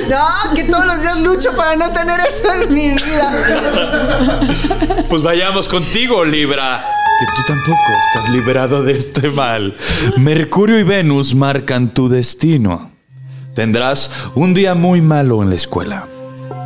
No, 0.07 0.53
que 0.55 0.63
todos 0.63 0.85
los 0.85 1.01
días 1.01 1.19
lucho 1.21 1.55
para 1.55 1.75
no 1.75 1.91
tener 1.91 2.19
eso 2.19 2.53
en 2.53 2.73
mi 2.73 2.91
vida. 2.91 3.31
Pues 5.09 5.23
vayamos 5.23 5.67
contigo, 5.67 6.23
Libra. 6.23 6.81
Que 7.19 7.25
tú 7.35 7.41
tampoco 7.47 7.77
estás 8.07 8.29
liberado 8.31 8.83
de 8.83 8.93
este 8.93 9.29
mal. 9.29 9.75
Mercurio 10.17 10.79
y 10.79 10.83
Venus 10.83 11.35
marcan 11.35 11.93
tu 11.93 12.07
destino. 12.07 12.91
Tendrás 13.55 14.11
un 14.35 14.53
día 14.53 14.73
muy 14.75 15.01
malo 15.01 15.41
en 15.43 15.49
la 15.49 15.55
escuela. 15.55 16.05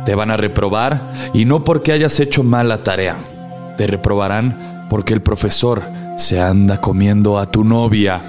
Te 0.04 0.14
van 0.14 0.30
a 0.30 0.36
reprobar 0.36 1.00
y 1.32 1.44
no 1.44 1.64
porque 1.64 1.92
hayas 1.92 2.20
hecho 2.20 2.42
mala 2.42 2.82
tarea. 2.82 3.16
Te 3.78 3.86
reprobarán 3.86 4.86
porque 4.90 5.14
el 5.14 5.22
profesor 5.22 5.82
se 6.18 6.40
anda 6.40 6.80
comiendo 6.80 7.38
a 7.38 7.50
tu 7.50 7.64
novia. 7.64 8.20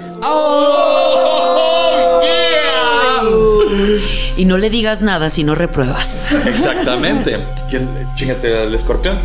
Y 4.36 4.44
no 4.44 4.58
le 4.58 4.70
digas 4.70 5.02
nada 5.02 5.30
si 5.30 5.44
no 5.44 5.54
repruebas. 5.54 6.28
Exactamente. 6.46 7.38
¿Quieres? 7.70 7.88
Chingate 8.16 8.58
al 8.58 8.74
escorpión. 8.74 9.18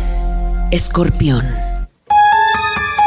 Escorpión. 0.70 1.44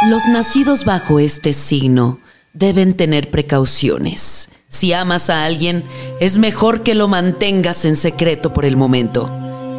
Los 0.07 0.25
nacidos 0.27 0.85
bajo 0.85 1.19
este 1.19 1.53
signo 1.53 2.19
deben 2.53 2.95
tener 2.95 3.31
precauciones. 3.31 4.49
Si 4.75 4.91
amas 4.91 5.29
a 5.29 5.45
alguien, 5.45 5.85
es 6.19 6.37
mejor 6.37 6.83
que 6.83 6.95
lo 6.95 7.07
mantengas 7.07 7.85
en 7.85 7.95
secreto 7.95 8.51
por 8.51 8.65
el 8.65 8.75
momento. 8.75 9.31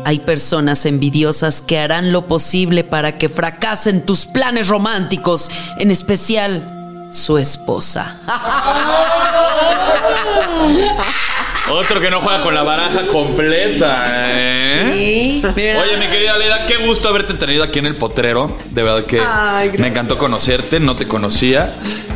Hay 0.07 0.21
personas 0.21 0.87
envidiosas 0.87 1.61
que 1.61 1.79
harán 1.79 2.13
lo 2.13 2.27
posible 2.27 2.83
para 2.83 3.19
que 3.19 3.29
fracasen 3.29 4.07
tus 4.07 4.25
planes 4.25 4.69
románticos, 4.69 5.51
en 5.79 5.91
especial 5.91 7.11
su 7.13 7.37
esposa. 7.37 8.17
Otro 11.71 12.01
que 12.01 12.11
no 12.11 12.23
juega 12.23 12.43
con 12.43 12.55
la 12.55 12.63
baraja 12.63 13.07
completa, 13.09 14.05
¿eh? 14.09 14.95
Sí. 14.97 15.43
Oye, 15.45 15.99
mi 15.99 16.07
querida 16.07 16.39
Leda, 16.39 16.65
qué 16.65 16.79
gusto 16.87 17.11
haberte 17.11 17.35
tenido 17.35 17.63
aquí 17.63 17.81
en 17.81 17.87
el 17.87 17.97
potrero. 17.97 18.57
De 18.71 18.83
verdad 18.83 19.05
que 19.05 19.21
Ay, 19.21 19.73
me 19.77 19.89
encantó 19.89 20.17
conocerte, 20.17 20.81
no 20.81 20.97
te 20.97 21.07
conocía. 21.07 21.75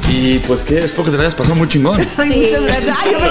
Y 0.08 0.38
pues 0.40 0.62
que 0.62 0.78
espero 0.84 1.04
que 1.04 1.10
te 1.12 1.16
la 1.16 1.22
hayas 1.24 1.34
pasado 1.34 1.54
muy 1.54 1.68
chingón. 1.68 2.00
Ay, 2.16 2.30
Sí. 2.32 2.40
muchas 2.44 2.66
gracias. 2.66 2.96
Ay, 3.02 3.12
yo 3.12 3.18
me 3.20 3.28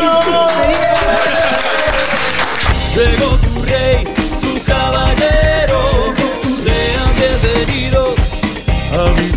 Llegó 2.96 3.38
tu 3.38 3.62
rey, 3.64 4.04
tu 4.42 4.64
caballero. 4.66 5.86
Sean 6.44 7.16
bienvenidos 7.16 8.42
a 8.94 9.12
mi 9.12 9.30